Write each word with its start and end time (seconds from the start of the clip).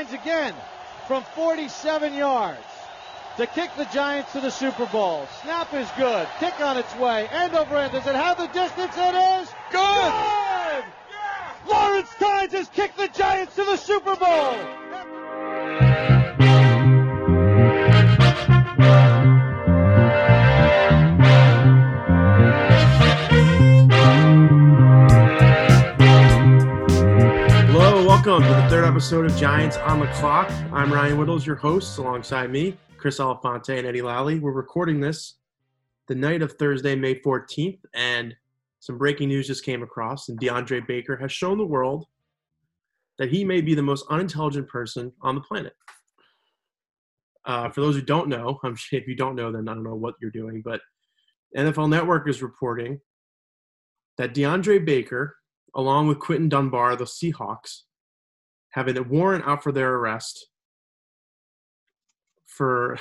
Tynes 0.00 0.14
again 0.14 0.54
from 1.06 1.22
47 1.34 2.14
yards 2.14 2.58
to 3.36 3.46
kick 3.46 3.70
the 3.76 3.84
Giants 3.86 4.32
to 4.32 4.40
the 4.40 4.50
Super 4.50 4.86
Bowl. 4.86 5.26
Snap 5.42 5.74
is 5.74 5.88
good. 5.98 6.26
Kick 6.38 6.58
on 6.60 6.78
its 6.78 6.94
way. 6.96 7.28
End 7.28 7.54
over 7.54 7.76
end. 7.76 7.92
Does 7.92 8.06
it 8.06 8.14
have 8.14 8.38
the 8.38 8.46
distance? 8.46 8.94
It 8.96 9.14
is 9.14 9.52
good. 9.70 10.84
good. 11.12 11.70
Lawrence 11.70 12.08
Tynes 12.18 12.52
has 12.52 12.68
kicked 12.70 12.96
the 12.96 13.08
Giants 13.08 13.54
to 13.56 13.64
the 13.64 13.76
Super 13.76 14.16
Bowl. 14.16 14.79
Welcome 28.30 28.46
to 28.46 28.62
the 28.62 28.68
third 28.68 28.84
episode 28.84 29.28
of 29.28 29.36
Giants 29.36 29.76
on 29.78 29.98
the 29.98 30.06
Clock. 30.12 30.48
I'm 30.72 30.92
Ryan 30.92 31.18
Whittles, 31.18 31.44
your 31.44 31.56
host, 31.56 31.98
alongside 31.98 32.48
me, 32.48 32.76
Chris 32.96 33.18
Alfonte 33.18 33.76
and 33.76 33.84
Eddie 33.84 34.02
Lally. 34.02 34.38
We're 34.38 34.52
recording 34.52 35.00
this 35.00 35.38
the 36.06 36.14
night 36.14 36.40
of 36.40 36.52
Thursday, 36.52 36.94
May 36.94 37.16
14th, 37.16 37.80
and 37.92 38.32
some 38.78 38.98
breaking 38.98 39.30
news 39.30 39.48
just 39.48 39.64
came 39.64 39.82
across, 39.82 40.28
and 40.28 40.38
DeAndre 40.38 40.86
Baker 40.86 41.16
has 41.16 41.32
shown 41.32 41.58
the 41.58 41.66
world 41.66 42.06
that 43.18 43.32
he 43.32 43.44
may 43.44 43.60
be 43.60 43.74
the 43.74 43.82
most 43.82 44.06
unintelligent 44.10 44.68
person 44.68 45.10
on 45.22 45.34
the 45.34 45.40
planet. 45.40 45.74
Uh, 47.46 47.68
for 47.68 47.80
those 47.80 47.96
who 47.96 48.02
don't 48.02 48.28
know, 48.28 48.60
I'm 48.64 48.76
if 48.92 49.08
you 49.08 49.16
don't 49.16 49.34
know, 49.34 49.50
then 49.50 49.68
I 49.68 49.74
don't 49.74 49.82
know 49.82 49.96
what 49.96 50.14
you're 50.22 50.30
doing, 50.30 50.62
but 50.64 50.80
NFL 51.56 51.90
Network 51.90 52.28
is 52.28 52.44
reporting 52.44 53.00
that 54.18 54.34
DeAndre 54.34 54.84
Baker 54.84 55.34
along 55.74 56.06
with 56.06 56.20
Quinton 56.20 56.48
Dunbar, 56.48 56.94
the 56.94 57.06
Seahawks, 57.06 57.82
having 58.72 58.96
a 58.96 59.02
warrant 59.02 59.46
out 59.46 59.62
for 59.62 59.72
their 59.72 59.94
arrest 59.94 60.48
for 62.46 62.98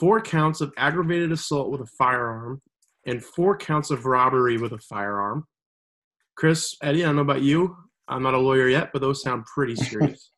four 0.00 0.20
counts 0.20 0.60
of 0.60 0.72
aggravated 0.76 1.32
assault 1.32 1.70
with 1.70 1.80
a 1.80 1.86
firearm 1.86 2.60
and 3.06 3.24
four 3.24 3.56
counts 3.56 3.90
of 3.90 4.04
robbery 4.04 4.58
with 4.58 4.72
a 4.72 4.78
firearm. 4.78 5.46
Chris, 6.36 6.76
Eddie, 6.82 7.04
I 7.04 7.06
don't 7.06 7.16
know 7.16 7.22
about 7.22 7.42
you. 7.42 7.76
I'm 8.06 8.22
not 8.22 8.34
a 8.34 8.38
lawyer 8.38 8.68
yet, 8.68 8.90
but 8.92 9.00
those 9.00 9.22
sound 9.22 9.46
pretty 9.46 9.76
serious. 9.76 10.32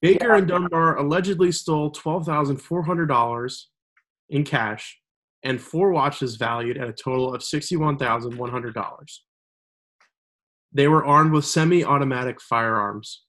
Baker 0.00 0.34
and 0.34 0.48
Dunbar 0.48 0.96
allegedly 0.96 1.52
stole 1.52 1.92
$12,400 1.92 3.62
in 4.30 4.44
cash 4.44 4.98
and 5.42 5.60
four 5.60 5.90
watches 5.92 6.36
valued 6.36 6.78
at 6.78 6.88
a 6.88 6.92
total 6.92 7.34
of 7.34 7.42
$61,100. 7.42 8.94
They 10.72 10.86
were 10.88 11.04
armed 11.04 11.32
with 11.32 11.44
semi-automatic 11.44 12.40
firearms. 12.40 13.24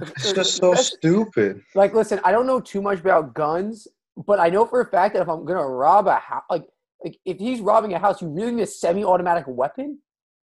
It's 0.00 0.32
just 0.32 0.56
so 0.56 0.74
stupid. 0.74 1.62
Like, 1.74 1.94
listen, 1.94 2.20
I 2.24 2.32
don't 2.32 2.46
know 2.46 2.60
too 2.60 2.82
much 2.82 3.00
about 3.00 3.34
guns, 3.34 3.88
but 4.26 4.38
I 4.38 4.48
know 4.50 4.66
for 4.66 4.80
a 4.82 4.86
fact 4.90 5.14
that 5.14 5.22
if 5.22 5.28
I'm 5.28 5.44
gonna 5.44 5.66
rob 5.66 6.06
a 6.06 6.16
house, 6.16 6.42
like, 6.50 6.66
like 7.04 7.18
if 7.24 7.38
he's 7.38 7.60
robbing 7.60 7.94
a 7.94 7.98
house, 7.98 8.20
you 8.20 8.28
really 8.28 8.52
need 8.52 8.62
a 8.62 8.66
semi-automatic 8.66 9.44
weapon. 9.46 9.98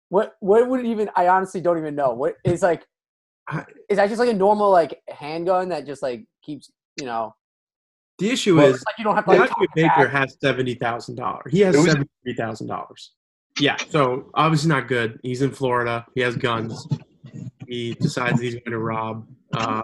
What? 0.08 0.34
What 0.40 0.68
would 0.68 0.84
even? 0.86 1.10
I 1.16 1.28
honestly 1.28 1.60
don't 1.60 1.78
even 1.78 1.94
know. 1.94 2.14
What 2.14 2.36
is 2.44 2.62
like? 2.62 2.84
Is 3.88 3.96
that 3.96 4.08
just 4.08 4.18
like 4.18 4.28
a 4.30 4.34
normal 4.34 4.70
like 4.70 5.00
handgun 5.08 5.68
that 5.70 5.86
just 5.86 6.02
like 6.02 6.24
keeps 6.42 6.70
you 6.98 7.06
know? 7.06 7.34
The 8.18 8.30
issue 8.30 8.56
Well, 8.56 8.66
is 8.66 8.83
like 8.86 8.98
you 8.98 9.05
don't 9.05 9.14
have 9.14 9.24
to. 9.27 9.30
Like, 9.33 9.50
DeAndre 9.50 9.55
talk 9.66 9.74
Baker 9.74 9.88
back. 10.05 10.10
has 10.10 10.36
seventy 10.40 10.74
thousand 10.74 11.14
dollars. 11.16 11.52
He 11.52 11.60
has 11.60 11.74
It 11.74 11.78
was- 11.78 11.86
seventy 11.92 12.34
thousand 12.36 12.66
dollars. 12.66 13.12
Yeah, 13.61 13.77
so 13.89 14.31
obviously 14.34 14.69
not 14.69 14.89
good. 14.89 15.19
He's 15.23 15.42
in 15.42 15.51
Florida. 15.51 16.06
He 16.14 16.20
has 16.20 16.37
guns. 16.37 16.87
He 17.67 17.95
decides 17.95 18.41
he's 18.41 18.55
going 18.55 18.70
to 18.70 18.78
rob 18.78 19.27
uh, 19.55 19.83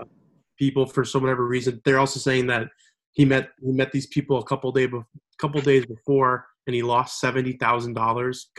people 0.59 0.87
for 0.87 1.05
some 1.05 1.23
whatever 1.23 1.47
reason. 1.47 1.81
They're 1.85 1.99
also 1.99 2.21
saying 2.21 2.47
that 2.49 2.69
he 3.13 3.25
met 3.25 3.51
he 3.61 3.73
met 3.73 3.93
these 3.93 4.07
people 4.07 4.39
a 4.39 4.45
couple 4.45 4.71
day 4.73 4.89
bef- 4.89 5.05
couple 5.39 5.61
days 5.61 5.87
before, 5.87 6.47
and 6.67 6.75
he 6.75 6.83
lost 6.83 7.21
seventy 7.21 7.53
thousand 7.53 7.95
dollars. 7.95 8.51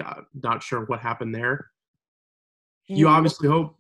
Not 0.44 0.64
sure 0.64 0.86
what 0.86 1.00
happened 1.00 1.34
there. 1.34 1.72
You 2.88 3.08
obviously 3.08 3.48
hope. 3.48 3.78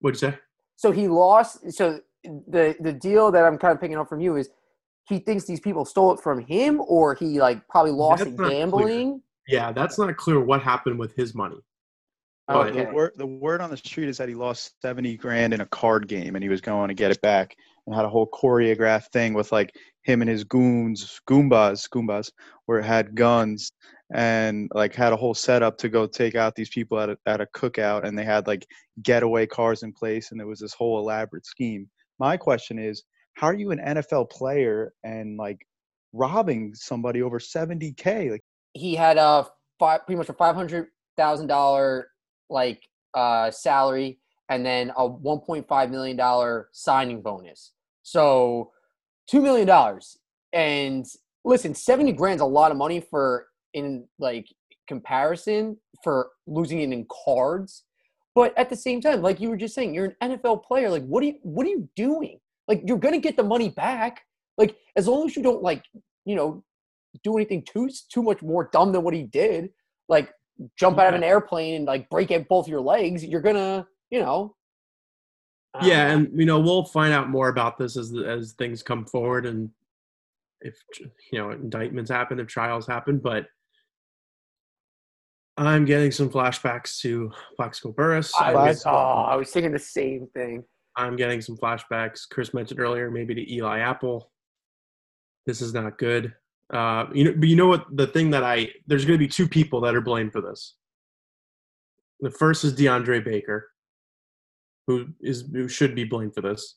What'd 0.00 0.20
you 0.20 0.30
say? 0.30 0.38
So 0.76 0.92
he 0.92 1.08
lost. 1.08 1.72
So 1.72 2.00
the 2.24 2.76
the 2.80 2.92
deal 2.92 3.32
that 3.32 3.44
I'm 3.44 3.58
kind 3.58 3.74
of 3.74 3.80
picking 3.80 3.96
up 3.96 4.08
from 4.08 4.20
you 4.20 4.36
is 4.36 4.50
he 5.08 5.18
thinks 5.18 5.44
these 5.44 5.60
people 5.60 5.84
stole 5.84 6.12
it 6.14 6.20
from 6.20 6.38
him, 6.40 6.80
or 6.86 7.14
he 7.14 7.40
like 7.40 7.66
probably 7.68 7.92
lost 7.92 8.24
That's 8.24 8.30
it 8.30 8.38
not 8.38 8.70
clear. 8.70 9.18
Yeah, 9.48 9.72
that's 9.72 9.98
not 9.98 10.16
clear 10.16 10.40
what 10.40 10.62
happened 10.62 10.98
with 10.98 11.14
his 11.14 11.34
money. 11.34 11.58
Oh, 12.48 12.62
Okay. 12.62 12.84
the, 12.84 12.92
word, 12.92 13.12
the 13.16 13.26
word 13.26 13.60
on 13.60 13.70
the 13.70 13.76
street 13.76 14.08
is 14.08 14.18
that 14.18 14.28
he 14.28 14.34
lost 14.34 14.72
70 14.82 15.16
grand 15.16 15.54
in 15.54 15.60
a 15.60 15.66
card 15.66 16.08
game 16.08 16.34
and 16.34 16.42
he 16.42 16.48
was 16.48 16.60
going 16.60 16.88
to 16.88 16.94
get 16.94 17.10
it 17.10 17.20
back 17.22 17.54
and 17.86 17.94
had 17.94 18.04
a 18.04 18.08
whole 18.08 18.28
choreographed 18.28 19.10
thing 19.12 19.32
with 19.32 19.52
like 19.52 19.72
him 20.02 20.22
and 20.22 20.30
his 20.30 20.44
goons, 20.44 21.20
goombas, 21.28 21.88
goombas, 21.88 22.30
where 22.66 22.80
it 22.80 22.84
had 22.84 23.14
guns 23.14 23.72
and 24.14 24.68
like 24.74 24.94
had 24.94 25.12
a 25.12 25.16
whole 25.16 25.34
setup 25.34 25.78
to 25.78 25.88
go 25.88 26.06
take 26.06 26.34
out 26.34 26.54
these 26.54 26.68
people 26.68 26.98
at 26.98 27.10
a, 27.10 27.18
at 27.26 27.40
a 27.40 27.46
cookout 27.56 28.04
and 28.04 28.18
they 28.18 28.24
had 28.24 28.46
like 28.46 28.66
getaway 29.02 29.46
cars 29.46 29.82
in 29.82 29.92
place 29.92 30.30
and 30.30 30.38
there 30.40 30.46
was 30.46 30.60
this 30.60 30.74
whole 30.74 30.98
elaborate 30.98 31.46
scheme. 31.46 31.88
My 32.18 32.36
question 32.36 32.78
is, 32.78 33.04
how 33.34 33.46
are 33.46 33.54
you 33.54 33.70
an 33.70 33.78
NFL 33.78 34.30
player 34.30 34.92
and 35.04 35.38
like 35.38 35.64
robbing 36.12 36.74
somebody 36.74 37.22
over 37.22 37.38
70K? 37.38 38.32
Like, 38.32 38.42
he 38.74 38.94
had 38.94 39.18
a 39.18 39.46
five, 39.78 40.06
pretty 40.06 40.18
much 40.18 40.28
a 40.28 40.34
five 40.34 40.54
hundred 40.54 40.88
thousand 41.16 41.46
dollar 41.46 42.08
like 42.50 42.82
uh, 43.14 43.50
salary, 43.50 44.18
and 44.48 44.64
then 44.64 44.92
a 44.96 45.06
one 45.06 45.40
point 45.40 45.66
five 45.68 45.90
million 45.90 46.16
dollar 46.16 46.68
signing 46.72 47.22
bonus. 47.22 47.72
So 48.02 48.72
two 49.28 49.40
million 49.40 49.66
dollars. 49.66 50.18
And 50.52 51.06
listen, 51.44 51.74
seventy 51.74 52.12
grand's 52.12 52.42
a 52.42 52.46
lot 52.46 52.70
of 52.70 52.76
money 52.76 53.00
for 53.00 53.46
in 53.74 54.06
like 54.18 54.46
comparison 54.88 55.78
for 56.02 56.30
losing 56.46 56.80
it 56.80 56.92
in 56.92 57.06
cards. 57.24 57.84
But 58.34 58.56
at 58.58 58.70
the 58.70 58.76
same 58.76 59.00
time, 59.00 59.22
like 59.22 59.40
you 59.40 59.50
were 59.50 59.56
just 59.56 59.74
saying, 59.74 59.94
you're 59.94 60.14
an 60.20 60.38
NFL 60.38 60.64
player. 60.64 60.88
Like, 60.88 61.04
what 61.04 61.22
are 61.22 61.26
you 61.26 61.38
what 61.42 61.66
are 61.66 61.70
you 61.70 61.88
doing? 61.96 62.38
Like, 62.68 62.82
you're 62.86 62.98
gonna 62.98 63.18
get 63.18 63.36
the 63.36 63.42
money 63.42 63.68
back. 63.68 64.22
Like, 64.56 64.76
as 64.96 65.08
long 65.08 65.26
as 65.26 65.36
you 65.36 65.42
don't 65.42 65.62
like, 65.62 65.84
you 66.24 66.34
know, 66.34 66.64
do 67.22 67.36
anything 67.36 67.62
too 67.62 67.90
too 68.10 68.22
much 68.22 68.42
more 68.42 68.68
dumb 68.72 68.92
than 68.92 69.02
what 69.02 69.14
he 69.14 69.24
did, 69.24 69.70
like 70.08 70.32
jump 70.78 70.98
out 70.98 71.08
of 71.08 71.14
an 71.14 71.24
airplane 71.24 71.74
and 71.74 71.84
like 71.86 72.08
break 72.10 72.30
out 72.30 72.48
both 72.48 72.68
your 72.68 72.80
legs, 72.80 73.24
you're 73.24 73.40
gonna, 73.40 73.86
you 74.10 74.20
know. 74.20 74.54
Don't 75.74 75.88
Yeah, 75.88 76.12
um, 76.12 76.26
and 76.26 76.40
you 76.40 76.46
know 76.46 76.60
we'll 76.60 76.84
find 76.84 77.12
out 77.12 77.30
more 77.30 77.48
about 77.48 77.78
this 77.78 77.96
as 77.96 78.14
as 78.26 78.52
things 78.52 78.82
come 78.82 79.06
forward 79.06 79.46
and 79.46 79.70
if 80.60 80.76
you 81.32 81.38
know 81.38 81.50
indictments 81.50 82.10
happen, 82.10 82.38
if 82.38 82.46
trials 82.46 82.86
happen. 82.86 83.18
But 83.18 83.46
I'm 85.56 85.84
getting 85.84 86.10
some 86.10 86.30
flashbacks 86.30 86.98
to 87.00 87.30
Plaxico 87.56 87.92
Burress. 87.92 88.32
I 88.38 88.54
was, 88.54 88.84
oh, 88.86 88.90
I 88.90 89.36
was 89.36 89.50
thinking 89.50 89.72
the 89.72 89.78
same 89.78 90.28
thing. 90.34 90.64
I'm 90.96 91.16
getting 91.16 91.40
some 91.40 91.56
flashbacks. 91.56 92.28
Chris 92.30 92.54
mentioned 92.54 92.80
earlier, 92.80 93.10
maybe 93.10 93.34
to 93.34 93.52
Eli 93.52 93.80
Apple. 93.80 94.30
This 95.46 95.60
is 95.60 95.74
not 95.74 95.98
good. 95.98 96.34
Uh, 96.70 97.06
you 97.12 97.24
know, 97.24 97.32
but 97.36 97.48
you 97.48 97.56
know 97.56 97.66
what? 97.68 97.86
The 97.96 98.06
thing 98.06 98.30
that 98.30 98.42
I 98.44 98.68
there's 98.86 99.04
going 99.04 99.18
to 99.18 99.24
be 99.24 99.28
two 99.28 99.48
people 99.48 99.80
that 99.82 99.94
are 99.94 100.00
blamed 100.00 100.32
for 100.32 100.40
this. 100.40 100.74
The 102.20 102.30
first 102.30 102.64
is 102.64 102.74
DeAndre 102.74 103.24
Baker, 103.24 103.70
who 104.86 105.08
is 105.20 105.44
who 105.52 105.68
should 105.68 105.94
be 105.94 106.04
blamed 106.04 106.34
for 106.34 106.40
this. 106.40 106.76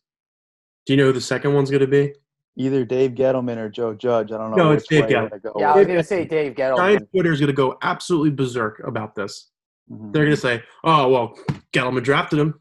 Do 0.85 0.94
you 0.94 0.97
know 0.97 1.06
who 1.06 1.13
the 1.13 1.22
second 1.22 1.53
one's 1.53 1.69
going 1.69 1.81
to 1.81 1.88
be? 1.88 2.13
either 2.57 2.85
Dave 2.85 3.12
Gettleman 3.12 3.57
or 3.57 3.68
Joe 3.68 3.94
Judge. 3.94 4.31
I 4.31 4.38
don't 4.38 4.51
know. 4.51 4.56
No, 4.56 4.72
it's 4.72 4.88
Dave 4.88 5.07
way 5.07 5.09
Go 5.44 5.53
Yeah, 5.57 5.73
I 5.73 5.75
with. 5.75 5.88
was 5.88 5.88
gonna 5.88 6.03
say 6.06 6.23
Dave 6.23 6.53
Gettleman. 6.56 6.78
Giants 6.78 7.12
Twitter 7.12 7.34
is 7.34 7.40
going 7.41 7.47
to 7.47 7.53
go 7.53 7.78
absolutely 7.81 8.29
berserk 8.31 8.81
about 8.88 9.13
this. 9.13 9.52
Mhm. 9.91 10.13
They're 10.13 10.23
going 10.23 10.35
to 10.35 10.41
say, 10.41 10.63
"Oh 10.85 11.09
well, 11.09 11.38
Gettleman 11.73 12.03
drafted 12.03 12.40
him." 12.40 12.59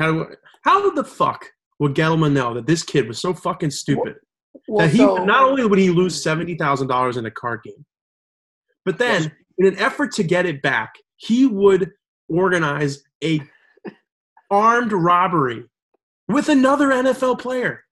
How 0.00 0.26
how 0.62 0.90
the 0.90 1.04
fuck 1.04 1.46
would 1.78 1.94
Gettleman 1.94 2.32
know 2.32 2.54
that 2.54 2.66
this 2.66 2.82
kid 2.82 3.06
was 3.06 3.20
so 3.20 3.32
fucking 3.34 3.70
stupid? 3.70 4.16
Well, 4.68 4.86
that 4.86 4.92
he 4.92 4.98
so- 4.98 5.24
not 5.24 5.44
only 5.44 5.64
would 5.66 5.78
he 5.78 5.90
lose 5.90 6.20
seventy 6.22 6.54
thousand 6.56 6.88
dollars 6.88 7.16
in 7.16 7.26
a 7.26 7.30
card 7.30 7.60
game, 7.64 7.84
but 8.84 8.98
then 8.98 9.32
in 9.58 9.66
an 9.66 9.78
effort 9.78 10.12
to 10.14 10.22
get 10.22 10.46
it 10.46 10.62
back, 10.62 10.94
he 11.16 11.46
would 11.46 11.90
organize 12.28 13.02
a 13.24 13.40
armed 14.50 14.92
robbery 14.92 15.64
with 16.28 16.48
another 16.48 16.88
NFL 16.88 17.38
player. 17.38 17.82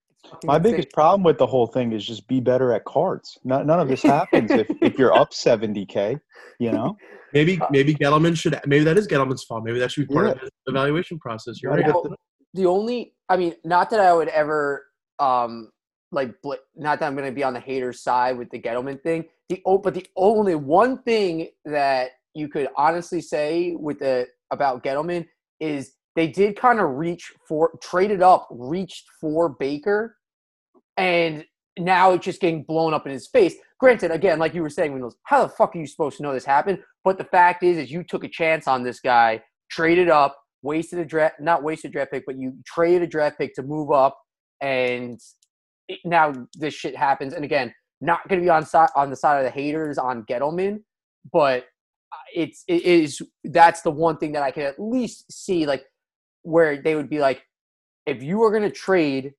My 0.43 0.57
biggest 0.57 0.89
problem 0.91 1.23
with 1.23 1.37
the 1.37 1.45
whole 1.45 1.67
thing 1.67 1.93
is 1.93 2.05
just 2.05 2.27
be 2.27 2.39
better 2.39 2.73
at 2.73 2.83
cards. 2.85 3.37
None, 3.43 3.67
none 3.67 3.79
of 3.79 3.87
this 3.87 4.01
happens 4.01 4.49
if, 4.51 4.67
if 4.81 4.97
you're 4.97 5.13
up 5.13 5.31
70k. 5.33 6.19
You 6.59 6.71
know, 6.71 6.97
Maybe 7.33 7.59
Uh, 7.61 7.67
maybe 7.69 7.93
Gettleman 7.93 8.35
should 8.37 8.59
maybe 8.65 8.83
that 8.85 8.97
is 8.97 9.07
Gettleman's 9.07 9.43
fault. 9.43 9.63
Maybe 9.63 9.77
that 9.79 9.91
should 9.91 10.07
be 10.07 10.13
part 10.13 10.27
Yeah. 10.27 10.31
of 10.33 10.39
the 10.39 10.49
evaluation 10.67 11.19
process. 11.19 11.61
You're 11.61 11.73
right. 11.73 11.85
get 11.85 11.93
Well, 11.93 12.15
the 12.53 12.65
only 12.65 13.13
i 13.27 13.35
mean 13.35 13.53
not 13.65 13.89
that 13.89 13.99
i 13.99 14.13
would 14.13 14.29
ever 14.29 14.85
um 15.19 15.69
like 16.15 16.33
not 16.75 16.99
that 16.99 17.07
i'm 17.07 17.15
going 17.15 17.27
to 17.27 17.35
be 17.35 17.43
on 17.43 17.53
the 17.53 17.59
haters 17.59 18.01
side 18.01 18.37
with 18.37 18.49
the 18.49 18.59
gettleman 18.59 19.01
thing 19.01 19.25
the 19.49 19.61
but 19.83 19.93
the 19.93 20.07
only 20.15 20.55
one 20.55 20.97
thing 21.03 21.47
that 21.65 22.11
you 22.33 22.47
could 22.47 22.67
honestly 22.75 23.21
say 23.21 23.75
with 23.77 23.99
the 23.99 24.27
about 24.51 24.83
gettleman 24.83 25.27
is 25.59 25.93
they 26.15 26.27
did 26.27 26.57
kind 26.57 26.79
of 26.79 26.91
reach 26.91 27.33
for 27.47 27.77
traded 27.81 28.21
up, 28.21 28.47
reached 28.49 29.05
for 29.19 29.49
Baker, 29.49 30.17
and 30.97 31.45
now 31.77 32.13
it's 32.13 32.23
just 32.23 32.39
getting 32.39 32.63
blown 32.63 32.93
up 32.93 33.05
in 33.05 33.11
his 33.11 33.27
face. 33.27 33.55
Granted, 33.79 34.11
again, 34.11 34.39
like 34.39 34.53
you 34.53 34.61
were 34.61 34.69
saying, 34.69 34.93
Windows, 34.93 35.17
how 35.23 35.43
the 35.43 35.49
fuck 35.49 35.75
are 35.75 35.79
you 35.79 35.87
supposed 35.87 36.17
to 36.17 36.23
know 36.23 36.33
this 36.33 36.45
happened? 36.45 36.79
But 37.03 37.17
the 37.17 37.25
fact 37.25 37.63
is, 37.63 37.77
is 37.77 37.91
you 37.91 38.03
took 38.03 38.23
a 38.23 38.29
chance 38.29 38.67
on 38.67 38.83
this 38.83 39.01
guy, 39.01 39.43
traded 39.69 40.09
up, 40.09 40.37
wasted 40.61 40.99
a 40.99 41.05
draft, 41.05 41.41
not 41.41 41.63
wasted 41.63 41.91
draft 41.91 42.11
pick, 42.11 42.25
but 42.25 42.37
you 42.37 42.53
traded 42.65 43.03
a 43.03 43.07
draft 43.07 43.37
pick 43.37 43.53
to 43.55 43.63
move 43.63 43.91
up, 43.91 44.17
and 44.61 45.19
now 46.03 46.33
this 46.53 46.73
shit 46.73 46.95
happens. 46.95 47.33
And 47.33 47.45
again, 47.45 47.73
not 48.01 48.27
going 48.27 48.41
to 48.41 48.45
be 48.45 48.49
on 48.49 48.65
side 48.65 48.89
on 48.95 49.09
the 49.09 49.15
side 49.15 49.37
of 49.37 49.43
the 49.43 49.49
haters 49.49 49.97
on 49.97 50.23
Gettleman, 50.23 50.81
but 51.31 51.63
uh, 52.11 52.17
it's 52.33 52.63
it 52.67 52.83
is 52.83 53.21
that's 53.45 53.81
the 53.81 53.91
one 53.91 54.17
thing 54.17 54.31
that 54.33 54.43
I 54.43 54.51
can 54.51 54.63
at 54.63 54.79
least 54.79 55.31
see 55.31 55.65
like 55.65 55.85
where 56.43 56.81
they 56.81 56.95
would 56.95 57.09
be 57.09 57.19
like, 57.19 57.43
if 58.05 58.21
you 58.21 58.43
are 58.43 58.51
going 58.51 58.63
to 58.63 58.69
trade 58.69 59.33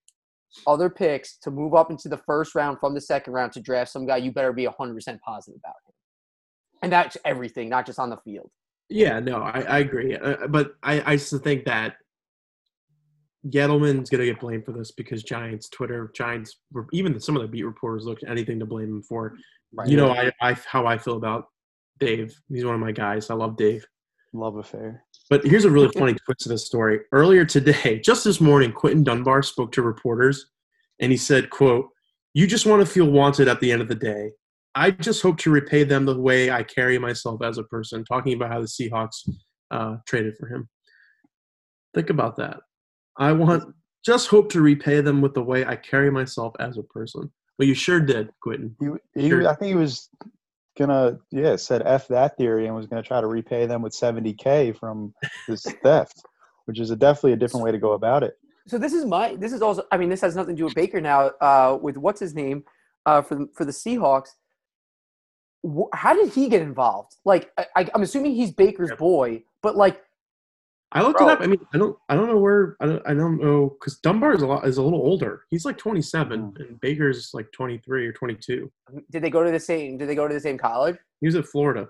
other 0.66 0.90
picks 0.90 1.38
to 1.38 1.50
move 1.50 1.74
up 1.74 1.90
into 1.90 2.08
the 2.08 2.16
first 2.16 2.54
round 2.54 2.78
from 2.80 2.94
the 2.94 3.00
second 3.00 3.32
round 3.32 3.52
to 3.52 3.60
draft 3.60 3.90
some 3.90 4.06
guy, 4.06 4.16
you 4.16 4.32
better 4.32 4.52
be 4.52 4.66
100% 4.66 5.20
positive 5.20 5.60
about 5.60 5.74
him. 5.86 5.94
And 6.82 6.92
that's 6.92 7.16
everything, 7.24 7.68
not 7.68 7.86
just 7.86 7.98
on 7.98 8.10
the 8.10 8.16
field. 8.18 8.50
Yeah, 8.88 9.20
no, 9.20 9.38
I, 9.38 9.60
I 9.68 9.78
agree. 9.78 10.16
Uh, 10.16 10.46
but 10.48 10.74
I, 10.82 11.12
I 11.12 11.16
still 11.16 11.38
think 11.38 11.64
that 11.64 11.96
Gettleman's 13.50 14.10
going 14.10 14.20
to 14.20 14.26
get 14.26 14.40
blamed 14.40 14.64
for 14.64 14.72
this 14.72 14.92
because 14.92 15.22
Giants, 15.22 15.68
Twitter, 15.68 16.10
Giants, 16.14 16.58
even 16.92 17.18
some 17.20 17.36
of 17.36 17.42
the 17.42 17.48
beat 17.48 17.64
reporters 17.64 18.04
looked 18.04 18.24
anything 18.26 18.58
to 18.58 18.66
blame 18.66 18.88
him 18.88 19.02
for. 19.02 19.36
Right. 19.72 19.88
You 19.88 19.96
know 19.96 20.10
I, 20.10 20.32
I, 20.40 20.56
how 20.66 20.86
I 20.86 20.98
feel 20.98 21.16
about 21.16 21.46
Dave. 21.98 22.38
He's 22.48 22.64
one 22.64 22.74
of 22.74 22.80
my 22.80 22.92
guys. 22.92 23.30
I 23.30 23.34
love 23.34 23.56
Dave. 23.56 23.86
Love 24.32 24.56
affair. 24.56 25.04
But 25.30 25.44
here's 25.44 25.64
a 25.64 25.70
really 25.70 25.90
funny 25.96 26.14
twist 26.24 26.40
to 26.40 26.48
this 26.48 26.66
story. 26.66 27.00
Earlier 27.12 27.44
today, 27.44 28.00
just 28.00 28.24
this 28.24 28.40
morning, 28.40 28.72
Quinton 28.72 29.04
Dunbar 29.04 29.42
spoke 29.42 29.72
to 29.72 29.82
reporters 29.82 30.46
and 31.00 31.10
he 31.10 31.18
said, 31.18 31.50
quote, 31.50 31.88
You 32.34 32.46
just 32.46 32.66
want 32.66 32.80
to 32.80 32.86
feel 32.86 33.10
wanted 33.10 33.48
at 33.48 33.60
the 33.60 33.72
end 33.72 33.82
of 33.82 33.88
the 33.88 33.94
day. 33.94 34.32
I 34.74 34.90
just 34.90 35.22
hope 35.22 35.38
to 35.38 35.50
repay 35.50 35.84
them 35.84 36.04
the 36.04 36.18
way 36.18 36.50
I 36.50 36.62
carry 36.62 36.98
myself 36.98 37.42
as 37.42 37.56
a 37.56 37.62
person, 37.64 38.04
talking 38.04 38.34
about 38.34 38.52
how 38.52 38.60
the 38.60 38.66
Seahawks 38.66 39.28
uh, 39.70 39.96
traded 40.06 40.36
for 40.38 40.48
him. 40.48 40.68
Think 41.94 42.10
about 42.10 42.36
that. 42.36 42.60
I 43.18 43.32
want 43.32 43.74
just 44.04 44.28
hope 44.28 44.50
to 44.52 44.60
repay 44.60 45.00
them 45.00 45.20
with 45.20 45.34
the 45.34 45.42
way 45.42 45.64
I 45.64 45.76
carry 45.76 46.10
myself 46.10 46.54
as 46.60 46.78
a 46.78 46.82
person. 46.82 47.30
Well, 47.58 47.66
you 47.66 47.74
sure 47.74 48.00
did, 48.00 48.30
Quinton. 48.40 48.76
He, 48.78 49.22
he, 49.22 49.28
sure. 49.28 49.48
I 49.48 49.54
think 49.54 49.70
he 49.70 49.74
was 49.74 50.10
gonna 50.76 51.18
yeah 51.30 51.56
said 51.56 51.82
f 51.84 52.06
that 52.08 52.36
theory 52.36 52.66
and 52.66 52.74
was 52.74 52.86
gonna 52.86 53.02
try 53.02 53.20
to 53.20 53.26
repay 53.26 53.66
them 53.66 53.82
with 53.82 53.92
70k 53.92 54.78
from 54.78 55.14
this 55.48 55.62
theft 55.82 56.22
which 56.66 56.78
is 56.78 56.90
a 56.90 56.96
definitely 56.96 57.32
a 57.32 57.36
different 57.36 57.64
way 57.64 57.72
to 57.72 57.78
go 57.78 57.92
about 57.92 58.22
it 58.22 58.38
so 58.66 58.78
this 58.78 58.92
is 58.92 59.04
my 59.04 59.34
this 59.36 59.52
is 59.52 59.62
also 59.62 59.82
i 59.90 59.96
mean 59.96 60.08
this 60.08 60.20
has 60.20 60.36
nothing 60.36 60.54
to 60.54 60.60
do 60.60 60.64
with 60.64 60.74
baker 60.74 61.00
now 61.00 61.30
uh 61.40 61.78
with 61.80 61.96
what's 61.96 62.20
his 62.20 62.34
name 62.34 62.62
uh 63.06 63.22
for 63.22 63.36
the, 63.36 63.48
for 63.54 63.64
the 63.64 63.72
seahawks 63.72 64.30
how 65.94 66.14
did 66.14 66.32
he 66.32 66.48
get 66.48 66.62
involved 66.62 67.16
like 67.24 67.50
I, 67.74 67.88
am 67.94 68.02
assuming 68.02 68.34
he's 68.34 68.52
baker's 68.52 68.92
boy 68.98 69.42
but 69.62 69.76
like 69.76 70.02
I 70.92 71.02
looked 71.02 71.18
Bro. 71.18 71.28
it 71.28 71.32
up. 71.32 71.40
I 71.40 71.46
mean, 71.46 71.60
I 71.74 71.78
don't, 71.78 71.96
I 72.08 72.14
don't 72.14 72.28
know 72.28 72.38
where, 72.38 72.76
I 72.80 72.86
don't, 72.86 73.02
I 73.06 73.14
don't 73.14 73.40
know, 73.40 73.76
because 73.78 73.98
Dunbar 73.98 74.34
is 74.34 74.42
a 74.42 74.46
lot, 74.46 74.66
is 74.66 74.78
a 74.78 74.82
little 74.82 75.00
older. 75.00 75.42
He's 75.50 75.64
like 75.64 75.78
27, 75.78 76.40
mm. 76.40 76.60
and 76.60 76.80
Baker's 76.80 77.30
like 77.34 77.50
23 77.52 78.06
or 78.06 78.12
22. 78.12 78.70
Did 79.10 79.22
they 79.22 79.30
go 79.30 79.42
to 79.42 79.50
the 79.50 79.60
same? 79.60 79.98
Did 79.98 80.08
they 80.08 80.14
go 80.14 80.28
to 80.28 80.34
the 80.34 80.40
same 80.40 80.56
college? 80.56 80.96
He 81.20 81.26
was 81.26 81.34
at 81.34 81.46
Florida, 81.46 81.88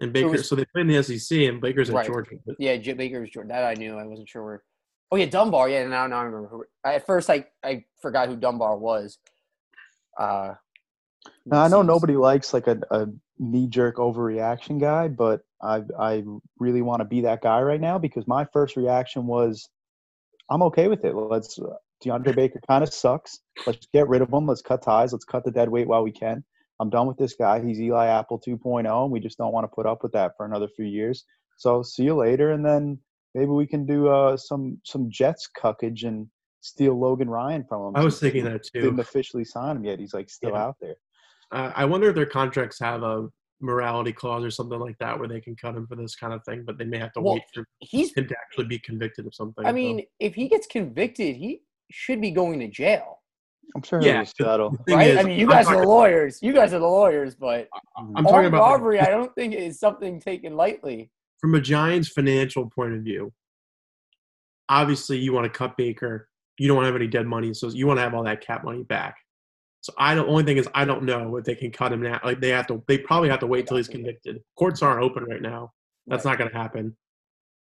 and 0.00 0.12
Baker. 0.12 0.28
So, 0.28 0.32
was, 0.32 0.48
so 0.48 0.54
they 0.54 0.64
play 0.66 0.82
in 0.82 0.86
the 0.86 1.02
SEC, 1.02 1.38
and 1.38 1.60
Baker's 1.60 1.90
right. 1.90 2.06
at 2.06 2.12
Georgia. 2.12 2.36
But. 2.46 2.56
Yeah, 2.58 2.76
Baker's 2.76 3.30
Georgia. 3.30 3.48
That 3.48 3.64
I 3.64 3.74
knew. 3.74 3.98
I 3.98 4.04
wasn't 4.04 4.28
sure 4.28 4.44
where. 4.44 4.62
Oh 5.10 5.16
yeah, 5.16 5.26
Dunbar. 5.26 5.68
Yeah, 5.68 5.86
now 5.86 6.06
now 6.06 6.20
I 6.20 6.24
remember. 6.24 6.48
Who, 6.48 6.64
at 6.84 7.06
first, 7.06 7.30
I 7.30 7.46
I 7.64 7.84
forgot 8.00 8.28
who 8.28 8.36
Dunbar 8.36 8.76
was. 8.76 9.18
Uh, 10.18 10.54
now 11.46 11.62
I 11.62 11.68
know 11.68 11.82
nobody 11.82 12.16
likes 12.16 12.52
like 12.52 12.66
a, 12.66 12.80
a 12.90 13.06
knee 13.38 13.66
jerk 13.66 13.96
overreaction 13.96 14.80
guy, 14.80 15.08
but 15.08 15.40
I 15.62 15.82
I 15.98 16.24
really 16.58 16.82
want 16.82 17.00
to 17.00 17.04
be 17.04 17.20
that 17.22 17.42
guy 17.42 17.60
right 17.60 17.80
now 17.80 17.98
because 17.98 18.26
my 18.26 18.46
first 18.52 18.76
reaction 18.76 19.26
was, 19.26 19.68
I'm 20.50 20.62
okay 20.64 20.88
with 20.88 21.04
it. 21.04 21.14
Let's 21.14 21.58
uh, 21.58 21.74
DeAndre 22.04 22.34
Baker 22.34 22.60
kind 22.66 22.82
of 22.82 22.92
sucks. 22.92 23.40
Let's 23.66 23.86
get 23.92 24.08
rid 24.08 24.22
of 24.22 24.32
him. 24.32 24.46
Let's 24.46 24.62
cut 24.62 24.82
ties. 24.82 25.12
Let's 25.12 25.24
cut 25.24 25.44
the 25.44 25.50
dead 25.50 25.68
weight 25.68 25.88
while 25.88 26.02
we 26.02 26.12
can. 26.12 26.44
I'm 26.80 26.90
done 26.90 27.06
with 27.08 27.16
this 27.16 27.34
guy. 27.34 27.60
He's 27.64 27.80
Eli 27.80 28.06
Apple 28.06 28.40
2.0, 28.40 29.02
and 29.02 29.12
we 29.12 29.18
just 29.18 29.36
don't 29.36 29.52
want 29.52 29.64
to 29.64 29.74
put 29.74 29.86
up 29.86 30.02
with 30.02 30.12
that 30.12 30.32
for 30.36 30.46
another 30.46 30.68
few 30.68 30.84
years. 30.84 31.24
So 31.56 31.82
see 31.82 32.04
you 32.04 32.14
later, 32.14 32.52
and 32.52 32.64
then 32.64 32.98
maybe 33.34 33.50
we 33.50 33.66
can 33.66 33.84
do 33.84 34.08
uh, 34.08 34.36
some 34.36 34.80
some 34.84 35.10
Jets 35.10 35.48
cuckage 35.60 36.04
and 36.04 36.28
steal 36.60 36.98
Logan 36.98 37.28
Ryan 37.28 37.64
from 37.68 37.88
him. 37.88 37.96
I 37.96 38.04
was 38.04 38.20
thinking 38.20 38.44
that 38.44 38.62
too. 38.64 38.82
Didn't 38.82 39.00
officially 39.00 39.44
sign 39.44 39.76
him 39.76 39.84
yet. 39.84 39.98
He's 39.98 40.14
like 40.14 40.30
still 40.30 40.52
yeah. 40.52 40.62
out 40.62 40.76
there. 40.80 40.96
Uh, 41.50 41.72
I 41.74 41.84
wonder 41.84 42.08
if 42.08 42.14
their 42.14 42.26
contracts 42.26 42.78
have 42.80 43.02
a 43.02 43.28
morality 43.60 44.12
clause 44.12 44.44
or 44.44 44.50
something 44.50 44.78
like 44.78 44.96
that 44.98 45.18
where 45.18 45.28
they 45.28 45.40
can 45.40 45.56
cut 45.56 45.74
him 45.74 45.86
for 45.86 45.96
this 45.96 46.14
kind 46.14 46.32
of 46.32 46.44
thing, 46.44 46.62
but 46.64 46.78
they 46.78 46.84
may 46.84 46.98
have 46.98 47.12
to 47.12 47.20
well, 47.20 47.34
wait 47.34 47.42
for 47.52 47.64
he's, 47.80 48.12
him 48.14 48.28
to 48.28 48.36
actually 48.36 48.66
be 48.66 48.78
convicted 48.78 49.26
of 49.26 49.34
something. 49.34 49.66
I 49.66 49.72
mean, 49.72 50.00
so. 50.00 50.04
if 50.20 50.34
he 50.34 50.48
gets 50.48 50.66
convicted, 50.66 51.36
he 51.36 51.62
should 51.90 52.20
be 52.20 52.30
going 52.30 52.60
to 52.60 52.68
jail. 52.68 53.18
I'm 53.74 53.82
sure 53.82 54.00
yeah, 54.00 54.24
settle. 54.24 54.76
Right? 54.88 55.08
Is, 55.08 55.18
I 55.18 55.22
mean, 55.24 55.38
you 55.38 55.46
guys 55.46 55.66
are 55.66 55.80
the 55.80 55.86
lawyers. 55.86 56.38
You 56.40 56.54
guys 56.54 56.72
are 56.72 56.78
the 56.78 56.86
lawyers, 56.86 57.34
but 57.34 57.68
I'm 57.96 58.24
talking 58.24 58.46
about 58.46 58.62
robbery. 58.62 59.00
I 59.00 59.10
don't 59.10 59.34
think 59.34 59.54
is 59.54 59.78
something 59.78 60.20
taken 60.20 60.56
lightly. 60.56 61.10
From 61.40 61.54
a 61.54 61.60
Giants 61.60 62.08
financial 62.08 62.70
point 62.70 62.94
of 62.94 63.02
view, 63.02 63.32
obviously 64.68 65.18
you 65.18 65.32
want 65.32 65.44
to 65.44 65.50
cut 65.50 65.76
Baker. 65.76 66.28
You 66.58 66.66
don't 66.66 66.76
want 66.76 66.86
to 66.86 66.92
have 66.92 67.00
any 67.00 67.08
dead 67.08 67.26
money, 67.26 67.52
so 67.54 67.68
you 67.68 67.86
want 67.86 67.98
to 67.98 68.02
have 68.02 68.14
all 68.14 68.24
that 68.24 68.40
cap 68.40 68.64
money 68.64 68.82
back. 68.82 69.16
So 69.80 69.92
I 69.98 70.14
don't. 70.14 70.28
Only 70.28 70.44
thing 70.44 70.56
is, 70.56 70.68
I 70.74 70.84
don't 70.84 71.04
know 71.04 71.36
if 71.36 71.44
they 71.44 71.54
can 71.54 71.70
cut 71.70 71.92
him 71.92 72.02
now. 72.02 72.20
Like 72.24 72.40
they 72.40 72.50
have 72.50 72.66
to. 72.68 72.82
They 72.88 72.98
probably 72.98 73.28
have 73.28 73.40
to 73.40 73.46
wait 73.46 73.66
till 73.66 73.76
he's 73.76 73.88
convicted. 73.88 74.42
Courts 74.56 74.82
aren't 74.82 75.02
open 75.02 75.24
right 75.24 75.42
now. 75.42 75.72
That's 76.06 76.24
not 76.24 76.38
going 76.38 76.50
to 76.50 76.56
happen. 76.56 76.96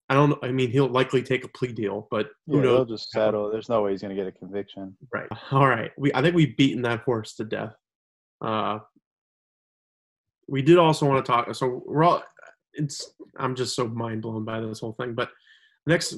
I 0.08 0.14
don't. 0.14 0.38
I 0.44 0.52
mean, 0.52 0.70
he'll 0.70 0.88
likely 0.88 1.22
take 1.22 1.44
a 1.44 1.48
plea 1.48 1.72
deal, 1.72 2.08
but 2.10 2.28
who 2.46 2.56
yeah, 2.56 2.64
knows? 2.64 2.76
They'll 2.76 2.96
just 2.96 3.10
settle. 3.10 3.50
There's 3.50 3.68
no 3.68 3.82
way 3.82 3.92
he's 3.92 4.02
going 4.02 4.14
to 4.14 4.22
get 4.22 4.28
a 4.28 4.38
conviction. 4.38 4.96
Right. 5.12 5.28
All 5.50 5.66
right. 5.66 5.90
We. 5.96 6.12
I 6.12 6.20
think 6.20 6.34
we've 6.34 6.56
beaten 6.56 6.82
that 6.82 7.00
horse 7.00 7.34
to 7.36 7.44
death. 7.44 7.74
Uh, 8.40 8.80
we 10.48 10.60
did 10.60 10.76
also 10.76 11.06
want 11.06 11.24
to 11.24 11.32
talk. 11.32 11.54
So 11.54 11.82
we're 11.86 12.04
all. 12.04 12.22
It's. 12.74 13.14
I'm 13.38 13.54
just 13.54 13.74
so 13.74 13.88
mind 13.88 14.20
blown 14.20 14.44
by 14.44 14.60
this 14.60 14.80
whole 14.80 14.92
thing. 14.92 15.14
But 15.14 15.30
next 15.86 16.14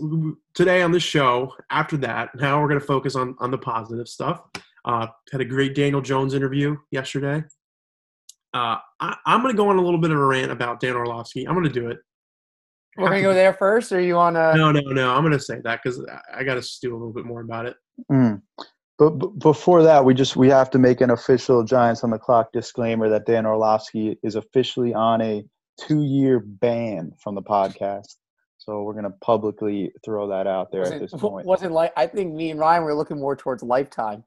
today 0.54 0.82
on 0.82 0.90
the 0.90 0.98
show, 0.98 1.52
after 1.70 1.96
that, 1.98 2.30
now 2.34 2.60
we're 2.60 2.68
going 2.68 2.80
to 2.80 2.86
focus 2.86 3.14
on 3.14 3.36
on 3.38 3.52
the 3.52 3.58
positive 3.58 4.08
stuff. 4.08 4.42
Uh, 4.84 5.06
had 5.32 5.40
a 5.40 5.44
great 5.44 5.74
Daniel 5.74 6.00
Jones 6.00 6.34
interview 6.34 6.76
yesterday. 6.90 7.42
Uh, 8.52 8.76
I, 9.00 9.16
am 9.26 9.42
going 9.42 9.52
to 9.52 9.56
go 9.56 9.68
on 9.68 9.78
a 9.78 9.82
little 9.82 9.98
bit 9.98 10.10
of 10.10 10.18
a 10.18 10.24
rant 10.24 10.52
about 10.52 10.78
Dan 10.78 10.94
Orlovsky. 10.94 11.46
I'm 11.46 11.54
going 11.54 11.66
to 11.66 11.72
do 11.72 11.88
it. 11.88 11.98
We're 12.96 13.08
going 13.08 13.22
to 13.22 13.28
go 13.28 13.34
there 13.34 13.52
first, 13.52 13.90
or 13.90 14.00
you 14.00 14.14
want 14.14 14.36
to? 14.36 14.54
No, 14.56 14.70
no, 14.70 14.80
no. 14.80 15.12
I'm 15.12 15.22
going 15.22 15.32
to 15.32 15.40
say 15.40 15.60
that 15.64 15.80
because 15.82 16.04
I 16.32 16.44
got 16.44 16.54
to 16.54 16.62
stew 16.62 16.92
a 16.92 16.96
little 16.96 17.12
bit 17.12 17.24
more 17.24 17.40
about 17.40 17.66
it. 17.66 17.74
Mm. 18.12 18.40
But, 18.98 19.10
but 19.18 19.38
before 19.40 19.82
that, 19.82 20.04
we 20.04 20.14
just 20.14 20.36
we 20.36 20.48
have 20.50 20.70
to 20.70 20.78
make 20.78 21.00
an 21.00 21.10
official 21.10 21.64
Giants 21.64 22.04
on 22.04 22.10
the 22.10 22.18
clock 22.18 22.52
disclaimer 22.52 23.08
that 23.08 23.26
Dan 23.26 23.46
Orlovsky 23.46 24.16
is 24.22 24.36
officially 24.36 24.94
on 24.94 25.20
a 25.20 25.44
two-year 25.80 26.38
ban 26.38 27.10
from 27.20 27.34
the 27.34 27.42
podcast. 27.42 28.14
So 28.58 28.82
we're 28.82 28.92
going 28.92 29.04
to 29.04 29.14
publicly 29.20 29.92
throw 30.04 30.28
that 30.28 30.46
out 30.46 30.70
there 30.70 30.82
wasn't, 30.82 31.02
at 31.02 31.10
this 31.10 31.20
point. 31.20 31.46
Wasn't 31.46 31.72
like 31.72 31.92
I 31.96 32.06
think 32.06 32.32
me 32.32 32.50
and 32.50 32.60
Ryan 32.60 32.84
were 32.84 32.94
looking 32.94 33.18
more 33.18 33.34
towards 33.34 33.64
lifetime 33.64 34.22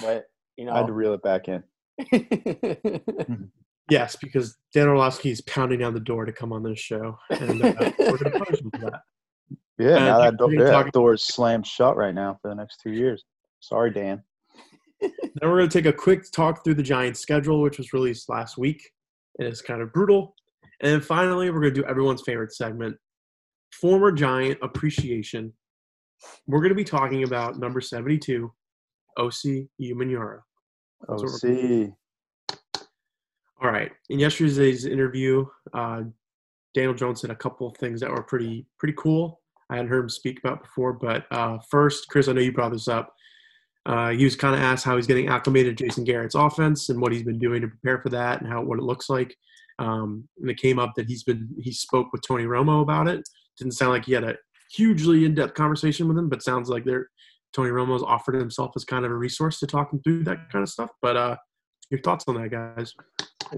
but 0.00 0.24
you 0.56 0.64
know, 0.64 0.72
I 0.72 0.78
had 0.78 0.86
to 0.86 0.92
reel 0.92 1.14
it 1.14 1.22
back 1.22 1.48
in. 1.48 1.62
yes, 3.90 4.16
because 4.16 4.56
Dan 4.74 4.88
Orlovsky 4.88 5.30
is 5.30 5.40
pounding 5.42 5.80
down 5.80 5.94
the 5.94 6.00
door 6.00 6.24
to 6.24 6.32
come 6.32 6.52
on 6.52 6.62
this 6.62 6.78
show, 6.78 7.18
and 7.30 7.62
uh, 7.62 7.92
we're 7.98 8.18
going 8.18 8.32
to 8.32 8.38
punish 8.38 8.60
him 8.60 8.70
for 8.70 8.90
that. 8.90 9.00
Yeah, 9.78 9.98
now 9.98 10.18
that, 10.18 10.36
door, 10.36 10.52
yeah, 10.52 10.64
that 10.64 10.92
door 10.92 11.14
is 11.14 11.24
slammed 11.24 11.66
shut 11.66 11.96
right 11.96 12.14
now 12.14 12.38
for 12.40 12.48
the 12.48 12.54
next 12.54 12.80
two 12.82 12.92
years. 12.92 13.24
Sorry, 13.60 13.90
Dan. 13.90 14.22
then 15.00 15.12
we're 15.42 15.58
going 15.58 15.68
to 15.68 15.82
take 15.82 15.92
a 15.92 15.96
quick 15.96 16.30
talk 16.30 16.62
through 16.62 16.74
the 16.74 16.82
Giants' 16.82 17.20
schedule, 17.20 17.60
which 17.60 17.78
was 17.78 17.92
released 17.92 18.28
last 18.28 18.58
week, 18.58 18.82
and 19.38 19.48
it's 19.48 19.62
kind 19.62 19.82
of 19.82 19.92
brutal. 19.92 20.34
And 20.80 20.92
then 20.92 21.00
finally, 21.00 21.50
we're 21.50 21.60
going 21.60 21.74
to 21.74 21.80
do 21.80 21.86
everyone's 21.86 22.22
favorite 22.22 22.52
segment, 22.52 22.96
former 23.72 24.12
Giant 24.12 24.58
appreciation. 24.62 25.52
We're 26.46 26.60
going 26.60 26.70
to 26.70 26.76
be 26.76 26.84
talking 26.84 27.24
about 27.24 27.58
number 27.58 27.80
72, 27.80 28.52
Osi 29.18 29.68
Umenyiora. 29.80 30.40
OC. 31.08 31.92
All 33.60 33.70
right. 33.70 33.92
In 34.10 34.18
yesterday's 34.18 34.86
interview, 34.86 35.46
uh, 35.72 36.02
Daniel 36.74 36.94
Jones 36.94 37.20
said 37.20 37.30
a 37.30 37.36
couple 37.36 37.68
of 37.68 37.76
things 37.76 38.00
that 38.00 38.10
were 38.10 38.22
pretty 38.22 38.66
pretty 38.78 38.94
cool. 38.96 39.40
I 39.70 39.76
hadn't 39.76 39.90
heard 39.90 40.04
him 40.04 40.08
speak 40.08 40.38
about 40.38 40.62
before, 40.62 40.92
but 40.92 41.24
uh, 41.30 41.58
first, 41.70 42.08
Chris, 42.08 42.28
I 42.28 42.32
know 42.32 42.40
you 42.40 42.52
brought 42.52 42.72
this 42.72 42.88
up. 42.88 43.14
Uh, 43.86 44.10
he 44.10 44.24
was 44.24 44.36
kind 44.36 44.54
of 44.54 44.60
asked 44.60 44.84
how 44.84 44.96
he's 44.96 45.06
getting 45.06 45.28
acclimated 45.28 45.76
to 45.76 45.84
Jason 45.84 46.04
Garrett's 46.04 46.34
offense 46.34 46.88
and 46.88 47.00
what 47.00 47.12
he's 47.12 47.24
been 47.24 47.38
doing 47.38 47.62
to 47.62 47.68
prepare 47.68 48.00
for 48.00 48.10
that 48.10 48.40
and 48.40 48.50
how 48.50 48.62
what 48.62 48.78
it 48.78 48.84
looks 48.84 49.08
like. 49.08 49.34
Um, 49.78 50.28
and 50.40 50.50
it 50.50 50.58
came 50.58 50.78
up 50.78 50.92
that 50.96 51.08
he's 51.08 51.24
been 51.24 51.48
he 51.58 51.72
spoke 51.72 52.12
with 52.12 52.22
Tony 52.26 52.44
Romo 52.44 52.82
about 52.82 53.08
it. 53.08 53.22
Didn't 53.58 53.72
sound 53.72 53.92
like 53.92 54.04
he 54.04 54.12
had 54.12 54.24
a 54.24 54.36
hugely 54.72 55.24
in-depth 55.24 55.54
conversation 55.54 56.08
with 56.08 56.16
him, 56.16 56.28
but 56.28 56.42
sounds 56.42 56.68
like 56.68 56.84
they're 56.84 57.08
Tony 57.52 57.70
Romo's 57.70 58.02
offered 58.02 58.34
himself 58.34 58.72
as 58.76 58.84
kind 58.84 59.04
of 59.04 59.10
a 59.10 59.14
resource 59.14 59.58
to 59.60 59.66
talk 59.66 59.92
him 59.92 60.00
through 60.02 60.24
that 60.24 60.50
kind 60.50 60.62
of 60.62 60.68
stuff. 60.68 60.90
But 61.00 61.16
uh, 61.16 61.36
your 61.90 62.00
thoughts 62.00 62.24
on 62.28 62.40
that, 62.40 62.50
guys? 62.50 62.94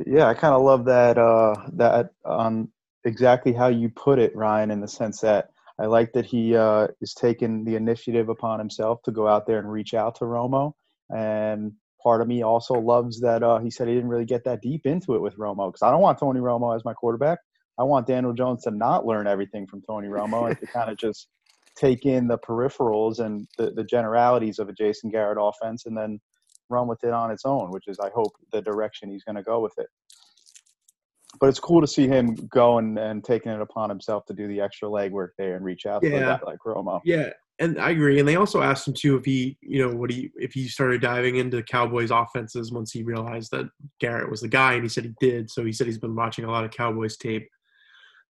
Yeah, 0.07 0.27
I 0.27 0.35
kind 0.35 0.55
of 0.55 0.63
love 0.63 0.85
that 0.87 1.19
uh, 1.19 1.55
that 1.75 2.11
on 2.25 2.71
exactly 3.05 3.53
how 3.53 3.69
you 3.69 3.89
put 3.91 4.19
it, 4.19 4.35
Ryan, 4.35 4.71
in 4.71 4.81
the 4.81 4.89
sense 4.89 5.21
that 5.21 5.51
I 5.79 5.87
like 5.87 6.13
that 6.13 6.27
he 6.27 6.57
uh, 6.57 6.89
is 7.01 7.15
taking 7.15 7.65
the 7.65 7.77
initiative 7.77 8.29
upon 8.29 8.59
himself 8.59 9.03
to 9.05 9.13
go 9.13 9.29
out 9.29 9.47
there 9.47 9.59
and 9.59 9.71
reach 9.71 9.95
out 9.95 10.17
to 10.17 10.25
Romo. 10.25 10.73
And 11.15 11.73
part 12.03 12.21
of 12.21 12.29
me 12.29 12.43
also 12.43 12.75
loves 12.75 13.21
that 13.21 13.43
uh, 13.43 13.59
he 13.59 13.71
said 13.71 13.89
he 13.89 13.95
didn't 13.95 14.11
really 14.11 14.25
get 14.25 14.45
that 14.45 14.63
deep 14.63 14.87
into 14.87 15.15
it 15.15 15.23
with 15.23 15.37
Romo 15.37 15.69
because 15.69 15.83
I 15.83 15.91
don't 15.91 16.01
want 16.01 16.19
Tony 16.19 16.41
Romo 16.41 16.75
as 16.75 16.85
my 16.85 16.93
quarterback. 16.93 17.39
I 17.79 17.83
want 17.83 18.07
Daniel 18.07 18.33
Jones 18.33 18.63
to 18.65 18.71
not 18.71 19.05
learn 19.05 19.27
everything 19.27 19.67
from 19.67 19.83
Tony 19.83 20.09
Romo 20.09 20.49
and 20.49 20.59
to 20.59 20.67
kind 20.67 20.91
of 20.91 20.97
just 20.97 21.29
take 21.77 22.07
in 22.07 22.29
the 22.29 22.39
peripherals 22.39 23.19
and 23.19 23.47
the, 23.59 23.71
the 23.73 23.85
generalities 23.85 24.59
of 24.59 24.69
a 24.69 24.73
Jason 24.73 25.11
Garrett 25.11 25.39
offense 25.41 25.87
and 25.87 25.97
then 25.97 26.21
run 26.71 26.87
with 26.89 27.03
it 27.05 27.13
on 27.13 27.31
its 27.31 27.45
own, 27.45 27.71
which 27.71 27.89
is, 27.89 27.99
I 27.99 28.11
hope, 28.15 28.33
the 28.53 28.63
direction 28.63 29.11
he's 29.11 29.25
going 29.25 29.37
to 29.37 29.43
go 29.43 29.61
with 29.61 29.75
it. 29.79 29.89
But 31.41 31.49
it's 31.49 31.59
cool 31.61 31.81
to 31.81 31.87
see 31.87 32.07
him 32.07 32.37
going 32.49 32.97
and 32.97 33.25
taking 33.25 33.51
it 33.53 33.61
upon 33.61 33.91
himself 33.91 34.25
to 34.27 34.35
do 34.35 34.47
the 34.47 34.61
extra 34.61 34.89
legwork 34.89 35.31
there 35.37 35.57
and 35.57 35.65
reach 35.65 35.85
out 35.85 36.01
to 36.03 36.09
a 36.09 36.21
Yeah. 36.21 36.39
guy 36.39 36.47
like 36.47 36.61
Romo. 36.65 37.01
Yeah, 37.05 37.31
and 37.59 37.79
I 37.81 37.91
agree. 37.91 38.21
And 38.21 38.29
they 38.29 38.37
also 38.37 38.63
asked 38.63 38.87
him 38.87 38.95
too 38.95 39.17
if 39.17 39.25
he, 39.25 39.59
you 39.61 39.85
know, 39.85 39.95
what 39.95 40.11
he 40.11 40.31
if 40.37 40.53
he 40.53 40.69
started 40.69 41.01
diving 41.01 41.37
into 41.37 41.57
the 41.57 41.63
Cowboys 41.65 42.13
offenses 42.13 42.71
once 42.73 42.93
he 42.93 43.03
realized 43.03 43.51
that 43.51 43.67
Garrett 44.01 44.31
was 44.31 44.43
the 44.43 44.49
guy, 44.49 44.75
and 44.75 44.85
he 44.85 44.89
said 44.89 45.05
he 45.05 45.15
did. 45.21 45.51
So 45.51 45.65
he 45.65 45.73
said 45.73 45.89
he's 45.89 45.99
been 45.99 46.15
watching 46.15 46.45
a 46.45 46.51
lot 46.51 46.65
of 46.65 46.71
Cowboys 46.71 47.17
tape. 47.17 47.49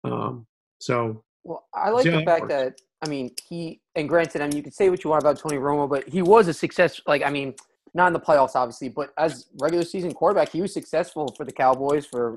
Um, 0.06 0.48
so 0.80 1.24
Well, 1.44 1.66
I 1.74 1.90
like 1.90 2.06
the 2.06 2.24
fact 2.24 2.42
works. 2.44 2.54
that 2.54 2.82
I 3.04 3.08
mean 3.08 3.32
he 3.50 3.82
and 3.96 4.08
granted, 4.08 4.42
I 4.42 4.48
mean 4.48 4.56
you 4.58 4.64
can 4.64 4.72
say 4.72 4.90
what 4.90 5.04
you 5.04 5.10
want 5.10 5.22
about 5.24 5.38
Tony 5.38 5.58
Romo, 5.58 5.90
but 5.90 6.08
he 6.08 6.22
was 6.22 6.48
a 6.48 6.54
success. 6.54 7.02
Like 7.06 7.22
I 7.24 7.30
mean, 7.30 7.54
not 7.94 8.08
in 8.08 8.14
the 8.14 8.20
playoffs, 8.20 8.56
obviously, 8.56 8.90
but 8.90 9.14
as 9.18 9.48
regular 9.60 9.84
season 9.84 10.14
quarterback, 10.14 10.50
he 10.50 10.62
was 10.62 10.74
successful 10.74 11.34
for 11.36 11.46
the 11.46 11.52
Cowboys 11.52 12.06
for 12.06 12.36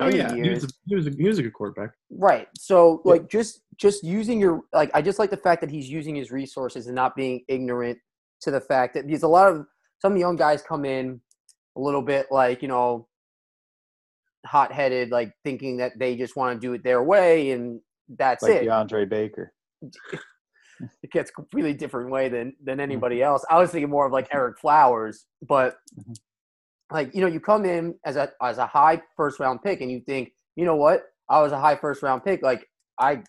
oh 0.00 0.06
many 0.06 0.16
yeah, 0.16 0.32
he 0.32 0.38
years. 0.38 0.62
was 0.62 0.64
a, 0.64 0.74
he 0.86 0.94
was 0.96 1.06
a, 1.06 1.10
he 1.10 1.28
was 1.28 1.38
a 1.38 1.42
good 1.42 1.52
quarterback. 1.52 1.90
Right. 2.10 2.48
So 2.58 3.00
Yeah. 3.04 3.12
like 3.12 3.28
just 3.30 3.62
just 3.76 4.02
using 4.02 4.40
your 4.40 4.62
like 4.72 4.90
I 4.92 5.02
just 5.02 5.18
like 5.18 5.30
the 5.30 5.36
fact 5.36 5.60
that 5.60 5.70
he's 5.70 5.88
using 5.88 6.16
his 6.16 6.32
resources 6.32 6.86
and 6.88 6.96
not 6.96 7.14
being 7.14 7.44
ignorant 7.48 7.98
to 8.42 8.50
the 8.50 8.60
fact 8.60 8.94
that 8.94 9.06
because 9.06 9.22
a 9.22 9.28
lot 9.28 9.52
of 9.52 9.66
some 10.00 10.16
young 10.16 10.34
guys 10.34 10.62
come 10.62 10.84
in 10.84 11.20
a 11.76 11.80
little 11.80 12.02
bit 12.02 12.26
like, 12.30 12.60
you 12.60 12.68
know, 12.68 13.06
hot 14.44 14.72
headed, 14.72 15.10
like 15.10 15.32
thinking 15.44 15.76
that 15.76 15.98
they 15.98 16.16
just 16.16 16.34
want 16.34 16.60
to 16.60 16.66
do 16.66 16.72
it 16.72 16.82
their 16.82 17.02
way 17.02 17.52
and 17.52 17.80
that's 18.18 18.42
Like 18.42 18.52
it. 18.52 18.64
DeAndre 18.64 19.08
Baker. 19.08 19.52
It 21.02 21.12
gets 21.12 21.30
completely 21.30 21.74
different 21.74 22.10
way 22.10 22.28
than 22.28 22.54
than 22.62 22.80
anybody 22.80 23.22
else. 23.22 23.44
I 23.48 23.58
was 23.60 23.70
thinking 23.70 23.90
more 23.90 24.06
of 24.06 24.12
like 24.12 24.28
Ereck 24.30 24.58
Flowers, 24.58 25.26
but 25.46 25.76
Mhm. 25.96 26.16
like 26.90 27.14
you 27.14 27.20
know, 27.20 27.28
you 27.28 27.38
come 27.40 27.64
in 27.64 27.94
as 28.04 28.16
a 28.16 28.32
as 28.42 28.58
a 28.58 28.66
high 28.66 29.00
first 29.16 29.38
round 29.38 29.62
pick 29.62 29.80
and 29.80 29.90
you 29.92 30.00
think, 30.00 30.32
you 30.56 30.64
know 30.64 30.74
what, 30.74 31.04
I 31.28 31.40
was 31.40 31.52
a 31.52 31.60
high 31.60 31.76
first 31.76 32.02
round 32.02 32.24
pick, 32.24 32.42
like 32.42 32.68
I 32.98 33.22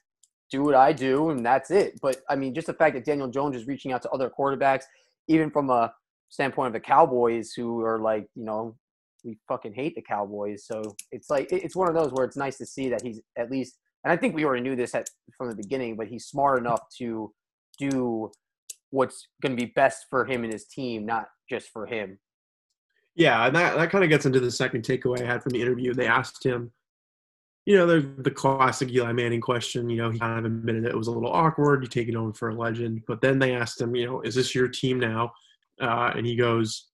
do 0.51 0.63
what 0.63 0.73
I 0.75 0.93
do 0.93 1.29
and 1.29 1.45
that's 1.45 1.69
it. 1.69 1.99
But 2.01 2.21
I 2.29 2.35
mean, 2.35 2.55
just 2.55 2.67
the 2.67 2.73
fact 2.73 2.95
that 2.95 3.05
Daniel 3.05 3.27
Jones 3.29 3.55
is 3.55 3.67
reaching 3.67 3.91
out 3.91 4.01
to 4.03 4.09
other 4.09 4.31
quarterbacks, 4.35 4.83
even 5.27 5.51
from 5.51 5.69
a 5.69 5.93
standpoint 6.29 6.67
of 6.67 6.73
the 6.73 6.79
Cowboys, 6.79 7.53
who 7.53 7.81
are 7.81 7.99
like, 7.99 8.27
you 8.35 8.45
know, 8.45 8.75
we 9.23 9.37
fucking 9.47 9.73
hate 9.73 9.95
the 9.95 10.01
Cowboys. 10.01 10.65
So 10.65 10.81
it's 11.11 11.29
like 11.29 11.51
it's 11.51 11.75
one 11.75 11.87
of 11.87 11.93
those 11.93 12.11
where 12.13 12.25
it's 12.25 12.37
nice 12.37 12.57
to 12.57 12.65
see 12.65 12.89
that 12.89 13.01
he's 13.03 13.21
at 13.37 13.51
least, 13.51 13.77
and 14.03 14.11
I 14.11 14.17
think 14.17 14.35
we 14.35 14.45
already 14.45 14.61
knew 14.61 14.75
this 14.75 14.95
at 14.95 15.09
from 15.37 15.49
the 15.49 15.55
beginning, 15.55 15.95
but 15.95 16.07
he's 16.07 16.25
smart 16.25 16.59
enough 16.59 16.81
to 16.97 17.33
do 17.77 18.31
what's 18.89 19.27
going 19.41 19.55
to 19.57 19.65
be 19.65 19.71
best 19.75 20.05
for 20.09 20.25
him 20.25 20.43
and 20.43 20.53
his 20.53 20.65
team, 20.65 21.05
not 21.05 21.27
just 21.49 21.69
for 21.69 21.85
him. 21.85 22.19
Yeah, 23.15 23.47
and 23.47 23.55
that, 23.55 23.77
that 23.77 23.91
kind 23.91 24.03
of 24.03 24.09
gets 24.09 24.25
into 24.25 24.39
the 24.39 24.51
second 24.51 24.83
takeaway 24.83 25.21
I 25.21 25.25
had 25.25 25.43
from 25.43 25.51
the 25.51 25.61
interview. 25.61 25.93
They 25.93 26.07
asked 26.07 26.43
him, 26.43 26.71
you 27.65 27.77
know, 27.77 27.85
the, 27.85 28.01
the 28.17 28.31
classic 28.31 28.91
Eli 28.91 29.13
Manning 29.13 29.39
question. 29.39 29.89
You 29.89 29.97
know, 29.97 30.09
he 30.09 30.19
kind 30.19 30.39
of 30.39 30.45
admitted 30.45 30.85
it 30.85 30.97
was 30.97 31.07
a 31.07 31.11
little 31.11 31.31
awkward. 31.31 31.83
You 31.83 31.89
take 31.89 32.09
it 32.09 32.15
over 32.15 32.33
for 32.33 32.49
a 32.49 32.55
legend. 32.55 33.03
But 33.07 33.21
then 33.21 33.39
they 33.39 33.53
asked 33.53 33.79
him, 33.79 33.95
you 33.95 34.05
know, 34.05 34.21
is 34.21 34.35
this 34.35 34.53
your 34.53 34.67
team 34.67 34.99
now? 34.99 35.31
Uh, 35.79 36.11
and 36.15 36.25
he 36.25 36.35
goes, 36.35 36.87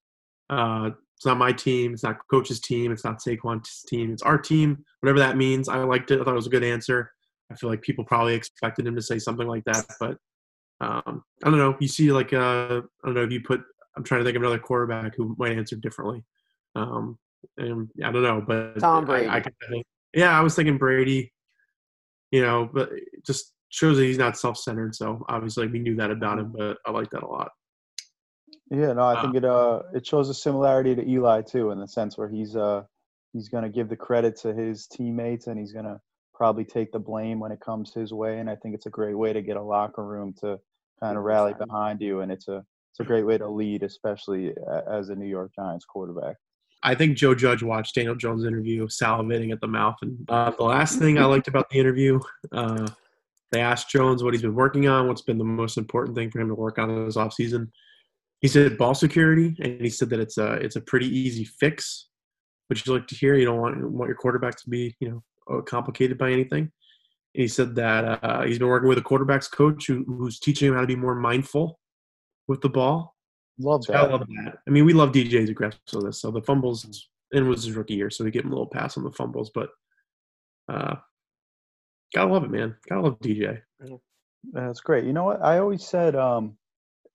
uh, 0.49 0.91
it's 1.19 1.25
not 1.25 1.37
my 1.37 1.51
team. 1.51 1.93
It's 1.93 2.03
not 2.03 2.17
coach's 2.31 2.61
team. 2.61 2.93
It's 2.93 3.03
not 3.03 3.19
Saquon's 3.19 3.83
team. 3.85 4.13
It's 4.13 4.23
our 4.23 4.37
team, 4.37 4.85
whatever 5.01 5.19
that 5.19 5.35
means. 5.35 5.67
I 5.67 5.79
liked 5.79 6.11
it. 6.11 6.21
I 6.21 6.23
thought 6.23 6.31
it 6.31 6.35
was 6.35 6.47
a 6.47 6.49
good 6.49 6.63
answer. 6.63 7.11
I 7.51 7.55
feel 7.55 7.69
like 7.69 7.81
people 7.81 8.05
probably 8.05 8.35
expected 8.35 8.87
him 8.87 8.95
to 8.95 9.01
say 9.01 9.19
something 9.19 9.45
like 9.45 9.65
that. 9.65 9.85
But 9.99 10.17
um, 10.79 11.21
I 11.43 11.49
don't 11.49 11.57
know. 11.57 11.75
You 11.81 11.89
see, 11.89 12.13
like, 12.13 12.31
uh, 12.31 12.79
I 13.03 13.05
don't 13.05 13.15
know 13.15 13.23
if 13.23 13.33
you 13.33 13.41
put 13.41 13.59
I'm 13.97 14.03
trying 14.05 14.21
to 14.21 14.23
think 14.23 14.37
of 14.37 14.43
another 14.43 14.59
quarterback 14.59 15.13
who 15.17 15.35
might 15.37 15.57
answer 15.57 15.75
differently. 15.75 16.23
Um, 16.75 17.19
and 17.57 17.89
I 18.01 18.13
don't 18.13 18.23
know, 18.23 18.41
but 18.47 18.79
Tom 18.79 19.03
Brady. 19.03 19.27
I, 19.27 19.41
kinda 19.41 19.51
think, 19.69 19.85
yeah, 20.13 20.39
I 20.39 20.41
was 20.41 20.55
thinking 20.55 20.77
Brady. 20.77 21.33
You 22.31 22.43
know, 22.43 22.69
but 22.73 22.93
it 22.93 23.25
just 23.25 23.51
shows 23.67 23.97
that 23.97 24.05
he's 24.05 24.17
not 24.17 24.37
self-centered. 24.37 24.95
So 24.95 25.25
obviously, 25.27 25.67
we 25.67 25.79
knew 25.79 25.97
that 25.97 26.11
about 26.11 26.39
him, 26.39 26.53
but 26.57 26.77
I 26.85 26.91
like 26.91 27.09
that 27.09 27.23
a 27.23 27.27
lot. 27.27 27.51
Yeah, 28.71 28.93
no, 28.93 29.03
I 29.03 29.21
think 29.21 29.35
it 29.35 29.45
uh 29.45 29.81
it 29.93 30.05
shows 30.05 30.29
a 30.29 30.33
similarity 30.33 30.95
to 30.95 31.07
Eli 31.07 31.41
too, 31.41 31.71
in 31.71 31.79
the 31.79 31.87
sense 31.87 32.17
where 32.17 32.29
he's 32.29 32.55
uh 32.55 32.83
he's 33.33 33.49
gonna 33.49 33.69
give 33.69 33.89
the 33.89 33.95
credit 33.95 34.35
to 34.41 34.53
his 34.53 34.87
teammates 34.87 35.47
and 35.47 35.59
he's 35.59 35.73
gonna 35.73 35.99
probably 36.33 36.65
take 36.65 36.91
the 36.91 36.99
blame 36.99 37.39
when 37.39 37.51
it 37.51 37.59
comes 37.59 37.93
his 37.93 38.13
way. 38.13 38.39
And 38.39 38.49
I 38.49 38.55
think 38.55 38.75
it's 38.75 38.85
a 38.85 38.91
great 38.91 39.17
way 39.17 39.33
to 39.33 39.41
get 39.41 39.57
a 39.57 39.61
locker 39.61 40.05
room 40.05 40.33
to 40.41 40.59
kind 40.99 41.17
of 41.17 41.23
rally 41.23 41.53
behind 41.53 42.01
you, 42.01 42.21
and 42.21 42.31
it's 42.31 42.47
a 42.47 42.63
it's 42.91 42.99
a 42.99 43.03
great 43.03 43.25
way 43.25 43.37
to 43.37 43.47
lead, 43.47 43.83
especially 43.83 44.53
as 44.87 45.09
a 45.09 45.15
New 45.15 45.27
York 45.27 45.51
Giants 45.55 45.85
quarterback. 45.85 46.35
I 46.81 46.95
think 46.95 47.17
Joe 47.17 47.35
Judge 47.35 47.61
watched 47.61 47.95
Daniel 47.95 48.15
Jones' 48.15 48.45
interview, 48.45 48.87
salivating 48.87 49.51
at 49.51 49.59
the 49.61 49.67
mouth. 49.67 49.95
And 50.01 50.17
uh, 50.29 50.51
the 50.51 50.63
last 50.63 50.97
thing 50.97 51.17
I 51.17 51.25
liked 51.25 51.47
about 51.47 51.69
the 51.69 51.77
interview, 51.77 52.19
uh, 52.51 52.87
they 53.51 53.59
asked 53.61 53.89
Jones 53.89 54.23
what 54.23 54.33
he's 54.33 54.41
been 54.41 54.55
working 54.55 54.87
on, 54.87 55.07
what's 55.07 55.21
been 55.21 55.37
the 55.37 55.43
most 55.43 55.77
important 55.77 56.15
thing 56.15 56.31
for 56.31 56.39
him 56.39 56.47
to 56.47 56.55
work 56.55 56.79
on 56.79 57.05
this 57.05 57.17
offseason. 57.17 57.69
He 58.41 58.47
said 58.47 58.77
ball 58.77 58.95
security, 58.95 59.55
and 59.61 59.81
he 59.81 59.89
said 59.89 60.09
that 60.11 60.19
it's 60.19 60.37
a 60.37 60.53
it's 60.53 60.75
a 60.77 60.81
pretty 60.81 61.07
easy 61.07 61.43
fix, 61.43 62.07
which 62.67 62.85
you 62.87 62.93
like 62.93 63.07
to 63.07 63.15
hear. 63.15 63.35
You 63.35 63.45
don't 63.45 63.59
want 63.59 63.91
want 63.91 64.07
your 64.07 64.15
quarterback 64.15 64.55
to 64.61 64.69
be 64.69 64.95
you 64.99 65.09
know 65.09 65.23
uh, 65.57 65.61
complicated 65.61 66.17
by 66.17 66.31
anything. 66.31 66.71
And 67.35 67.41
he 67.41 67.47
said 67.47 67.75
that 67.75 68.23
uh, 68.23 68.43
he's 68.43 68.57
been 68.59 68.67
working 68.67 68.89
with 68.89 68.97
a 68.97 69.01
quarterbacks 69.01 69.51
coach 69.51 69.87
who, 69.87 70.03
who's 70.05 70.39
teaching 70.39 70.69
him 70.69 70.73
how 70.75 70.81
to 70.81 70.87
be 70.87 70.95
more 70.95 71.15
mindful 71.15 71.79
with 72.47 72.61
the 72.61 72.69
ball. 72.69 73.15
Love 73.59 73.83
So 73.83 73.93
I 73.93 74.01
that. 74.01 74.11
love 74.11 74.21
that. 74.21 74.57
I 74.67 74.71
mean, 74.71 74.85
we 74.85 74.93
love 74.93 75.11
DJ's 75.11 75.49
aggressiveness. 75.49 76.21
So 76.21 76.31
the 76.31 76.41
fumbles, 76.41 76.85
and 76.85 77.45
it 77.45 77.47
was 77.47 77.65
his 77.65 77.75
rookie 77.75 77.95
year, 77.95 78.09
so 78.09 78.23
we 78.23 78.31
give 78.31 78.45
him 78.45 78.51
a 78.51 78.55
little 78.55 78.67
pass 78.69 78.97
on 78.97 79.03
the 79.03 79.11
fumbles. 79.11 79.51
But 79.53 79.69
uh, 80.69 80.95
gotta 82.15 82.31
love 82.31 82.45
it, 82.45 82.51
man. 82.51 82.75
Gotta 82.87 83.01
love 83.01 83.19
DJ. 83.19 83.61
That's 84.53 84.79
great. 84.79 85.03
You 85.03 85.13
know 85.13 85.25
what? 85.25 85.41
I 85.43 85.59
always 85.59 85.85
said 85.85 86.15
um, 86.15 86.57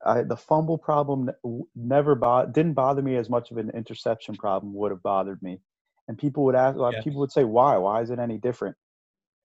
I, 0.04 0.22
the 0.22 0.36
fumble 0.36 0.78
problem 0.78 1.30
never 1.74 2.14
bo- 2.14 2.46
didn't 2.46 2.74
bother 2.74 3.02
me 3.02 3.16
as 3.16 3.30
much 3.30 3.50
of 3.50 3.56
an 3.56 3.70
interception 3.70 4.34
problem 4.36 4.74
would 4.74 4.90
have 4.90 5.02
bothered 5.02 5.42
me. 5.42 5.60
And 6.08 6.18
people 6.18 6.44
would 6.44 6.54
ask, 6.54 6.76
Yeah. 6.78 7.00
people 7.02 7.20
would 7.20 7.32
say, 7.32 7.44
"Why? 7.44 7.76
Why 7.78 8.02
is 8.02 8.10
it 8.10 8.18
any 8.18 8.38
different?" 8.38 8.76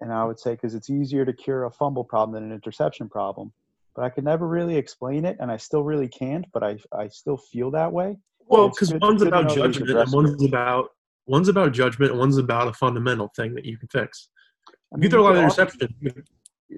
And 0.01 0.11
I 0.11 0.25
would 0.25 0.39
say, 0.39 0.51
"Because 0.51 0.75
it's 0.75 0.89
easier 0.89 1.25
to 1.25 1.33
cure 1.33 1.63
a 1.65 1.71
fumble 1.71 2.03
problem 2.03 2.33
than 2.33 2.43
an 2.43 2.55
interception 2.55 3.07
problem." 3.09 3.53
But 3.95 4.03
I 4.03 4.09
could 4.09 4.23
never 4.23 4.47
really 4.47 4.75
explain 4.75 5.25
it, 5.25 5.37
and 5.39 5.49
I 5.51 5.57
still 5.57 5.83
really 5.83 6.07
can't. 6.07 6.45
But 6.51 6.63
I 6.63 6.77
I 6.91 7.07
still 7.07 7.37
feel 7.37 7.71
that 7.71 7.91
way. 7.91 8.17
Well, 8.47 8.69
because 8.69 8.93
one's 8.95 9.21
about 9.21 9.45
know 9.45 9.55
that 9.55 9.67
he's 9.67 9.77
judgment, 9.77 9.99
and 9.99 10.13
one's 10.13 10.43
about 10.43 10.89
one's 11.27 11.47
about 11.47 11.71
judgment, 11.71 12.11
and 12.11 12.19
one's 12.19 12.37
about 12.37 12.67
a 12.67 12.73
fundamental 12.73 13.29
thing 13.35 13.53
that 13.55 13.65
you 13.65 13.77
can 13.77 13.87
fix. 13.87 14.29
I 14.67 14.71
If 14.71 14.97
you 14.97 15.01
mean, 15.03 15.11
throw 15.11 15.21
a 15.21 15.23
lot 15.23 15.35
of 15.35 15.43
interceptions, 15.43 16.23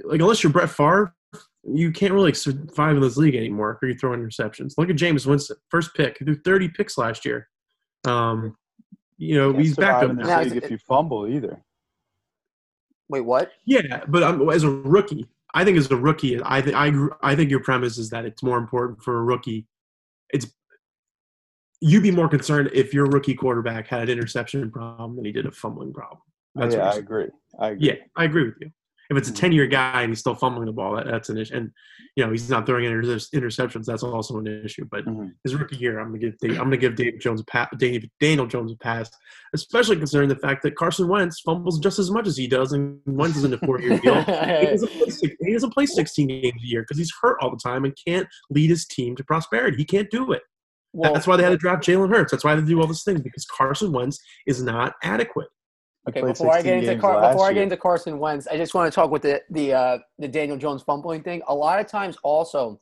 like 0.04 0.20
unless 0.20 0.44
you're 0.44 0.52
Brett 0.52 0.70
Favre, 0.70 1.16
you 1.64 1.92
can't 1.92 2.14
really 2.14 2.34
survive 2.34 2.96
in 2.96 3.02
this 3.02 3.18
league 3.18 3.36
anymore 3.36 3.72
if 3.72 3.78
you're 3.82 3.98
throwing 3.98 4.22
interceptions. 4.22 4.74
Look 4.78 4.90
at 4.90 4.96
Jameis 4.96 5.26
Winston, 5.26 5.58
first 5.70 5.94
pick, 5.96 6.18
he 6.18 6.26
threw 6.26 6.36
30 6.36 6.70
picks 6.70 6.98
last 6.98 7.26
year. 7.26 7.48
Um, 8.06 8.56
you 9.18 9.36
know, 9.38 9.50
you 9.50 9.54
can't 9.54 9.66
he's 9.66 9.76
back 9.76 10.04
up 10.04 10.10
in 10.10 10.18
now. 10.18 10.44
this 10.44 10.54
league 10.54 10.64
if 10.64 10.72
you 10.72 10.78
fumble 10.80 11.28
either. 11.28 11.64
Wait, 13.10 13.22
what? 13.22 13.52
Yeah, 13.66 14.04
but 14.08 14.24
um, 14.24 14.50
as 14.50 14.64
a 14.64 14.70
rookie, 14.70 15.28
I 15.54 15.64
think 15.64 15.78
as 15.78 15.92
a 15.92 15.98
rookie, 15.98 16.40
I 16.44 16.62
think 16.62 16.76
I 16.76 16.92
I 17.22 17.36
think 17.36 17.52
your 17.52 17.60
premise 17.60 17.98
is 17.98 18.10
that 18.10 18.26
it's 18.26 18.42
more 18.42 18.58
important 18.58 19.04
for 19.04 19.18
a 19.18 19.24
rookie. 19.24 19.68
It's 20.34 20.48
you'd 21.82 22.04
be 22.04 22.12
more 22.12 22.30
concerned 22.30 22.70
if 22.74 22.94
your 22.94 23.06
rookie 23.06 23.36
quarterback 23.36 23.88
had 23.88 24.04
an 24.04 24.10
interception 24.10 24.72
problem 24.72 25.18
than 25.18 25.26
he 25.26 25.32
did 25.32 25.46
a 25.46 25.52
fumbling 25.52 25.94
problem. 25.94 26.22
That's 26.56 26.74
yeah, 26.74 26.90
I 26.90 26.96
agree. 26.96 27.28
I 27.60 27.70
agree. 27.72 27.88
Yeah, 27.88 27.96
I 28.16 28.24
agree 28.24 28.46
with 28.46 28.56
you. 28.62 28.72
If 29.12 29.18
it's 29.18 29.30
a 29.30 29.34
Mhm. 29.34 29.36
10 29.36 29.52
year 29.52 29.68
guy 29.68 30.02
and 30.04 30.10
he's 30.10 30.20
still 30.20 30.36
fumbling 30.36 30.68
the 30.68 30.72
ball, 30.72 30.96
that, 30.96 31.06
that's 31.06 31.28
an 31.30 31.38
issue. 31.38 31.54
And, 31.54 31.72
you 32.16 32.24
know, 32.26 32.32
he's 32.32 32.50
not 32.50 32.66
throwing 32.66 32.86
inter- 32.86 33.02
interceptions. 33.36 33.84
That's 33.86 34.04
also 34.04 34.38
an 34.38 34.48
issue. 34.48 34.86
But 34.90 35.06
Mhm. 35.06 35.34
his 35.44 35.54
rookie 35.54 35.76
year, 35.76 36.00
I'm 36.00 36.08
going 36.10 36.22
to 36.22 36.28
give 36.30 36.38
Dave, 36.40 36.52
I'm 36.52 36.70
going 36.70 36.72
to 36.72 36.78
give 36.78 36.96
Dave 36.96 37.20
Jones 37.20 37.42
a 37.42 37.44
pass, 37.44 37.68
Dave, 37.78 38.10
Daniel 38.22 38.48
Jones 38.48 38.72
a 38.72 38.78
pass, 38.78 39.12
especially 39.54 39.98
considering 39.98 40.30
the 40.30 40.38
fact 40.38 40.64
that 40.64 40.76
Carson 40.78 41.10
Wentz 41.10 41.42
fumbles 41.42 41.78
just 41.80 42.00
as 42.00 42.10
much 42.10 42.26
as 42.26 42.38
he 42.38 42.48
does, 42.48 42.72
and 42.72 43.00
Wentz 43.06 43.36
is 43.38 43.44
in 43.44 43.54
a 43.54 43.58
four 43.58 43.82
year 43.82 44.00
deal. 44.00 44.24
He 44.62 44.66
doesn't 44.68 44.90
play, 44.90 45.36
he 45.42 45.54
doesn't 45.54 45.74
play 45.74 45.86
16 45.86 46.28
games 46.28 46.62
a 46.64 46.68
year 46.68 46.82
because 46.84 46.98
he's 46.98 47.12
hurt 47.22 47.38
all 47.42 47.52
the 47.52 47.58
time 47.62 47.84
and 47.84 47.94
can't 48.08 48.28
lead 48.50 48.70
his 48.70 48.86
team 48.86 49.16
to 49.18 49.24
prosperity. 49.26 49.76
He 49.78 49.86
can't 49.86 50.10
do 50.10 50.32
it. 50.32 50.42
well, 50.94 51.14
That's 51.14 51.28
why 51.28 51.36
they 51.38 51.44
had 51.44 51.50
to 51.52 51.58
draft 51.58 51.84
Jalen 51.84 52.10
Hurts. 52.10 52.32
That's 52.32 52.44
why 52.46 52.56
they 52.56 52.62
do 52.66 52.80
all 52.80 52.88
these 52.88 53.04
things 53.04 53.22
because 53.22 53.46
Carson 53.46 53.92
Wentz 53.92 54.20
is 54.48 54.62
not 54.64 54.96
adequate. 55.04 55.48
Okay, 56.10 56.22
before 56.22 56.52
I 56.52 56.62
get 56.62 56.84
into 56.84 57.00
Car- 57.00 57.32
before 57.32 57.48
I 57.48 57.54
get 57.54 57.64
into 57.64 57.78
Carson 57.78 58.18
Wentz, 58.18 58.48
I 58.48 58.58
just 58.58 58.74
want 58.74 58.92
to 58.92 58.96
talk 58.96 59.12
with 59.12 59.22
the 59.22 59.42
the 59.52 59.74
uh, 59.74 59.98
the 60.18 60.28
Daniel 60.28 60.58
Jones 60.58 60.82
fumbling 60.82 61.22
thing. 61.22 61.42
A 61.48 61.54
lot 61.54 61.80
of 61.80 61.88
times, 61.88 62.18
also, 62.24 62.82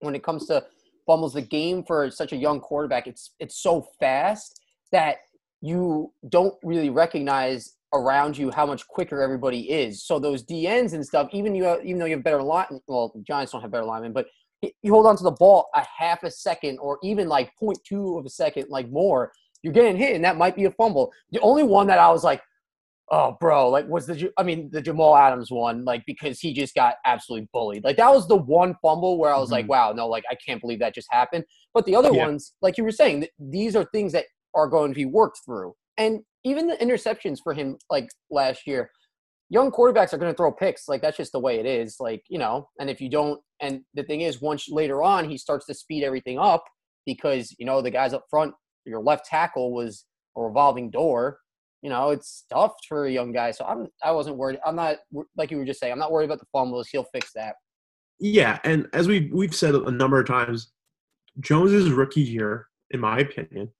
when 0.00 0.16
it 0.16 0.24
comes 0.24 0.46
to 0.46 0.64
fumbles, 1.06 1.34
the 1.34 1.42
game 1.42 1.84
for 1.84 2.10
such 2.10 2.32
a 2.32 2.36
young 2.36 2.60
quarterback, 2.60 3.06
it's 3.06 3.34
it's 3.38 3.56
so 3.62 3.86
fast 4.00 4.60
that 4.90 5.18
you 5.60 6.12
don't 6.28 6.54
really 6.64 6.90
recognize 6.90 7.76
around 7.92 8.36
you 8.36 8.50
how 8.50 8.66
much 8.66 8.86
quicker 8.88 9.22
everybody 9.22 9.70
is. 9.70 10.02
So 10.04 10.18
those 10.18 10.44
DNs 10.44 10.92
and 10.92 11.06
stuff, 11.06 11.28
even 11.32 11.54
you 11.54 11.80
even 11.82 11.98
though 12.00 12.06
you 12.06 12.16
have 12.16 12.24
better 12.24 12.42
line, 12.42 12.66
well, 12.88 13.14
Giants 13.24 13.52
don't 13.52 13.62
have 13.62 13.70
better 13.70 13.84
linemen, 13.84 14.12
but 14.12 14.26
you 14.82 14.92
hold 14.92 15.06
on 15.06 15.16
to 15.16 15.22
the 15.22 15.30
ball 15.30 15.68
a 15.74 15.84
half 15.98 16.24
a 16.24 16.30
second 16.30 16.78
or 16.78 16.98
even 17.02 17.28
like 17.28 17.52
0.2 17.62 18.18
of 18.18 18.26
a 18.26 18.30
second, 18.30 18.66
like 18.70 18.90
more, 18.90 19.32
you're 19.64 19.72
getting 19.72 19.96
hit, 19.96 20.14
and 20.14 20.24
that 20.24 20.36
might 20.36 20.54
be 20.54 20.66
a 20.66 20.70
fumble. 20.72 21.10
The 21.32 21.40
only 21.40 21.62
one 21.64 21.86
that 21.88 21.98
I 21.98 22.10
was 22.10 22.22
like, 22.22 22.42
oh, 23.10 23.36
bro, 23.40 23.68
like 23.70 23.86
was 23.88 24.06
the, 24.06 24.30
I 24.38 24.42
mean, 24.42 24.70
the 24.72 24.80
Jamal 24.80 25.16
Adams 25.16 25.50
one, 25.50 25.84
like 25.84 26.02
because 26.06 26.38
he 26.38 26.52
just 26.52 26.74
got 26.74 26.96
absolutely 27.06 27.48
bullied. 27.52 27.82
Like 27.82 27.96
that 27.96 28.12
was 28.12 28.28
the 28.28 28.36
one 28.36 28.76
fumble 28.82 29.18
where 29.18 29.32
I 29.34 29.38
was 29.38 29.50
like, 29.50 29.64
Mhm. 29.66 29.70
wow, 29.70 29.92
no, 29.92 30.06
like 30.06 30.24
I 30.30 30.34
can't 30.36 30.60
believe 30.60 30.78
that 30.80 30.94
just 30.94 31.08
happened. 31.10 31.44
But 31.72 31.86
the 31.86 31.96
other 31.96 32.12
Yeah. 32.12 32.26
ones, 32.26 32.52
like 32.62 32.78
you 32.78 32.84
were 32.84 32.90
saying, 32.92 33.20
th- 33.22 33.32
these 33.38 33.74
are 33.76 33.84
things 33.84 34.12
that 34.12 34.26
are 34.54 34.68
going 34.68 34.90
to 34.92 34.94
be 34.94 35.06
worked 35.06 35.40
through. 35.44 35.74
And 35.96 36.20
even 36.44 36.66
the 36.66 36.76
interceptions 36.76 37.38
for 37.42 37.52
him, 37.54 37.78
like 37.90 38.08
last 38.30 38.66
year, 38.66 38.90
young 39.50 39.70
quarterbacks 39.70 40.12
are 40.12 40.18
going 40.18 40.32
to 40.32 40.36
throw 40.36 40.52
picks. 40.52 40.88
Like 40.88 41.02
that's 41.02 41.16
just 41.16 41.32
the 41.32 41.40
way 41.40 41.58
it 41.58 41.66
is. 41.66 41.96
Like 42.00 42.22
you 42.28 42.38
know, 42.38 42.68
and 42.80 42.88
if 42.90 43.00
you 43.00 43.08
don't, 43.10 43.40
and 43.60 43.82
the 43.94 44.02
thing 44.02 44.22
is, 44.22 44.40
once 44.40 44.68
later 44.68 45.02
on 45.02 45.28
he 45.28 45.36
starts 45.38 45.66
to 45.66 45.74
speed 45.74 46.04
everything 46.04 46.38
up 46.38 46.64
because 47.06 47.54
you 47.58 47.66
know 47.66 47.82
the 47.82 47.90
guys 47.90 48.14
up 48.14 48.24
front, 48.30 48.54
your 48.84 49.00
left 49.00 49.26
tackle 49.26 49.72
was 49.72 50.04
a 50.36 50.42
revolving 50.42 50.90
door. 50.90 51.38
You 51.82 51.90
know, 51.90 52.10
it's 52.10 52.44
tough 52.50 52.74
for 52.88 53.06
a 53.06 53.12
young 53.12 53.32
guy. 53.32 53.50
So 53.50 53.64
I'm, 53.64 53.88
I 54.02 54.12
wasn't 54.12 54.36
worried. 54.36 54.58
I'm 54.64 54.76
not 54.76 54.96
like 55.36 55.50
you 55.50 55.58
were 55.58 55.66
just 55.66 55.80
saying. 55.80 55.92
I'm 55.92 55.98
not 55.98 56.12
worried 56.12 56.26
about 56.26 56.40
the 56.40 56.46
fumbles. 56.52 56.88
He'll 56.88 57.04
fix 57.04 57.32
that. 57.34 57.56
Yeah, 58.20 58.58
and 58.64 58.88
as 58.92 59.08
we 59.08 59.28
we've 59.32 59.54
said 59.54 59.74
a 59.74 59.90
number 59.90 60.20
of 60.20 60.26
times, 60.26 60.72
Jones's 61.40 61.90
rookie 61.90 62.22
year, 62.22 62.68
in 62.90 63.00
my 63.00 63.18
opinion, 63.18 63.70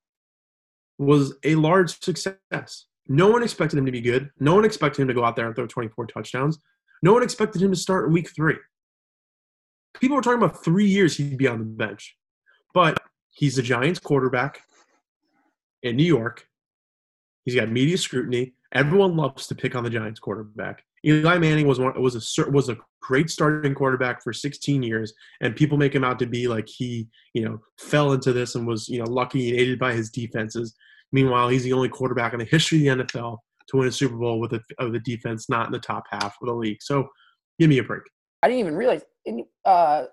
was 0.98 1.34
a 1.44 1.54
large 1.54 2.00
success. 2.02 2.86
No 3.06 3.28
one 3.28 3.42
expected 3.42 3.78
him 3.78 3.86
to 3.86 3.92
be 3.92 4.00
good. 4.00 4.30
No 4.40 4.54
one 4.54 4.64
expected 4.64 5.02
him 5.02 5.08
to 5.08 5.14
go 5.14 5.24
out 5.24 5.36
there 5.36 5.46
and 5.46 5.54
throw 5.54 5.66
24 5.66 6.06
touchdowns. 6.06 6.58
No 7.02 7.12
one 7.12 7.22
expected 7.22 7.62
him 7.62 7.70
to 7.70 7.76
start 7.76 8.06
in 8.06 8.12
week 8.12 8.30
three. 8.34 8.56
People 10.00 10.16
were 10.16 10.22
talking 10.22 10.42
about 10.42 10.64
three 10.64 10.86
years 10.86 11.16
he'd 11.16 11.36
be 11.36 11.46
on 11.46 11.58
the 11.58 11.64
bench. 11.64 12.16
But 12.72 12.98
he's 13.30 13.56
the 13.56 13.62
Giants 13.62 14.00
quarterback 14.00 14.60
in 15.84 15.96
New 15.96 16.04
York. 16.04 16.46
He's 17.44 17.54
got 17.54 17.70
media 17.70 17.96
scrutiny. 17.96 18.54
Everyone 18.72 19.16
loves 19.16 19.46
to 19.46 19.54
pick 19.54 19.76
on 19.76 19.84
the 19.84 19.90
Giants 19.90 20.18
quarterback. 20.18 20.82
Eli 21.06 21.38
Manning 21.38 21.68
was 21.68 21.78
one 21.78 22.00
was 22.00 22.16
a 22.16 22.50
was 22.50 22.70
a 22.70 22.76
great 23.02 23.28
starting 23.28 23.74
quarterback 23.74 24.22
for 24.22 24.32
16 24.32 24.82
years, 24.82 25.12
and 25.42 25.54
people 25.54 25.76
make 25.76 25.94
him 25.94 26.02
out 26.02 26.18
to 26.18 26.26
be 26.26 26.48
like 26.48 26.66
he 26.66 27.06
you 27.34 27.44
know 27.44 27.60
fell 27.78 28.12
into 28.12 28.32
this 28.32 28.54
and 28.54 28.66
was 28.66 28.88
you 28.88 28.98
know 28.98 29.08
lucky 29.08 29.50
and 29.50 29.60
aided 29.60 29.78
by 29.78 29.92
his 29.92 30.10
defenses. 30.10 30.74
Meanwhile, 31.12 31.50
he's 31.50 31.62
the 31.62 31.74
only 31.74 31.90
quarterback 31.90 32.32
in 32.32 32.38
the 32.38 32.46
history 32.46 32.88
of 32.88 32.98
the 32.98 33.04
NFL 33.04 33.38
to 33.68 33.76
win 33.76 33.86
a 33.88 33.92
Super 33.92 34.16
Bowl 34.16 34.40
with 34.40 34.54
a, 34.54 34.60
of 34.78 34.94
a 34.94 34.98
defense 34.98 35.48
not 35.48 35.66
in 35.66 35.72
the 35.72 35.78
top 35.78 36.04
half 36.10 36.34
of 36.40 36.48
the 36.48 36.54
league. 36.54 36.82
So, 36.82 37.08
give 37.60 37.68
me 37.68 37.78
a 37.78 37.84
break. 37.84 38.02
I 38.42 38.48
didn't 38.48 38.60
even 38.60 38.74
realize. 38.74 39.02
Uh, 39.64 40.04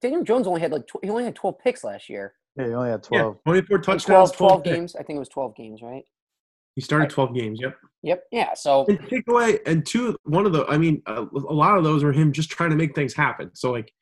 Daniel 0.00 0.22
Jones 0.22 0.46
only 0.46 0.60
had 0.60 0.72
like 0.72 0.86
tw- 0.86 1.02
he 1.02 1.10
only 1.10 1.24
had 1.24 1.34
12 1.34 1.58
picks 1.58 1.82
last 1.82 2.08
year. 2.08 2.34
Yeah, 2.58 2.66
he 2.66 2.74
only 2.74 2.90
had 2.90 3.06
Yeah, 3.12 3.20
12. 3.20 3.42
24 3.44 3.76
Like 3.76 3.84
touchdowns, 3.84 4.32
12, 4.32 4.36
12 4.36 4.62
12 4.62 4.64
games. 4.64 4.96
I 4.96 5.02
think 5.02 5.16
it 5.16 5.20
was 5.20 5.28
12 5.28 5.56
games, 5.56 5.82
right? 5.82 6.02
He 6.74 6.80
started 6.82 7.10
12 7.10 7.34
games. 7.34 7.60
Yep. 7.60 7.76
Yep. 8.02 8.24
Yeah. 8.32 8.54
So 8.54 8.86
and 8.88 9.00
take 9.08 9.24
away 9.28 9.58
and 9.66 9.84
two 9.84 10.16
one 10.24 10.46
of 10.46 10.52
the 10.52 10.64
i 10.66 10.78
mean 10.78 11.02
a, 11.06 11.22
a 11.22 11.54
lot 11.54 11.76
of 11.76 11.84
those 11.84 12.04
were 12.04 12.12
him 12.12 12.32
just 12.32 12.50
trying 12.50 12.70
to 12.70 12.76
make 12.76 12.94
things 12.94 13.12
happen 13.12 13.50
so 13.54 13.72
like 13.72 13.92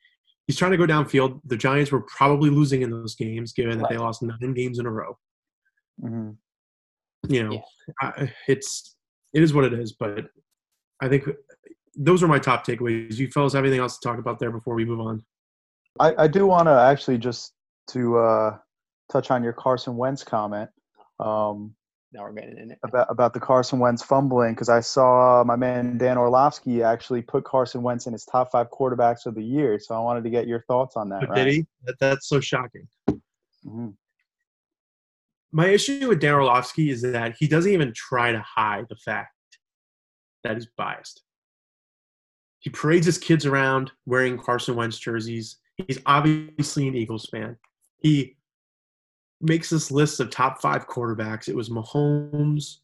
he's 0.45 0.55
trying 0.55 0.71
to 0.71 0.77
go 0.77 0.85
downfield 0.85 1.41
the 1.45 1.57
giants 1.57 1.91
were 1.91 2.01
probably 2.01 2.49
losing 2.49 2.83
in 2.83 2.91
those 2.91 3.15
games 3.15 3.53
given 3.53 3.77
that 3.79 3.89
they 3.89 3.97
lost 3.97 4.21
nine 4.21 4.53
games 4.53 4.79
in 4.79 4.85
a 4.85 4.91
row 4.91 5.17
hmm 5.99 6.31
you 7.27 7.43
know 7.43 7.53
Yeah. 7.53 7.61
I, 8.01 8.33
it's 8.47 8.95
it 9.33 9.41
is 9.41 9.53
what 9.53 9.65
it 9.65 9.73
is 9.73 9.93
but 9.93 10.25
i 11.01 11.07
think 11.09 11.27
those 11.95 12.21
are 12.21 12.27
my 12.27 12.39
top 12.39 12.65
takeaways 12.65 13.17
you 13.17 13.29
fellas 13.31 13.53
have 13.53 13.63
anything 13.63 13.79
else 13.81 13.97
to 13.97 14.07
talk 14.07 14.19
about 14.19 14.39
there 14.39 14.51
before 14.51 14.75
we 14.75 14.85
move 14.85 14.99
on 14.99 15.25
I, 15.99 16.13
I 16.19 16.27
do 16.27 16.45
want 16.45 16.67
to 16.67 16.73
actually 16.73 17.17
just 17.17 17.53
to 17.87 18.17
uh, 18.17 18.57
touch 19.11 19.31
on 19.31 19.43
your 19.43 19.53
Carson 19.53 19.95
Wentz 19.97 20.23
comment 20.23 20.69
um, 21.19 21.73
now 22.13 22.21
we're 22.23 22.31
getting 22.31 22.57
in 22.57 22.71
it. 22.71 22.79
about 22.83 23.07
about 23.09 23.33
the 23.33 23.39
Carson 23.39 23.79
Wentz 23.79 24.01
fumbling 24.03 24.53
because 24.53 24.69
I 24.69 24.79
saw 24.79 25.43
my 25.45 25.55
man 25.55 25.97
Dan 25.97 26.17
Orlovsky 26.17 26.81
actually 26.83 27.21
put 27.21 27.43
Carson 27.43 27.81
Wentz 27.81 28.07
in 28.07 28.13
his 28.13 28.23
top 28.23 28.51
five 28.51 28.67
quarterbacks 28.71 29.25
of 29.25 29.35
the 29.35 29.43
year. 29.43 29.77
So 29.79 29.93
I 29.95 29.99
wanted 29.99 30.23
to 30.23 30.29
get 30.29 30.47
your 30.47 30.61
thoughts 30.67 30.95
on 30.95 31.09
that. 31.09 31.21
but 31.21 31.29
Ryan. 31.31 31.45
did 31.45 31.53
he 31.53 31.67
that, 31.85 31.95
that's 31.99 32.27
so 32.29 32.39
shocking 32.39 32.87
Mhm. 33.65 33.93
my 35.51 35.67
issue 35.67 36.07
with 36.07 36.19
Dan 36.21 36.35
Orlovsky 36.35 36.89
is 36.91 37.01
that 37.01 37.35
he 37.37 37.47
doesn't 37.47 37.71
even 37.71 37.91
try 37.93 38.31
to 38.31 38.39
hide 38.41 38.85
the 38.89 38.95
fact 38.95 39.33
that 40.43 40.55
he's 40.55 40.67
biased. 40.77 41.23
He 42.59 42.69
parades 42.69 43.05
his 43.05 43.17
kids 43.17 43.45
around 43.45 43.91
wearing 44.05 44.37
Carson 44.37 44.75
Wentz 44.75 44.97
jerseys. 44.97 45.57
He's 45.75 45.99
obviously 46.05 46.87
an 46.87 46.95
Eagles 46.95 47.25
fan. 47.31 47.57
He 47.99 48.37
makes 49.41 49.69
this 49.69 49.91
list 49.91 50.19
of 50.19 50.29
top 50.29 50.61
five 50.61 50.87
quarterbacks. 50.87 51.47
It 51.47 51.55
was 51.55 51.69
Mahomes, 51.69 52.77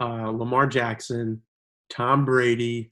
uh, 0.00 0.30
Lamar 0.30 0.66
Jackson, 0.66 1.42
Tom 1.90 2.24
Brady. 2.24 2.90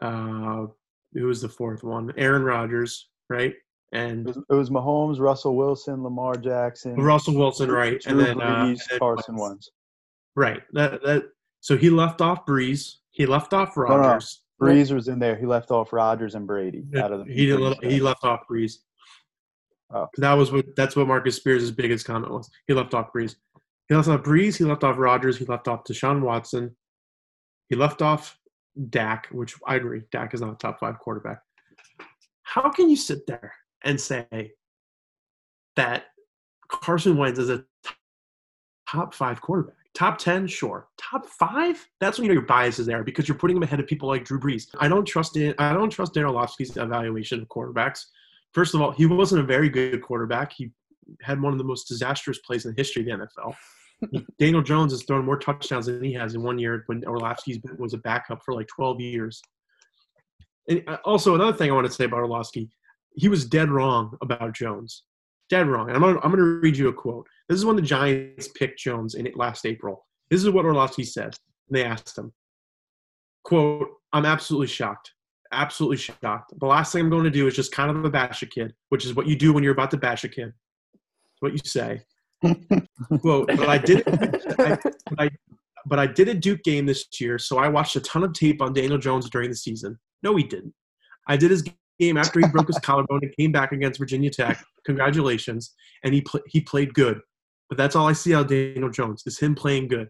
Uh, 0.00 0.66
who 1.12 1.26
was 1.26 1.42
the 1.42 1.48
fourth 1.48 1.82
one? 1.82 2.12
Aaron 2.16 2.44
Rodgers, 2.44 3.08
right? 3.28 3.50
It 3.52 3.98
And 3.98 4.26
was, 4.26 4.36
it 4.36 4.54
was 4.54 4.70
Mahomes, 4.70 5.18
Russell 5.18 5.56
Wilson, 5.56 6.02
Lamar 6.02 6.36
Jackson, 6.36 6.94
Russell 6.96 7.34
Wilson, 7.34 7.70
right? 7.70 8.00
Drew 8.00 8.12
And 8.12 8.20
then, 8.20 8.40
uh, 8.40 8.64
Brees, 8.64 8.68
and 8.68 8.78
then 8.90 8.98
Carson 8.98 9.36
Wentz. 9.36 9.70
Right. 10.36 10.62
That 10.72 11.02
that 11.02 11.24
so 11.60 11.76
he 11.76 11.90
left 11.90 12.20
off 12.20 12.46
Brees. 12.46 12.96
He 13.10 13.26
left 13.26 13.52
off 13.52 13.76
no. 13.76 13.82
Rodgers. 13.84 14.42
Brees 14.60 14.92
was 14.92 15.08
in 15.08 15.18
there. 15.18 15.36
He 15.36 15.46
left 15.46 15.70
off 15.70 15.92
Rodgers 15.92 16.34
and 16.34 16.46
Brady 16.46 16.84
out 16.98 17.12
of 17.12 17.26
the. 17.26 17.32
he 17.32 17.46
didn't. 17.46 17.82
He 17.82 17.98
left 18.00 18.24
off 18.24 18.42
Brees. 18.48 18.74
Oh. 19.92 20.08
That 20.18 20.34
was 20.34 20.52
what. 20.52 20.66
That's 20.76 20.96
what 20.96 21.06
Marcus 21.08 21.36
Spears' 21.36 21.70
biggest 21.70 22.06
comment 22.06 22.32
was. 22.32 22.48
He 22.66 22.74
left 22.74 22.94
off 22.94 23.12
Brees. 23.14 23.36
He 23.88 23.94
left 23.94 24.08
off 24.08 24.22
Brees. 24.22 24.56
He 24.56 24.64
left 24.64 24.84
off 24.84 24.98
Rodgers. 24.98 25.36
He 25.36 25.44
left 25.44 25.68
off 25.68 25.84
Deshaun 25.84 26.20
Watson. 26.20 26.76
He 27.68 27.76
left 27.76 28.02
off 28.02 28.38
Dak, 28.88 29.28
which 29.32 29.54
I 29.66 29.76
agree. 29.76 30.02
Dak 30.12 30.34
is 30.34 30.40
not 30.40 30.52
a 30.52 30.56
top 30.56 30.78
five 30.78 30.98
quarterback. 30.98 31.40
How 32.42 32.70
can 32.70 32.88
you 32.88 32.96
sit 32.96 33.26
there 33.26 33.54
and 33.84 34.00
say 34.00 34.52
that 35.76 36.04
Carson 36.68 37.16
Wentz 37.16 37.38
is 37.38 37.50
a 37.50 37.64
top 38.88 39.14
five 39.14 39.40
quarterback? 39.40 39.76
Top 39.94 40.18
10, 40.18 40.46
sure. 40.46 40.88
Top 40.98 41.26
five? 41.26 41.84
That's 42.00 42.18
when 42.18 42.24
you 42.24 42.28
know 42.30 42.40
your 42.40 42.46
bias 42.46 42.78
is 42.78 42.86
there 42.86 43.02
because 43.02 43.26
you're 43.26 43.36
putting 43.36 43.56
him 43.56 43.62
ahead 43.62 43.80
of 43.80 43.86
people 43.86 44.08
like 44.08 44.24
Drew 44.24 44.38
Brees. 44.38 44.68
I 44.78 44.88
don't 44.88 45.04
trust 45.04 45.34
Dan, 45.34 45.54
I 45.58 45.72
don't 45.72 45.90
trust 45.90 46.14
Dan 46.14 46.24
Orlovsky's 46.24 46.76
evaluation 46.76 47.42
of 47.42 47.48
quarterbacks. 47.48 48.04
First 48.52 48.74
of 48.74 48.80
all, 48.80 48.90
he 48.90 49.06
wasn't 49.06 49.42
a 49.42 49.46
very 49.46 49.68
good 49.68 50.02
quarterback. 50.02 50.52
He 50.52 50.70
had 51.22 51.40
one 51.40 51.52
of 51.52 51.58
the 51.58 51.64
most 51.64 51.88
disastrous 51.88 52.38
plays 52.38 52.64
in 52.64 52.72
the 52.72 52.80
history 52.80 53.02
of 53.02 53.18
the 53.18 53.26
NFL. 53.26 53.54
Daniel 54.38 54.62
Jones 54.62 54.92
has 54.92 55.04
thrown 55.04 55.24
more 55.24 55.38
touchdowns 55.38 55.86
than 55.86 56.02
he 56.02 56.12
has 56.14 56.34
in 56.34 56.42
one 56.42 56.58
year 56.58 56.82
when 56.86 57.04
Orlovsky 57.04 57.62
was 57.78 57.94
a 57.94 57.98
backup 57.98 58.42
for 58.44 58.54
like 58.54 58.66
12 58.68 59.00
years. 59.00 59.42
And 60.68 60.82
uh, 60.86 60.98
also, 61.04 61.34
another 61.34 61.52
thing 61.56 61.70
I 61.70 61.74
want 61.74 61.86
to 61.86 61.92
say 61.92 62.04
about 62.04 62.20
Orlovsky, 62.20 62.70
he 63.14 63.28
was 63.28 63.44
dead 63.44 63.70
wrong 63.70 64.16
about 64.22 64.54
Jones. 64.54 65.04
Dead 65.48 65.66
wrong. 65.66 65.88
And 65.88 65.96
I'm 65.96 66.02
going 66.02 66.18
I'm 66.22 66.34
to 66.36 66.60
read 66.60 66.76
you 66.76 66.88
a 66.88 66.92
quote. 66.92 67.26
This 67.48 67.58
is 67.58 67.64
when 67.64 67.76
the 67.76 67.82
Giants 67.82 68.48
picked 68.48 68.78
Jones 68.78 69.14
in 69.14 69.26
it 69.26 69.36
last 69.36 69.66
April. 69.66 70.06
This 70.30 70.42
is 70.42 70.50
what 70.50 70.64
Orlovsky 70.64 71.02
said. 71.02 71.34
They 71.70 71.84
asked 71.84 72.16
him, 72.16 72.32
quote, 73.44 73.90
I'm 74.12 74.26
absolutely 74.26 74.68
shocked. 74.68 75.12
Absolutely 75.52 75.96
shocked. 75.96 76.52
The 76.58 76.66
last 76.66 76.92
thing 76.92 77.04
I'm 77.04 77.10
going 77.10 77.24
to 77.24 77.30
do 77.30 77.46
is 77.46 77.54
just 77.54 77.72
kind 77.72 77.90
of 77.90 78.04
a 78.04 78.10
bash 78.10 78.42
a 78.42 78.46
kid, 78.46 78.74
which 78.90 79.04
is 79.04 79.14
what 79.14 79.26
you 79.26 79.36
do 79.36 79.52
when 79.52 79.64
you're 79.64 79.72
about 79.72 79.90
to 79.92 79.96
bash 79.96 80.24
a 80.24 80.28
kid. 80.28 80.52
What 81.40 81.52
you 81.52 81.58
say. 81.64 82.02
quote, 83.20 83.48
but 83.48 83.68
I 83.68 83.78
did 83.78 84.02
I, 84.06 84.78
but 84.78 84.94
I, 85.18 85.30
but 85.86 85.98
I 85.98 86.06
did 86.06 86.28
a 86.28 86.34
Duke 86.34 86.62
game 86.62 86.86
this 86.86 87.06
year, 87.20 87.38
so 87.38 87.58
I 87.58 87.68
watched 87.68 87.96
a 87.96 88.00
ton 88.00 88.24
of 88.24 88.32
tape 88.32 88.62
on 88.62 88.72
Daniel 88.72 88.98
Jones 88.98 89.28
during 89.28 89.50
the 89.50 89.56
season. 89.56 89.98
No, 90.22 90.36
he 90.36 90.44
didn't. 90.44 90.74
I 91.28 91.36
did 91.36 91.50
his 91.50 91.64
game 91.98 92.16
after 92.16 92.40
he 92.40 92.46
broke 92.46 92.68
his 92.68 92.78
collarbone 92.82 93.20
and 93.22 93.36
came 93.36 93.52
back 93.52 93.72
against 93.72 93.98
Virginia 93.98 94.30
Tech. 94.30 94.62
Congratulations, 94.86 95.74
and 96.04 96.14
he 96.14 96.22
pl- 96.22 96.40
he 96.46 96.60
played 96.60 96.94
good. 96.94 97.20
But 97.68 97.78
that's 97.78 97.94
all 97.94 98.08
I 98.08 98.12
see 98.12 98.34
out 98.34 98.42
of 98.42 98.48
Daniel 98.48 98.90
Jones 98.90 99.22
is 99.26 99.38
him 99.38 99.54
playing 99.54 99.88
good. 99.88 100.08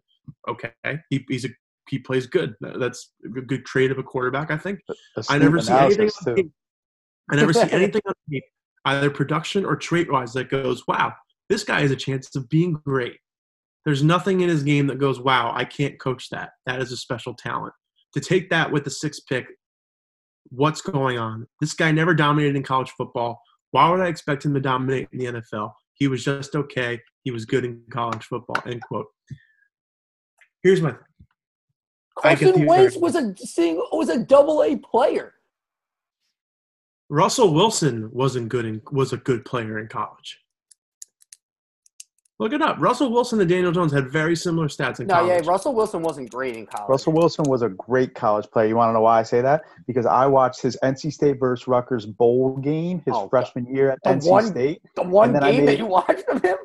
Okay, 0.49 0.71
he, 1.11 1.25
he's 1.29 1.45
a 1.45 1.49
he 1.89 1.99
plays 1.99 2.27
good. 2.27 2.55
That's 2.61 3.13
a 3.25 3.29
good 3.29 3.65
trade 3.65 3.91
of 3.91 3.99
a 3.99 4.03
quarterback, 4.03 4.51
I 4.51 4.57
think. 4.57 4.81
I 5.29 5.39
never 5.39 5.61
see 5.61 5.73
anything. 5.73 6.53
I 7.31 7.37
never 7.37 7.53
see 7.53 7.71
anything 7.71 8.03
on 8.07 8.15
tape, 8.31 8.45
either 8.85 9.11
production 9.11 9.65
or 9.65 9.77
trait 9.77 10.11
wise, 10.11 10.33
that 10.35 10.51
goes, 10.51 10.87
"Wow, 10.87 11.15
this 11.49 11.65
guy 11.65 11.81
has 11.81 11.91
a 11.91 11.97
chance 11.97 12.35
of 12.37 12.49
being 12.49 12.75
great." 12.85 13.19
There's 13.85 14.03
nothing 14.03 14.41
in 14.41 14.49
his 14.49 14.63
game 14.63 14.87
that 14.89 14.99
goes, 14.99 15.21
"Wow, 15.21 15.53
I 15.55 15.65
can't 15.65 15.99
coach 15.99 16.29
that. 16.31 16.51
That 16.67 16.81
is 16.83 16.93
a 16.93 16.97
special 16.97 17.35
talent." 17.35 17.75
To 18.15 18.21
take 18.21 18.51
that 18.51 18.73
with 18.73 18.85
the 18.85 18.91
sixth 18.91 19.23
pick, 19.29 19.47
what's 20.49 20.81
going 20.81 21.19
on? 21.19 21.47
This 21.61 21.75
guy 21.75 21.93
never 21.93 22.15
dominated 22.15 22.57
in 22.57 22.63
college 22.63 22.91
football. 22.91 23.41
Why 23.71 23.89
would 23.89 24.01
I 24.01 24.09
expect 24.09 24.45
him 24.45 24.53
to 24.55 24.61
dominate 24.61 25.09
in 25.13 25.19
the 25.19 25.27
NFL? 25.27 25.73
He 25.95 26.09
was 26.09 26.25
just 26.25 26.57
okay. 26.57 27.01
He 27.23 27.31
was 27.31 27.45
good 27.45 27.65
in 27.65 27.83
college 27.93 28.25
football. 28.25 28.61
End 28.67 28.83
quote. 28.83 29.07
Here's 30.63 30.83
my 30.83 30.91
thing. 30.91 31.01
Carson 32.19 32.67
Wentz 32.67 32.97
was 32.97 33.15
a 33.15 33.35
single, 33.37 33.87
was 33.93 34.09
a 34.09 34.19
double 34.19 34.63
A 34.63 34.77
player. 34.77 35.35
Russell 37.09 37.53
Wilson 37.53 38.09
wasn't 38.13 38.49
good 38.49 38.65
in 38.65 38.83
was 38.93 39.13
a 39.13 39.17
good 39.17 39.45
player 39.45 39.79
in 39.79 39.89
college. 39.89 40.39
Look 42.41 42.55
it 42.55 42.63
up. 42.63 42.77
Russell 42.79 43.13
Wilson 43.13 43.39
and 43.39 43.51
Daniel 43.51 43.71
Jones 43.71 43.93
had 43.93 44.11
very 44.11 44.35
similar 44.35 44.69
stats 44.69 44.99
in 44.99 45.09
no, 45.09 45.17
college. 45.17 45.43
yeah, 45.45 45.51
Russell 45.51 45.75
Wilson 45.75 46.01
wasn't 46.01 46.31
great 46.31 46.57
in 46.57 46.65
college. 46.65 46.89
Russell 46.89 47.13
Wilson 47.13 47.45
was 47.47 47.61
a 47.61 47.69
great 47.69 48.15
college 48.15 48.51
player. 48.51 48.67
You 48.67 48.77
want 48.77 48.89
to 48.89 48.95
know 48.95 49.03
why 49.03 49.19
I 49.19 49.25
say 49.25 49.43
that? 49.43 49.61
Because 49.87 50.07
I 50.07 50.27
watched 50.27 50.63
his 50.63 50.75
NC 50.83 51.13
State 51.13 51.39
versus 51.39 51.69
Rutgers 51.69 52.07
bowl 52.07 52.57
game 52.57 53.03
his 53.05 53.15
oh, 53.15 53.29
freshman 53.29 53.67
year 53.67 53.91
at 53.91 53.99
NC 54.07 54.31
one, 54.31 54.47
State. 54.47 54.81
The 54.97 55.03
one 55.03 55.35
game 55.35 55.67
made, 55.67 55.69
that 55.69 55.79
you 55.79 55.85
watched 55.85 56.25
of 56.29 56.41
him. 56.41 56.57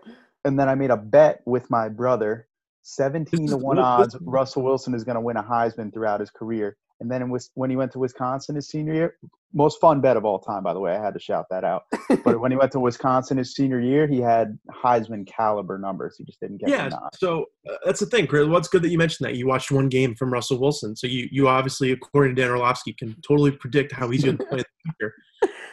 And 0.45 0.58
then 0.58 0.69
I 0.69 0.75
made 0.75 0.91
a 0.91 0.97
bet 0.97 1.41
with 1.45 1.69
my 1.69 1.89
brother, 1.89 2.47
seventeen 2.85 3.47
to 3.47 3.57
one 3.57 3.79
odds. 3.79 4.15
Russell 4.21 4.63
Wilson 4.63 4.93
is 4.93 5.03
going 5.03 5.15
to 5.15 5.21
win 5.21 5.37
a 5.37 5.43
Heisman 5.43 5.93
throughout 5.93 6.19
his 6.19 6.29
career. 6.29 6.77
And 7.01 7.11
then 7.11 7.29
when 7.55 7.69
he 7.69 7.75
went 7.75 7.91
to 7.91 7.99
Wisconsin 7.99 8.55
his 8.55 8.69
senior 8.69 8.93
year, 8.93 9.17
most 9.53 9.81
fun 9.81 9.99
bet 9.99 10.15
of 10.15 10.23
all 10.23 10.39
time, 10.39 10.63
by 10.63 10.73
the 10.73 10.79
way. 10.79 10.95
I 10.95 11.03
had 11.03 11.13
to 11.13 11.19
shout 11.19 11.45
that 11.49 11.65
out. 11.65 11.83
but 12.23 12.39
when 12.39 12.51
he 12.51 12.57
went 12.57 12.71
to 12.71 12.79
Wisconsin 12.79 13.37
his 13.37 13.53
senior 13.53 13.81
year, 13.81 14.07
he 14.07 14.19
had 14.21 14.57
Heisman 14.71 15.27
caliber 15.27 15.77
numbers. 15.77 16.15
He 16.17 16.23
just 16.23 16.39
didn't 16.39 16.57
get. 16.57 16.69
Yeah, 16.69 16.89
so 17.15 17.45
uh, 17.69 17.75
that's 17.85 17.99
the 17.99 18.05
thing, 18.05 18.27
Chris. 18.27 18.47
What's 18.47 18.69
good 18.69 18.81
that 18.83 18.89
you 18.89 18.97
mentioned 18.97 19.27
that 19.27 19.35
you 19.35 19.45
watched 19.45 19.71
one 19.71 19.89
game 19.89 20.15
from 20.15 20.31
Russell 20.31 20.59
Wilson. 20.59 20.95
So 20.95 21.07
you 21.07 21.27
you 21.31 21.49
obviously, 21.49 21.91
according 21.91 22.35
to 22.35 22.41
Dan 22.41 22.51
Orlovsky, 22.51 22.93
can 22.93 23.15
totally 23.27 23.51
predict 23.51 23.91
how 23.91 24.09
he's 24.09 24.23
going 24.23 24.37
to 24.37 24.45
play 24.45 24.59
in 24.59 24.65
the 24.85 24.93
future. 24.99 25.13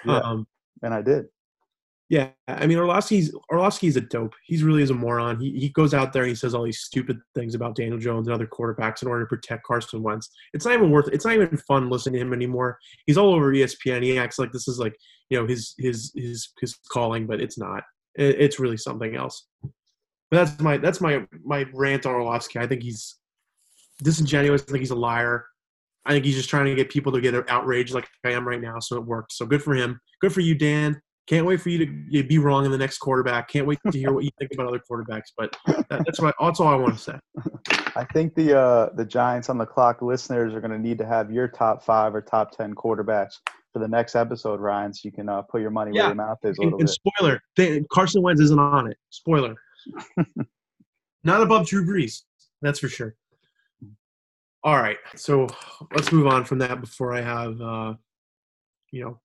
Yeah, 0.05 0.19
um, 0.19 0.49
and 0.83 0.93
I 0.93 1.01
did. 1.01 1.27
Yeah, 2.13 2.29
I 2.47 2.67
mean 2.67 2.77
Orlovsky's 2.77 3.35
Orlovsky's 3.51 3.97
a 3.97 4.03
dope. 4.03 4.35
He's 4.45 4.63
really 4.63 4.83
is 4.83 4.91
a 4.91 4.95
moron. 4.95 5.41
He 5.41 5.59
he 5.59 5.71
goes 5.71 5.95
out 5.95 6.13
there 6.13 6.25
and 6.25 6.29
he 6.29 6.35
says 6.35 6.55
all 6.55 6.63
these 6.63 6.81
stupid 6.81 7.19
things 7.35 7.55
about 7.55 7.75
Daniel 7.75 7.97
Jones 7.97 8.27
and 8.27 8.35
other 8.35 8.47
quarterbacks 8.47 9.01
in 9.01 9.09
order 9.09 9.25
to 9.25 9.29
protect 9.29 9.65
Carson 9.65 10.03
Wentz. 10.03 10.29
It's 10.53 10.67
not 10.67 10.75
even 10.75 10.91
worth. 10.91 11.09
It's 11.11 11.25
not 11.25 11.33
even 11.33 11.57
fun 11.57 11.89
listening 11.89 12.17
to 12.17 12.27
him 12.27 12.35
anymore. 12.35 12.79
He's 13.07 13.17
all 13.17 13.33
over 13.33 13.51
ESPN. 13.51 14.03
He 14.03 14.19
acts 14.19 14.39
like 14.39 14.53
this 14.53 14.69
is 14.69 14.79
like 14.79 14.95
you 15.31 15.41
know 15.41 15.47
his 15.47 15.75
his 15.79 16.13
his 16.15 16.51
his 16.61 16.77
calling, 16.91 17.27
but 17.27 17.41
it's 17.41 17.57
not. 17.57 17.83
It, 18.15 18.37
it's 18.39 18.61
really 18.61 18.77
something 18.77 19.17
else. 19.17 19.47
But 20.31 20.45
that's 20.45 20.61
my 20.61 20.77
that's 20.77 21.01
my 21.01 21.25
my 21.43 21.65
rant 21.73 22.05
on 22.05 22.13
Orlovsky. 22.13 22.59
I 22.59 22.67
think 22.67 22.83
he's 22.83 23.17
disingenuous. 24.03 24.61
I 24.61 24.67
think 24.67 24.81
he's 24.81 24.91
a 24.91 24.95
liar. 24.95 25.47
I 26.05 26.13
think 26.13 26.27
he's 26.27 26.37
just 26.37 26.51
trying 26.51 26.67
to 26.67 26.75
get 26.75 26.91
people 26.91 27.13
to 27.13 27.23
get 27.23 27.49
outraged 27.49 27.95
like 27.95 28.07
I 28.23 28.33
am 28.33 28.47
right 28.47 28.61
now. 28.61 28.81
So 28.81 28.97
it 28.97 29.07
worked. 29.07 29.33
So 29.33 29.47
good 29.47 29.63
for 29.63 29.75
him. 29.75 29.99
Good 30.21 30.35
for 30.35 30.41
you, 30.41 30.55
Dan. 30.55 31.01
Can't 31.29 31.47
wait 31.47 31.61
for 31.61 31.69
you 31.69 31.87
to 31.87 32.25
be 32.25 32.39
wrong 32.39 32.65
in 32.65 32.73
the 32.73 32.79
next 32.79 32.99
quarterback. 32.99 33.49
Can't 33.49 33.67
wait 33.67 33.79
to 33.91 33.97
hear 33.97 34.13
what 34.13 34.25
you 34.25 34.31
think 34.39 34.51
about 34.53 34.67
other 34.67 34.81
quarterbacks. 34.91 35.31
But 35.37 35.57
that's 35.89 36.21
what 36.21 36.35
that's 36.41 36.59
all 36.59 36.67
I 36.67 36.75
want 36.75 36.95
to 36.95 37.01
say. 37.01 37.19
I 37.97 38.05
think 38.13 38.35
the 38.35 38.59
uh, 38.59 38.89
the 38.97 39.05
Giants 39.05 39.49
on 39.49 39.57
the 39.57 39.67
clock 39.67 40.03
listeners 40.03 40.53
are 40.53 40.61
going 40.61 40.73
to 40.73 40.79
need 40.79 40.99
to 40.99 41.07
have 41.07 41.31
your 41.31 41.47
top 41.47 41.85
five 41.85 42.15
or 42.15 42.23
top 42.23 42.57
ten 42.57 42.75
quarterbacks 42.75 43.35
for 43.73 43.79
the 43.79 43.89
next 43.89 44.15
episode, 44.17 44.61
Ryan, 44.61 44.93
so 44.93 45.01
you 45.05 45.13
can 45.13 45.29
uh, 45.29 45.43
put 45.43 45.61
your 45.61 45.71
money 45.71 45.93
yeah. 45.95 46.03
where 46.03 46.09
your 46.09 46.15
mouth 46.17 46.39
is 46.43 46.59
a 46.59 46.63
little 46.63 46.79
and, 46.79 46.87
bit. 46.87 46.91
spoiler: 46.91 47.41
they, 47.57 47.83
Carson 47.93 48.23
Wentz 48.23 48.41
isn't 48.41 48.59
on 48.59 48.91
it. 48.91 48.97
Spoiler. 49.11 49.55
Not 51.25 51.41
above 51.41 51.67
Drew 51.67 51.87
Brees, 51.87 52.23
that's 52.61 52.81
for 52.81 52.89
sure. 52.89 53.15
All 54.65 54.77
right, 54.77 54.99
so 55.17 55.49
let's 55.95 56.13
move 56.13 56.27
on 56.27 56.45
from 56.45 56.59
that 56.59 56.81
before 56.81 57.15
I 57.15 57.21
have, 57.21 57.61
uh, 57.61 57.95
you 58.91 59.05
know, 59.05 59.21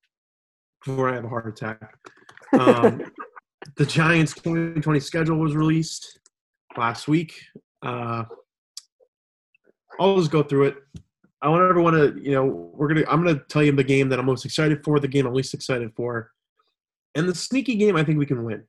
before 0.88 1.10
I 1.10 1.16
have 1.16 1.26
a 1.26 1.30
heart 1.30 1.48
attack. 1.48 2.00
Um, 2.54 3.12
the 3.76 3.86
Giants 3.86 4.34
2020 4.34 5.00
schedule 5.00 5.38
was 5.38 5.56
released 5.56 6.20
last 6.78 7.08
week. 7.08 7.34
Uh, 7.84 8.24
I'll 10.00 10.18
just 10.18 10.32
go 10.32 10.42
through 10.42 10.68
it. 10.68 10.76
I 11.42 11.50
want 11.50 11.70
everyone 11.70 11.94
to, 11.94 12.20
you 12.20 12.32
know, 12.32 12.46
we're 12.46 12.88
gonna. 12.88 13.04
I'm 13.08 13.24
gonna 13.24 13.42
tell 13.48 13.62
you 13.62 13.72
the 13.72 13.84
game 13.84 14.10
that 14.10 14.18
I'm 14.18 14.26
most 14.26 14.46
excited 14.46 14.84
for, 14.84 15.00
the 15.00 15.08
game 15.08 15.28
I'm 15.28 15.34
least 15.34 15.54
excited 15.54 15.92
for, 15.96 16.32
and 17.14 17.30
the 17.30 17.36
sneaky 17.36 17.76
game 17.76 17.96
I 17.96 18.04
think 18.04 18.18
we 18.18 18.26
can 18.26 18.44
win. 18.44 18.64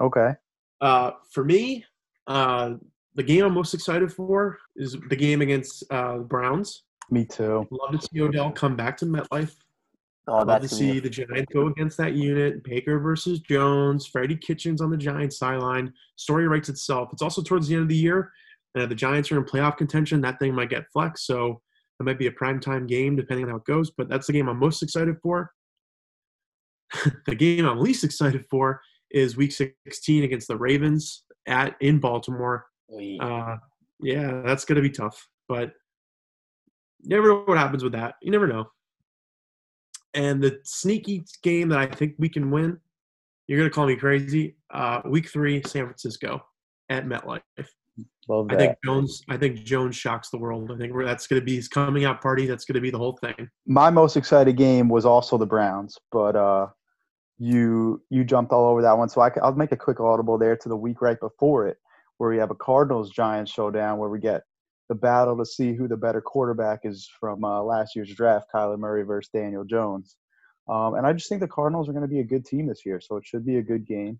Okay. 0.00 0.34
Uh, 0.80 1.12
for 1.32 1.44
me, 1.44 1.84
uh, 2.28 2.74
the 3.16 3.24
game 3.24 3.44
I'm 3.44 3.54
most 3.54 3.74
excited 3.74 4.12
for 4.12 4.58
is 4.76 4.96
the 5.08 5.16
game 5.16 5.40
against 5.40 5.82
uh, 5.90 6.18
Browns. 6.18 6.84
Me 7.10 7.24
too. 7.24 7.66
Love 7.72 8.00
to 8.00 8.06
see 8.06 8.20
Odell 8.20 8.52
come 8.52 8.76
back 8.76 8.96
to 8.98 9.06
MetLife. 9.06 9.56
Oh, 10.30 10.44
Love 10.44 10.62
to 10.62 10.68
see 10.68 11.00
the 11.00 11.10
Giants 11.10 11.52
go 11.52 11.66
against 11.66 11.96
that 11.96 12.14
unit. 12.14 12.62
Baker 12.62 13.00
versus 13.00 13.40
Jones. 13.40 14.06
Freddie 14.06 14.36
Kitchens 14.36 14.80
on 14.80 14.88
the 14.88 14.96
Giants 14.96 15.38
sideline. 15.38 15.92
Story 16.14 16.46
writes 16.46 16.68
itself. 16.68 17.08
It's 17.12 17.20
also 17.20 17.42
towards 17.42 17.66
the 17.66 17.74
end 17.74 17.82
of 17.82 17.88
the 17.88 17.96
year. 17.96 18.30
And 18.74 18.84
if 18.84 18.88
the 18.88 18.94
Giants 18.94 19.32
are 19.32 19.38
in 19.38 19.44
playoff 19.44 19.76
contention, 19.76 20.20
that 20.20 20.38
thing 20.38 20.54
might 20.54 20.70
get 20.70 20.84
flexed. 20.92 21.26
So 21.26 21.60
it 21.98 22.04
might 22.04 22.18
be 22.18 22.28
a 22.28 22.32
prime 22.32 22.60
time 22.60 22.86
game 22.86 23.16
depending 23.16 23.46
on 23.46 23.50
how 23.50 23.56
it 23.56 23.64
goes. 23.64 23.90
But 23.90 24.08
that's 24.08 24.28
the 24.28 24.32
game 24.32 24.48
I'm 24.48 24.58
most 24.60 24.84
excited 24.84 25.16
for. 25.20 25.50
the 27.26 27.34
game 27.34 27.66
I'm 27.66 27.80
least 27.80 28.04
excited 28.04 28.44
for 28.48 28.80
is 29.10 29.36
Week 29.36 29.50
16 29.50 30.22
against 30.22 30.46
the 30.46 30.56
Ravens 30.56 31.24
at 31.48 31.74
in 31.80 31.98
Baltimore. 31.98 32.66
Uh, 33.20 33.56
yeah, 34.00 34.42
that's 34.44 34.64
gonna 34.64 34.80
be 34.80 34.90
tough. 34.90 35.28
But 35.48 35.72
never 37.02 37.26
know 37.26 37.42
what 37.46 37.58
happens 37.58 37.82
with 37.82 37.94
that. 37.94 38.14
You 38.22 38.30
never 38.30 38.46
know. 38.46 38.68
And 40.14 40.42
the 40.42 40.60
sneaky 40.64 41.24
game 41.42 41.68
that 41.68 41.78
I 41.78 41.86
think 41.86 42.14
we 42.18 42.28
can 42.28 42.50
win, 42.50 42.78
you're 43.46 43.58
going 43.58 43.70
to 43.70 43.74
call 43.74 43.86
me 43.86 43.96
crazy. 43.96 44.56
Uh, 44.72 45.00
week 45.04 45.28
three, 45.28 45.62
San 45.66 45.84
Francisco 45.84 46.42
at 46.88 47.06
MetLife. 47.06 47.40
Love 48.28 48.48
that. 48.48 48.54
I 48.54 48.58
think 48.58 48.78
Jones. 48.84 49.22
I 49.28 49.36
think 49.36 49.64
Jones 49.64 49.96
shocks 49.96 50.30
the 50.30 50.38
world. 50.38 50.70
I 50.72 50.78
think 50.78 50.92
that's 50.96 51.26
going 51.26 51.40
to 51.40 51.44
be 51.44 51.56
his 51.56 51.68
coming 51.68 52.04
out 52.04 52.20
party. 52.20 52.46
That's 52.46 52.64
going 52.64 52.74
to 52.74 52.80
be 52.80 52.90
the 52.90 52.98
whole 52.98 53.18
thing. 53.20 53.48
My 53.66 53.90
most 53.90 54.16
excited 54.16 54.56
game 54.56 54.88
was 54.88 55.04
also 55.04 55.36
the 55.36 55.46
Browns, 55.46 55.98
but 56.12 56.36
uh, 56.36 56.68
you 57.38 58.02
you 58.10 58.24
jumped 58.24 58.52
all 58.52 58.66
over 58.66 58.82
that 58.82 58.96
one. 58.96 59.08
So 59.08 59.20
I, 59.20 59.30
will 59.42 59.56
make 59.56 59.72
a 59.72 59.76
quick 59.76 59.98
audible 59.98 60.38
there 60.38 60.56
to 60.56 60.68
the 60.68 60.76
week 60.76 61.02
right 61.02 61.18
before 61.18 61.66
it, 61.66 61.78
where 62.18 62.30
we 62.30 62.38
have 62.38 62.50
a 62.50 62.54
Cardinals 62.54 63.10
Giants 63.10 63.50
showdown, 63.50 63.98
where 63.98 64.08
we 64.10 64.20
get 64.20 64.42
the 64.90 64.94
battle 64.96 65.38
to 65.38 65.46
see 65.46 65.72
who 65.72 65.86
the 65.86 65.96
better 65.96 66.20
quarterback 66.20 66.80
is 66.82 67.08
from 67.20 67.44
uh, 67.44 67.62
last 67.62 67.94
year's 67.94 68.12
draft, 68.12 68.48
Kyler 68.52 68.76
Murray 68.76 69.04
versus 69.04 69.30
Daniel 69.32 69.64
Jones. 69.64 70.16
Um, 70.68 70.94
and 70.94 71.06
I 71.06 71.12
just 71.12 71.28
think 71.28 71.40
the 71.40 71.48
Cardinals 71.48 71.88
are 71.88 71.92
going 71.92 72.02
to 72.02 72.08
be 72.08 72.18
a 72.18 72.24
good 72.24 72.44
team 72.44 72.66
this 72.66 72.84
year, 72.84 73.00
so 73.00 73.16
it 73.16 73.24
should 73.24 73.46
be 73.46 73.58
a 73.58 73.62
good 73.62 73.86
game. 73.86 74.18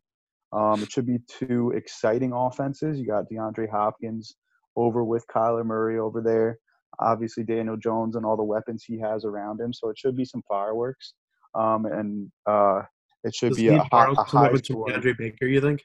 Um, 0.52 0.80
it 0.80 0.90
should 0.90 1.06
be 1.06 1.18
two 1.26 1.72
exciting 1.72 2.33
offenses. 2.33 3.00
You 3.00 3.06
got 3.06 3.28
DeAndre 3.28 3.68
Hopkins 3.68 4.37
over 4.76 5.02
with 5.02 5.26
Kyler 5.26 5.66
Murray 5.66 5.98
over 5.98 6.20
there. 6.20 6.59
Obviously, 7.00 7.42
Daniel 7.42 7.76
Jones 7.76 8.14
and 8.14 8.24
all 8.24 8.37
the 8.37 8.44
weapons 8.44 8.85
he 8.87 9.00
has 9.00 9.24
around 9.24 9.61
him. 9.61 9.72
So 9.72 9.90
it 9.90 9.98
should 9.98 10.16
be 10.16 10.24
some 10.24 10.42
fireworks. 10.48 11.14
Um, 11.56 11.85
and 11.87 12.30
uh, 12.46 12.83
it 13.24 13.35
should 13.35 13.50
Does 13.50 13.59
be 13.59 13.68
a, 13.68 13.83
high, 13.90 14.11
a 14.11 14.14
high 14.14 14.54
score. 14.54 14.87
DeAndre 14.87 15.18
Baker, 15.18 15.46
you 15.46 15.61
think? 15.61 15.83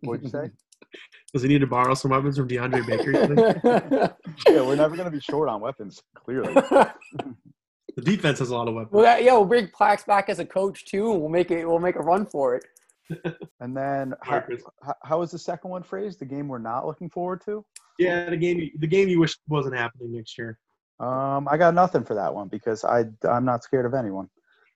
What'd 0.00 0.24
you 0.24 0.30
say? 0.30 0.50
Does 1.32 1.42
he 1.42 1.48
need 1.48 1.60
to 1.60 1.66
borrow 1.66 1.94
some 1.94 2.10
weapons 2.10 2.36
from 2.36 2.46
DeAndre 2.46 2.86
Baker? 2.86 4.16
yeah, 4.48 4.60
we're 4.60 4.76
never 4.76 4.96
going 4.96 5.10
to 5.10 5.10
be 5.10 5.20
short 5.20 5.48
on 5.48 5.62
weapons. 5.62 6.02
Clearly, 6.14 6.52
the 6.54 8.02
defense 8.02 8.38
has 8.40 8.50
a 8.50 8.54
lot 8.54 8.68
of 8.68 8.74
weapons. 8.74 8.92
Well, 8.92 9.20
yeah, 9.20 9.32
we'll 9.32 9.46
bring 9.46 9.68
Plax 9.68 10.04
back 10.04 10.28
as 10.28 10.40
a 10.40 10.44
coach 10.44 10.84
too, 10.84 11.10
and 11.12 11.20
we'll 11.20 11.30
make 11.30 11.50
it. 11.50 11.66
We'll 11.66 11.78
make 11.78 11.96
a 11.96 12.02
run 12.02 12.26
for 12.26 12.56
it. 12.56 12.64
and 13.60 13.74
then, 13.74 14.14
how, 14.20 14.44
how 15.02 15.20
was 15.20 15.30
the 15.30 15.38
second 15.38 15.70
one 15.70 15.82
phrased? 15.82 16.18
The 16.18 16.26
game 16.26 16.48
we're 16.48 16.58
not 16.58 16.86
looking 16.86 17.08
forward 17.08 17.42
to? 17.46 17.64
Yeah, 17.98 18.28
the 18.28 18.36
game. 18.36 18.70
The 18.78 18.86
game 18.86 19.08
you 19.08 19.18
wish 19.18 19.36
wasn't 19.48 19.76
happening 19.76 20.12
next 20.12 20.36
year. 20.36 20.58
Um, 21.00 21.48
I 21.50 21.56
got 21.56 21.74
nothing 21.74 22.04
for 22.04 22.14
that 22.14 22.34
one 22.34 22.48
because 22.48 22.84
I 22.84 23.04
I'm 23.26 23.46
not 23.46 23.64
scared 23.64 23.86
of 23.86 23.94
anyone. 23.94 24.28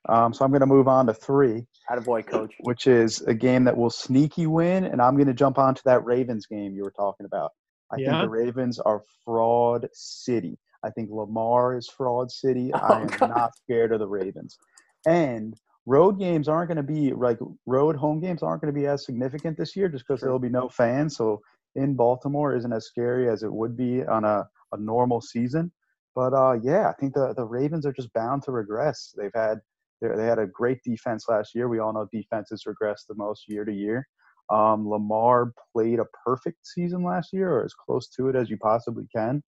Um, 0.09 0.33
so 0.33 0.45
I'm 0.45 0.51
going 0.51 0.61
to 0.61 0.67
move 0.67 0.89
on 0.89 1.07
to 1.07 1.15
three. 1.15 1.67
Out 1.91 1.99
of 1.99 2.05
boy, 2.05 2.23
coach. 2.23 2.55
Which 2.61 2.87
is 2.87 3.23
a 3.23 3.35
game 3.35 3.65
that 3.65 3.77
will 3.77 3.91
sneaky 3.91 4.47
win, 4.47 4.85
and 4.85 5.01
I'm 5.01 5.15
going 5.15 5.27
to 5.29 5.35
jump 5.35 5.59
onto 5.59 5.83
that 5.85 6.05
Ravens 6.05 6.47
game 6.47 6.75
you 6.75 6.83
were 6.83 6.93
talking 6.93 7.27
about. 7.27 7.53
I 7.93 7.97
Yeah? 7.99 8.19
think 8.19 8.23
the 8.23 8.37
Ravens 8.37 8.79
are 8.81 9.03
fraud 9.25 9.89
city. 9.93 10.59
I 10.85 10.91
think 10.91 11.11
Lamar 11.11 11.77
is 11.77 11.89
fraud 11.89 12.31
city. 12.31 12.73
Oh, 12.75 12.79
I 12.79 13.01
am 13.01 13.07
God. 13.09 13.29
not 13.31 13.57
scared 13.57 13.93
of 13.93 14.01
the 14.01 14.09
Ravens. 14.09 14.59
And 15.07 15.55
road 15.87 16.19
games 16.19 16.49
aren't 16.49 16.69
going 16.69 16.77
to 16.77 16.83
be 16.83 17.13
like 17.13 17.39
road 17.67 17.97
home 17.97 18.21
games 18.21 18.43
aren't 18.43 18.61
going 18.61 18.75
to 18.75 18.79
be 18.81 18.87
as 18.87 19.05
significant 19.05 19.57
this 19.57 19.77
year 19.77 19.89
just 19.89 20.05
because 20.07 20.21
there'll 20.21 20.39
be 20.41 20.49
no 20.49 20.69
fans. 20.69 21.17
So 21.17 21.41
in 21.77 21.95
Baltimore 21.95 22.57
isn't 22.57 22.73
as 22.73 22.87
scary 22.87 23.29
as 23.31 23.43
it 23.45 23.53
would 23.53 23.77
be 23.77 24.05
on 24.05 24.25
a, 24.25 24.45
a 24.73 24.77
normal 24.79 25.21
season. 25.21 25.71
But 26.15 26.33
uh, 26.33 26.55
yeah, 26.63 26.89
I 26.89 26.93
think 26.95 27.15
the, 27.15 27.35
the 27.35 27.45
Ravens 27.45 27.87
are 27.87 27.93
just 27.93 28.13
bound 28.15 28.43
to 28.45 28.53
regress. 28.53 29.15
They've 29.17 29.31
had 29.35 29.61
they 30.01 30.09
they 30.17 30.27
had 30.27 30.39
a 30.39 30.47
great 30.47 30.79
defense 30.85 31.27
last 31.29 31.55
year. 31.55 31.69
We 31.69 31.79
all 31.79 31.93
know 31.93 32.09
defenses 32.13 32.67
regress 32.67 33.05
the 33.09 33.15
most 33.15 33.45
year 33.49 33.65
to 33.65 33.73
year. 33.73 34.07
Um, 34.51 34.89
Lamar 34.89 35.53
played 35.73 35.99
a 35.99 36.07
perfect 36.25 36.67
season 36.67 37.03
last 37.03 37.33
year, 37.33 37.51
or 37.53 37.65
as 37.65 37.75
close 37.75 38.09
to 38.11 38.29
it 38.29 38.37
as 38.37 38.49
you 38.49 38.57
possibly 38.59 39.07
can. 39.15 39.43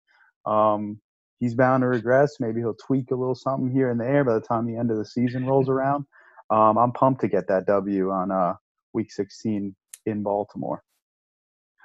Um, 0.45 0.99
he's 1.39 1.53
bound 1.53 1.81
to 1.81 1.87
regress. 1.87 2.37
Maybe 2.39 2.61
he'll 2.61 2.75
tweak 2.75 3.11
a 3.11 3.15
little 3.15 3.35
something 3.35 3.69
here 3.69 3.91
and 3.91 3.99
there 3.99 4.23
by 4.23 4.33
the 4.33 4.41
time 4.41 4.65
the 4.65 4.77
end 4.77 4.91
of 4.91 4.97
the 4.97 5.05
season 5.05 5.45
rolls 5.45 5.69
around. 5.69 6.05
Um, 6.49 6.77
I'm 6.77 6.93
pumped 6.93 7.21
to 7.21 7.27
get 7.27 7.47
that 7.49 7.67
W 7.67 8.09
on 8.09 8.31
uh, 8.31 8.55
Week 8.93 9.11
16 9.11 9.75
in 10.05 10.23
Baltimore. 10.23 10.81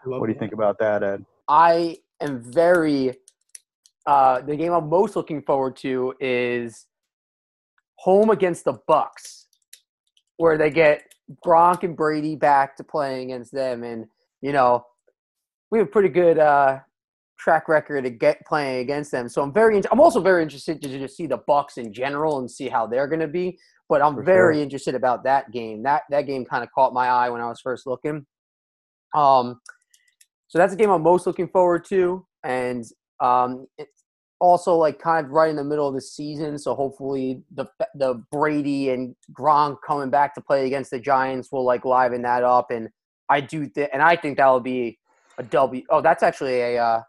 I 0.05 0.09
love 0.09 0.21
What 0.21 0.29
do 0.29 0.33
you 0.33 0.39
think 0.39 0.53
about 0.53 0.79
that, 0.79 1.03
Ed? 1.03 1.25
I 1.49 1.99
am 2.21 2.41
very. 2.41 3.15
Uh, 4.07 4.41
the 4.41 4.57
game 4.57 4.73
I'm 4.73 4.89
most 4.89 5.15
looking 5.15 5.43
forward 5.43 5.77
to 5.77 6.15
is 6.19 6.87
home 7.97 8.31
against 8.31 8.65
the 8.65 8.75
Bucs, 8.89 9.45
where 10.37 10.59
they 10.59 10.71
get 10.71 11.03
Gronk 11.45 11.83
and 11.83 11.97
Brady 11.97 12.37
back 12.37 12.77
to 12.77 12.85
playing 12.85 13.31
against 13.31 13.53
them, 13.53 13.85
and 13.85 14.07
you 14.41 14.53
know 14.53 14.85
we 15.71 15.79
have 15.79 15.89
a 15.89 15.91
pretty 15.91 16.09
good 16.09 16.39
uh, 16.39 16.81
track 17.39 17.69
record 17.69 18.07
of 18.07 18.19
get 18.19 18.45
playing 18.47 18.81
against 18.81 19.11
them. 19.11 19.29
So 19.29 19.43
I'm 19.43 19.53
very. 19.53 19.77
int- 19.77 19.87
I'm 19.91 20.01
also 20.01 20.21
very 20.21 20.43
interested 20.43 20.81
to 20.83 20.89
just 20.89 21.17
see 21.17 21.27
the 21.27 21.39
Bucs 21.39 21.79
in 21.79 21.93
general 21.93 22.39
and 22.39 22.51
see 22.51 22.69
how 22.69 22.87
they're 22.87 23.09
going 23.09 23.21
to 23.21 23.29
be. 23.29 23.59
But 23.89 24.03
I'm 24.03 24.15
For 24.15 24.23
very 24.23 24.57
sure. 24.57 24.63
interested 24.63 24.95
about 24.95 25.25
that 25.25 25.51
game. 25.51 25.83
That 25.83 26.03
that 26.11 26.23
game 26.23 26.45
kind 26.45 26.63
of 26.63 26.71
caught 26.73 26.93
my 26.93 27.09
eye 27.09 27.31
when 27.31 27.41
I 27.41 27.49
was 27.49 27.61
first 27.61 27.87
looking. 27.87 28.27
Um, 29.15 29.61
so 30.49 30.59
that's 30.59 30.73
the 30.73 30.79
game 30.79 30.91
I'm 30.91 31.03
most 31.03 31.27
looking 31.27 31.49
forward 31.49 31.85
to, 31.87 32.27
and 32.45 32.85
um, 33.21 33.67
also 34.43 34.75
like 34.75 34.99
kind 34.99 35.25
of 35.25 35.31
right 35.31 35.49
in 35.49 35.55
the 35.55 35.63
middle 35.63 35.87
of 35.87 35.95
the 35.95 36.01
season. 36.01 36.59
So 36.59 36.75
hopefully 36.75 37.45
the 37.55 37.67
the 37.95 38.23
Brady 38.33 38.91
and 38.91 39.15
Gronk 39.33 39.77
coming 39.87 40.11
back 40.11 40.35
to 40.35 40.41
play 40.41 40.67
against 40.67 40.91
the 40.91 40.99
Giants 40.99 41.53
will 41.53 41.65
like 41.65 41.85
liven 41.85 42.23
that 42.23 42.43
up, 42.43 42.73
and 42.73 42.89
I 43.29 43.41
do 43.41 43.69
th- 43.69 43.89
and 43.93 44.03
I 44.03 44.17
think 44.17 44.39
that 44.39 44.49
will 44.49 44.61
be 44.61 44.99
a 45.39 45.45
W. 45.45 45.85
Oh, 45.91 46.01
that's 46.01 46.25
actually 46.25 46.61
a 46.61 46.83
uh, 46.83 47.03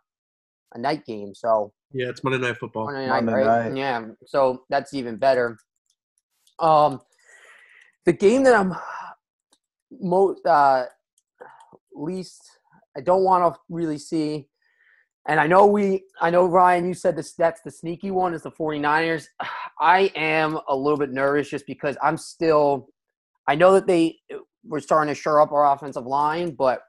a 0.75 0.77
night 0.77 1.05
game. 1.05 1.33
So 1.33 1.73
Yeah, 1.91 2.09
it's 2.09 2.23
Monday 2.23 2.37
Night 2.37 2.57
Football. 2.57 2.85
Monday 2.85 3.07
night, 3.07 3.23
Monday 3.25 3.45
right? 3.45 3.71
night. 3.71 3.77
Yeah. 3.77 4.05
So 4.27 4.65
that's 4.69 4.93
even 4.93 5.17
better. 5.17 5.57
Um, 6.59 7.01
the 8.05 8.13
game 8.13 8.43
that 8.43 8.53
I'm 8.53 8.75
most 9.99 10.45
uh, 10.45 10.85
least 11.95 12.59
I 12.95 13.01
don't 13.01 13.23
want 13.23 13.55
to 13.55 13.59
really 13.69 13.97
see, 13.97 14.49
and 15.27 15.39
I 15.39 15.47
know 15.47 15.65
we, 15.65 16.03
I 16.19 16.29
know 16.29 16.45
Ryan, 16.45 16.87
you 16.87 16.93
said 16.93 17.15
this 17.15 17.33
that's 17.33 17.61
the 17.61 17.71
sneaky 17.71 18.11
one 18.11 18.33
is 18.33 18.43
the 18.43 18.51
49ers. 18.51 19.27
I 19.79 20.11
am 20.15 20.59
a 20.67 20.75
little 20.75 20.97
bit 20.97 21.11
nervous 21.11 21.49
just 21.49 21.65
because 21.65 21.97
I'm 22.01 22.17
still. 22.17 22.89
I 23.47 23.55
know 23.55 23.73
that 23.73 23.87
they 23.87 24.17
were 24.65 24.79
starting 24.79 25.13
to 25.13 25.19
shore 25.19 25.41
up 25.41 25.51
our 25.51 25.73
offensive 25.73 26.05
line, 26.05 26.51
but 26.51 26.81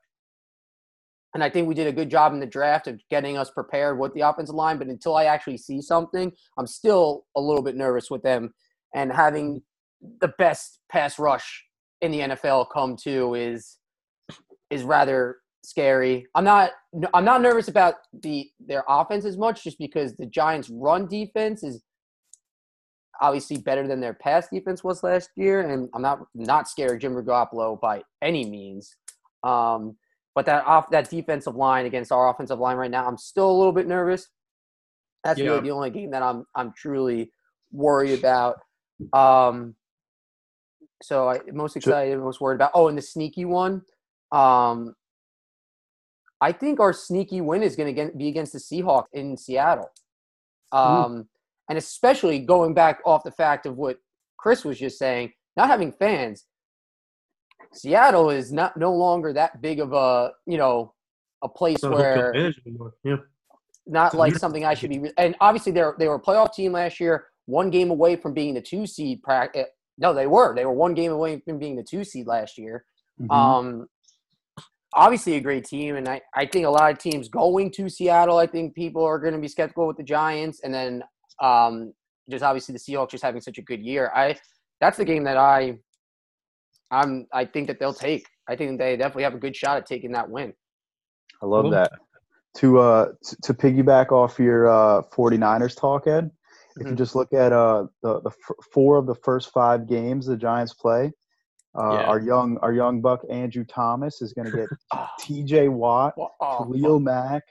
and 1.35 1.43
I 1.43 1.51
think 1.51 1.67
we 1.67 1.75
did 1.75 1.89
a 1.89 1.93
good 1.93 2.11
job 2.11 2.33
in 2.33 2.39
the 2.39 2.47
draft 2.47 2.87
of 2.87 3.01
getting 3.11 3.37
us 3.37 3.51
prepared 3.51 3.99
with 3.99 4.15
the 4.15 4.21
offensive 4.21 4.55
line. 4.55 4.79
But 4.79 4.87
until 4.87 5.17
I 5.17 5.25
actually 5.25 5.59
see 5.59 5.83
something, 5.83 6.33
I'm 6.57 6.67
still 6.67 7.27
a 7.37 7.41
little 7.41 7.63
bit 7.63 7.77
nervous 7.77 8.09
with 8.09 8.23
them. 8.23 8.55
And 8.95 9.13
having 9.13 9.63
the 10.21 10.33
best 10.39 10.79
pass 10.91 11.19
rush 11.19 11.65
in 12.01 12.13
the 12.13 12.21
NFL 12.21 12.67
come 12.73 12.97
to 13.05 13.35
is 13.35 13.79
is 14.71 14.83
rather 14.83 15.39
scary. 15.65 16.27
I'm 16.35 16.45
not 16.45 16.71
I'm 17.13 17.25
not 17.25 17.43
nervous 17.43 17.69
about 17.69 17.95
the 18.13 18.49
their 18.61 18.85
offense 18.89 19.25
as 19.25 19.37
much, 19.37 19.65
just 19.65 19.79
because 19.79 20.15
the 20.17 20.27
Giants' 20.27 20.71
run 20.71 21.07
defense 21.09 21.63
is 21.63 21.83
obviously 23.21 23.57
better 23.59 23.87
than 23.87 24.01
their 24.01 24.15
pass 24.15 24.49
defense 24.49 24.83
was 24.83 25.03
last 25.03 25.31
year, 25.37 25.61
and 25.61 25.89
I'm 25.95 26.03
not 26.03 26.21
not 26.35 26.69
scared 26.69 26.93
of 26.93 26.99
Jim 27.01 27.15
Garoppolo 27.15 27.81
by 27.81 28.03
any 28.23 28.49
means. 28.49 28.95
Um, 29.43 29.97
but 30.35 30.47
that 30.47 30.65
off 30.67 30.91
that 30.91 31.11
defensive 31.11 31.55
line 31.55 31.87
against 31.87 32.11
our 32.13 32.29
offensive 32.31 32.59
line 32.59 32.77
right 32.77 32.91
now, 32.91 33.07
I'm 33.07 33.19
still 33.19 33.51
a 33.51 33.57
little 33.57 33.73
bit 33.73 33.87
nervous. 33.87 34.29
That's 35.23 35.39
Yeah. 35.39 35.47
really 35.47 35.61
the 35.63 35.71
only 35.71 35.91
game 35.91 36.11
that 36.11 36.23
I'm 36.23 36.45
I'm 36.55 36.73
truly 36.77 37.33
worried 37.73 38.19
about. 38.19 38.57
Um, 39.13 39.75
so 41.03 41.29
I 41.29 41.41
most 41.53 41.77
excited, 41.77 42.19
most 42.19 42.41
worried 42.41 42.57
about. 42.57 42.73
Oh, 42.75 42.89
and 42.89 42.97
the 42.99 43.03
sneaky 43.03 43.45
one. 43.45 43.83
Um, 44.33 44.95
I 46.45 46.53
think 46.53 46.79
our 46.79 46.93
sneaky 46.93 47.41
win 47.41 47.63
is 47.63 47.75
going 47.75 47.95
to 47.95 48.11
be 48.15 48.29
against 48.29 48.53
the 48.53 48.59
Seahawks 48.59 49.07
in 49.15 49.35
Seattle. 49.37 49.91
Um, 50.73 51.29
and 51.71 51.79
especially 51.79 52.39
going 52.41 52.75
back 52.75 53.01
off 53.07 53.25
the 53.25 53.31
fact 53.31 53.65
of 53.65 53.79
what 53.79 53.97
Chris 54.37 54.63
was 54.63 54.79
just 54.79 54.99
saying, 54.99 55.33
not 55.57 55.69
having 55.69 55.91
fans. 55.93 56.45
Seattle 57.73 58.29
is 58.29 58.53
not 58.53 58.77
no 58.77 58.93
longer 58.93 59.33
that 59.33 59.63
big 59.63 59.81
of 59.81 59.95
a 59.95 60.33
you 60.47 60.59
know 60.59 60.93
a 61.43 61.49
place 61.49 61.79
where. 61.97 62.33
Yeah. 63.05 63.17
not 63.87 64.13
like 64.15 64.33
something 64.37 64.65
I 64.67 64.75
should 64.75 64.91
be. 64.91 65.11
And 65.17 65.35
obviously, 65.41 65.73
they're 65.73 65.95
they 65.99 66.09
were 66.09 66.17
a 66.17 66.21
playoff 66.21 66.53
team 66.53 66.73
last 66.73 67.01
year, 67.01 67.27
one 67.47 67.71
game 67.71 67.91
away 67.91 68.17
from 68.17 68.35
being 68.35 68.53
the 68.55 68.61
two 68.61 68.87
seed. 68.87 69.23
Prac- 69.23 69.57
eh, 69.57 69.65
no, 69.97 70.13
they 70.13 70.27
were. 70.27 70.55
They 70.55 70.67
were 70.67 70.73
one 70.73 70.93
game 70.95 71.13
away 71.13 71.41
from 71.41 71.59
being 71.59 71.77
the 71.77 71.83
two 71.83 72.05
seed 72.05 72.27
last 72.27 72.59
year. 72.59 72.85
Mhm. 73.21 73.31
Um, 73.35 73.89
obviously 74.95 75.35
a 75.35 75.41
great 75.41 75.65
team, 75.65 75.97
and 75.97 76.09
I, 76.09 76.21
I 76.35 76.47
think 76.47 76.67
a 76.67 76.71
lot 76.71 76.91
of 76.93 76.99
teams 76.99 77.29
going 77.29 77.71
to 77.73 77.89
Seattle. 77.89 78.39
I 78.39 78.47
think 78.47 78.75
people 78.75 79.05
are 79.05 79.19
going 79.19 79.35
to 79.35 79.41
be 79.41 79.49
skeptical 79.49 79.87
with 79.87 79.97
the 79.97 80.03
Giants, 80.03 80.61
and 80.63 80.73
then 80.73 81.03
um, 81.43 81.93
just 82.31 82.43
obviously 82.45 82.73
the 82.73 82.79
Seahawks 82.79 83.11
just 83.11 83.25
having 83.25 83.41
such 83.41 83.59
a 83.59 83.63
good 83.63 83.81
year. 83.83 84.11
I 84.15 84.37
that's 84.81 84.97
the 84.99 85.05
game 85.05 85.25
that 85.25 85.37
I 85.37 85.79
I'm 86.91 87.27
I 87.33 87.45
think 87.45 87.67
that 87.69 87.79
they'll 87.79 87.95
take. 87.95 88.27
I 88.49 88.57
think 88.57 88.79
they 88.79 88.97
definitely 88.97 89.25
have 89.25 89.35
a 89.35 89.39
good 89.39 89.57
shot 89.57 89.77
at 89.79 89.87
taking 89.87 90.13
that 90.13 90.29
win. 90.29 90.53
I 91.43 91.47
love 91.47 91.63
Cool. 91.65 91.71
that. 91.73 91.93
To 92.59 92.79
uh 92.79 93.07
t- 93.25 93.37
to 93.43 93.55
piggyback 93.55 94.13
off 94.13 94.39
your 94.39 94.69
uh 94.69 95.03
49ers 95.15 95.77
talk, 95.77 96.07
Ed, 96.07 96.31
if 96.77 96.87
you 96.87 96.93
Mhm. 96.93 96.97
just 96.99 97.15
look 97.17 97.33
at 97.33 97.53
uh 97.53 97.87
the, 98.03 98.21
the 98.21 98.31
f- 98.31 98.57
four 98.73 98.97
of 98.97 99.07
the 99.07 99.15
first 99.17 99.51
five 99.51 99.89
games 99.89 100.27
the 100.27 100.37
Giants 100.37 100.73
play, 100.75 101.13
uh, 101.77 101.93
Yeah. 101.93 102.03
our 102.05 102.21
young 102.21 102.59
our 102.59 102.73
young 102.73 103.01
buck 103.01 103.23
Andrew 103.31 103.65
Thomas 103.65 104.23
is 104.23 104.33
going 104.33 104.51
to 104.51 104.57
get 104.57 104.69
Oh, 104.93 105.09
T.J. 105.19 105.69
Watt, 105.69 106.15
oh, 106.19 106.31
Khalil 106.65 107.01
Mack, 107.11 107.43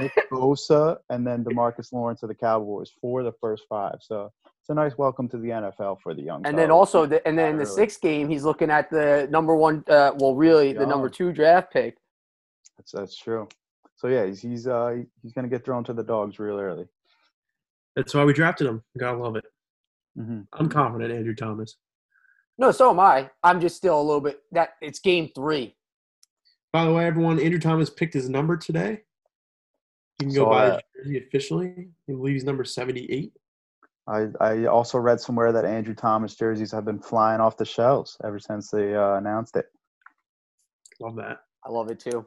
Nick 0.00 0.12
Bosa, 0.30 0.98
and 1.10 1.26
then 1.26 1.44
Demarcus 1.44 1.92
Lawrence 1.92 2.22
of 2.22 2.28
the 2.28 2.34
Cowboys 2.34 2.90
for 3.00 3.22
the 3.22 3.32
first 3.40 3.64
five. 3.68 3.96
So 4.00 4.30
it's 4.44 4.68
a 4.68 4.74
nice 4.74 4.96
welcome 4.96 5.28
to 5.30 5.38
the 5.38 5.48
NFL 5.48 6.00
for 6.00 6.14
the 6.14 6.22
young. 6.22 6.46
And 6.46 6.56
then 6.56 6.70
also, 6.70 7.04
the, 7.06 7.26
and 7.26 7.36
then 7.36 7.50
in 7.50 7.58
the 7.58 7.66
sixth 7.66 8.00
game, 8.00 8.28
he's 8.28 8.44
looking 8.44 8.70
at 8.70 8.88
the 8.90 9.26
number 9.30 9.56
one. 9.56 9.82
Uh, 9.88 10.12
well, 10.16 10.36
really, 10.36 10.72
the 10.72 10.86
number 10.86 11.08
two 11.08 11.32
draft 11.32 11.72
pick. 11.72 11.96
that's 12.76 12.92
that's 12.92 13.16
true. 13.16 13.48
So 13.96 14.08
yeah, 14.08 14.26
he's 14.26 14.40
he's 14.40 14.66
uh 14.68 14.96
he's 15.22 15.32
going 15.32 15.44
to 15.44 15.48
get 15.48 15.64
thrown 15.64 15.82
to 15.84 15.92
the 15.92 16.02
dogs 16.04 16.38
real 16.38 16.58
early. 16.60 16.86
That's 17.96 18.14
why 18.14 18.24
we 18.24 18.32
drafted 18.32 18.66
him. 18.68 18.82
Gotta 18.98 19.18
love 19.18 19.36
it. 19.36 19.44
hmm 20.16 20.42
I'm 20.52 20.68
confident, 20.68 21.12
Andrew 21.12 21.34
Thomas. 21.34 21.76
No, 22.58 22.70
so 22.70 22.90
am 22.90 23.00
I. 23.00 23.30
I'm 23.42 23.60
just 23.60 23.76
still 23.76 24.00
a 24.00 24.02
little 24.02 24.20
bit 24.20 24.40
that 24.52 24.70
it's 24.80 25.00
game 25.00 25.30
three. 25.34 25.74
By 26.72 26.84
the 26.84 26.92
way, 26.92 27.06
everyone, 27.06 27.38
Andrew 27.40 27.58
Thomas 27.60 27.90
picked 27.90 28.14
his 28.14 28.28
number 28.28 28.56
today. 28.56 29.02
You 30.20 30.26
can 30.26 30.34
go 30.34 30.44
Saw 30.44 30.50
buy 30.50 30.68
that. 30.68 30.84
his 30.94 31.04
jersey 31.04 31.26
officially. 31.26 31.88
I 32.08 32.12
believe 32.12 32.34
he's 32.34 32.44
number 32.44 32.64
78. 32.64 33.32
I, 34.08 34.26
I 34.40 34.64
also 34.66 34.98
read 34.98 35.20
somewhere 35.20 35.52
that 35.52 35.64
Andrew 35.64 35.94
Thomas 35.94 36.34
jerseys 36.34 36.72
have 36.72 36.84
been 36.84 36.98
flying 37.00 37.40
off 37.40 37.56
the 37.56 37.64
shelves 37.64 38.16
ever 38.24 38.38
since 38.38 38.70
they 38.70 38.94
uh, 38.94 39.14
announced 39.14 39.56
it. 39.56 39.66
Love 41.00 41.16
that. 41.16 41.38
I 41.64 41.70
love 41.70 41.90
it 41.90 42.00
too. 42.00 42.26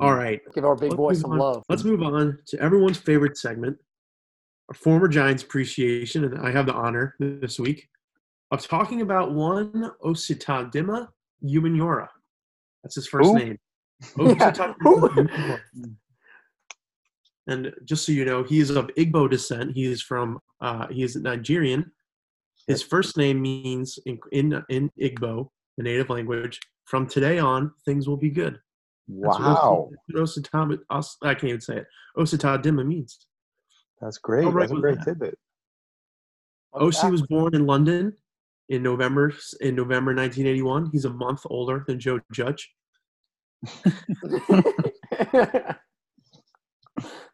All 0.00 0.14
right. 0.14 0.40
Give 0.54 0.64
our 0.64 0.74
big 0.74 0.90
Let's 0.90 0.96
boy 0.96 1.12
some 1.14 1.32
on- 1.32 1.38
love. 1.38 1.62
Let's 1.68 1.84
move 1.84 2.02
on 2.02 2.38
to 2.46 2.60
everyone's 2.60 2.98
favorite 2.98 3.36
segment, 3.38 3.76
our 4.68 4.74
former 4.74 5.06
Giants 5.08 5.42
appreciation, 5.44 6.24
and 6.24 6.38
I 6.46 6.50
have 6.50 6.66
the 6.66 6.74
honor 6.74 7.14
this 7.20 7.58
week 7.60 7.88
of 8.54 8.66
talking 8.66 9.00
about 9.02 9.32
one 9.32 9.90
Ositadima 10.04 11.08
Umenyiora. 11.44 12.06
That's 12.82 12.94
his 12.94 13.08
first 13.08 13.30
Who? 13.32 13.38
name. 13.38 13.58
Ositadima. 14.16 15.60
And 17.48 17.72
just 17.84 18.06
so 18.06 18.12
you 18.12 18.24
know, 18.24 18.42
he 18.44 18.60
is 18.60 18.70
of 18.70 18.86
Igbo 18.96 19.28
descent. 19.28 19.72
He 19.74 19.84
is 19.84 20.00
from 20.00 20.38
uh, 20.60 20.86
he 20.88 21.02
is 21.02 21.16
Nigerian. 21.16 21.90
His 22.68 22.82
first 22.82 23.16
name 23.16 23.42
means 23.42 23.98
in 24.06 24.18
in, 24.32 24.62
in 24.70 24.90
Igbo, 25.00 25.48
the 25.76 25.82
native 25.82 26.08
language. 26.08 26.60
From 26.86 27.06
today 27.06 27.38
on, 27.38 27.72
things 27.84 28.08
will 28.08 28.16
be 28.16 28.30
good. 28.30 28.58
That's 29.08 29.38
Wow, 29.38 29.90
Osi- 30.14 30.44
Osatama, 30.44 30.78
Os, 30.90 31.16
I 31.22 31.34
can't 31.34 31.44
even 31.44 31.60
say 31.60 31.78
it. 31.78 31.86
Osata 32.16 32.62
Dima 32.62 32.86
means. 32.86 33.26
that's 34.00 34.18
great. 34.18 34.44
That's 34.54 34.70
a 34.72 34.76
great 34.76 34.98
that? 34.98 35.04
tidbit. 35.04 35.38
Osi 36.74 37.10
was 37.10 37.22
born 37.22 37.54
in 37.54 37.66
London 37.66 38.14
in 38.68 38.82
November 38.82 39.32
in 39.60 39.74
November 39.74 40.14
1981. 40.14 40.90
He's 40.92 41.04
a 41.04 41.10
month 41.10 41.42
older 41.46 41.84
than 41.86 41.98
Joe 42.00 42.20
Judge. 42.32 42.72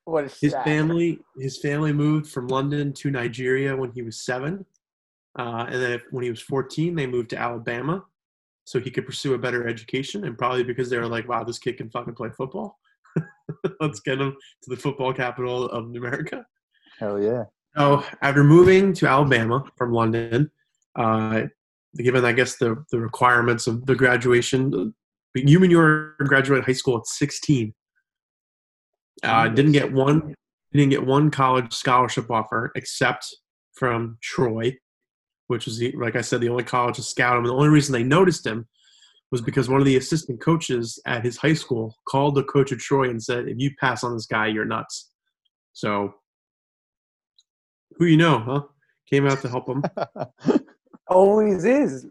what 0.05 0.25
a 0.25 0.29
His 0.40 0.53
stat. 0.53 0.64
family 0.64 1.19
his 1.38 1.59
family 1.59 1.93
moved 1.93 2.31
from 2.31 2.49
London 2.49 2.93
to 2.95 3.11
Nigeria 3.11 3.77
when 3.77 3.90
he 3.93 4.03
was 4.03 4.21
seven, 4.25 4.64
uh, 5.38 5.66
and 5.69 5.83
then 5.83 6.01
when 6.11 6.25
he 6.25 6.31
was 6.31 6.40
14, 6.40 6.95
they 6.95 7.07
moved 7.07 7.31
to 7.31 7.38
Alabama 7.38 8.05
so 8.64 8.79
he 8.79 8.90
could 8.90 9.07
pursue 9.07 9.35
a 9.35 9.38
better 9.38 9.66
education. 9.66 10.25
And 10.25 10.38
probably 10.38 10.62
because 10.62 10.90
they 10.90 10.99
were 10.99 11.09
like, 11.09 11.29
"Wow, 11.29 11.45
this 11.45 11.59
kid 11.59 11.77
can 11.77 11.90
fucking 11.90 12.14
play 12.14 12.31
football. 12.31 12.79
Let's 13.81 14.01
get 14.01 14.21
him 14.21 14.37
to 14.62 14.71
the 14.71 14.77
football 14.77 15.12
capital 15.12 15.66
of 15.66 15.85
America." 15.97 16.45
Hell 16.99 17.21
yeah. 17.21 17.45
So 17.77 18.05
after 18.23 18.45
moving 18.45 18.93
to 18.95 19.07
Alabama 19.07 19.64
from 19.77 19.93
London, 19.93 20.51
uh, 20.96 21.42
given 21.96 22.24
I 22.24 22.33
guess 22.33 22.57
the 22.57 22.85
the 22.90 22.98
requirements 22.98 23.66
of 23.66 23.87
the 23.87 23.94
graduation, 23.94 24.94
you 25.35 25.62
and 25.62 25.70
your 25.70 26.14
graduate 26.18 26.64
high 26.64 26.72
school 26.72 26.98
at 26.98 27.07
16. 27.07 27.74
Uh, 29.22 29.48
didn't 29.48 29.72
get 29.72 29.92
one 29.92 30.35
didn't 30.72 30.90
get 30.90 31.05
one 31.05 31.31
college 31.31 31.72
scholarship 31.74 32.31
offer 32.31 32.72
except 32.74 33.26
from 33.74 34.16
Troy, 34.22 34.76
which 35.48 35.66
was 35.66 35.79
the, 35.79 35.92
like 35.92 36.16
I 36.16 36.20
said 36.20 36.40
the 36.40 36.48
only 36.48 36.64
college 36.64 36.96
to 36.96 37.03
scout 37.03 37.37
him. 37.37 37.44
And 37.44 37.50
the 37.50 37.55
only 37.55 37.68
reason 37.68 37.92
they 37.92 38.03
noticed 38.03 38.46
him 38.46 38.66
was 39.31 39.40
because 39.40 39.68
one 39.68 39.81
of 39.81 39.87
the 39.87 39.96
assistant 39.96 40.40
coaches 40.40 40.98
at 41.07 41.24
his 41.24 41.37
high 41.37 41.55
school 41.55 41.96
called 42.09 42.35
the 42.35 42.44
coach 42.44 42.72
of 42.72 42.79
Troy 42.79 43.11
and 43.11 43.22
said, 43.22 43.48
"If 43.48 43.59
you 43.59 43.72
pass 43.79 44.03
on 44.03 44.14
this 44.14 44.26
guy, 44.26 44.46
you're 44.46 44.64
nuts." 44.64 45.11
So 45.72 46.14
who 47.96 48.07
you 48.07 48.16
know, 48.16 48.38
huh? 48.38 48.62
Came 49.09 49.26
out 49.26 49.40
to 49.42 49.48
help 49.48 49.68
him. 49.68 49.83
Always 51.11 51.64
is. 51.64 52.07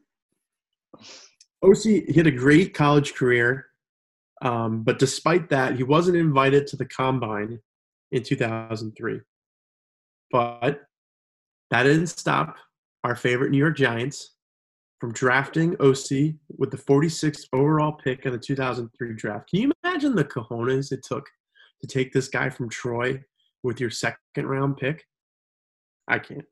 Osi 1.63 2.05
he 2.07 2.13
had 2.13 2.27
a 2.27 2.31
great 2.31 2.73
college 2.73 3.15
career, 3.15 3.67
um, 4.41 4.83
but 4.83 4.99
despite 4.99 5.49
that, 5.49 5.75
he 5.75 5.83
wasn't 5.83 6.17
invited 6.17 6.67
to 6.67 6.75
the 6.75 6.85
combine 6.85 7.59
in 8.11 8.23
2003. 8.23 9.21
But 10.31 10.81
that 11.71 11.83
didn't 11.83 12.07
stop 12.07 12.57
our 13.03 13.15
favorite 13.15 13.51
New 13.51 13.57
York 13.57 13.77
Giants 13.77 14.35
from 14.99 15.13
drafting 15.13 15.75
Osi 15.77 16.37
with 16.57 16.71
the 16.71 16.77
46th 16.77 17.45
overall 17.53 17.93
pick 17.93 18.25
in 18.25 18.33
the 18.33 18.37
2003 18.37 19.15
draft. 19.15 19.49
Can 19.49 19.61
you 19.61 19.71
imagine 19.83 20.15
the 20.15 20.25
cojones 20.25 20.91
it 20.91 21.03
took 21.03 21.25
to 21.81 21.87
take 21.87 22.11
this 22.11 22.27
guy 22.27 22.49
from 22.49 22.69
Troy 22.69 23.23
with 23.63 23.79
your 23.79 23.89
second 23.89 24.19
round 24.37 24.77
pick? 24.77 25.05
I 26.07 26.19
can't. 26.19 26.45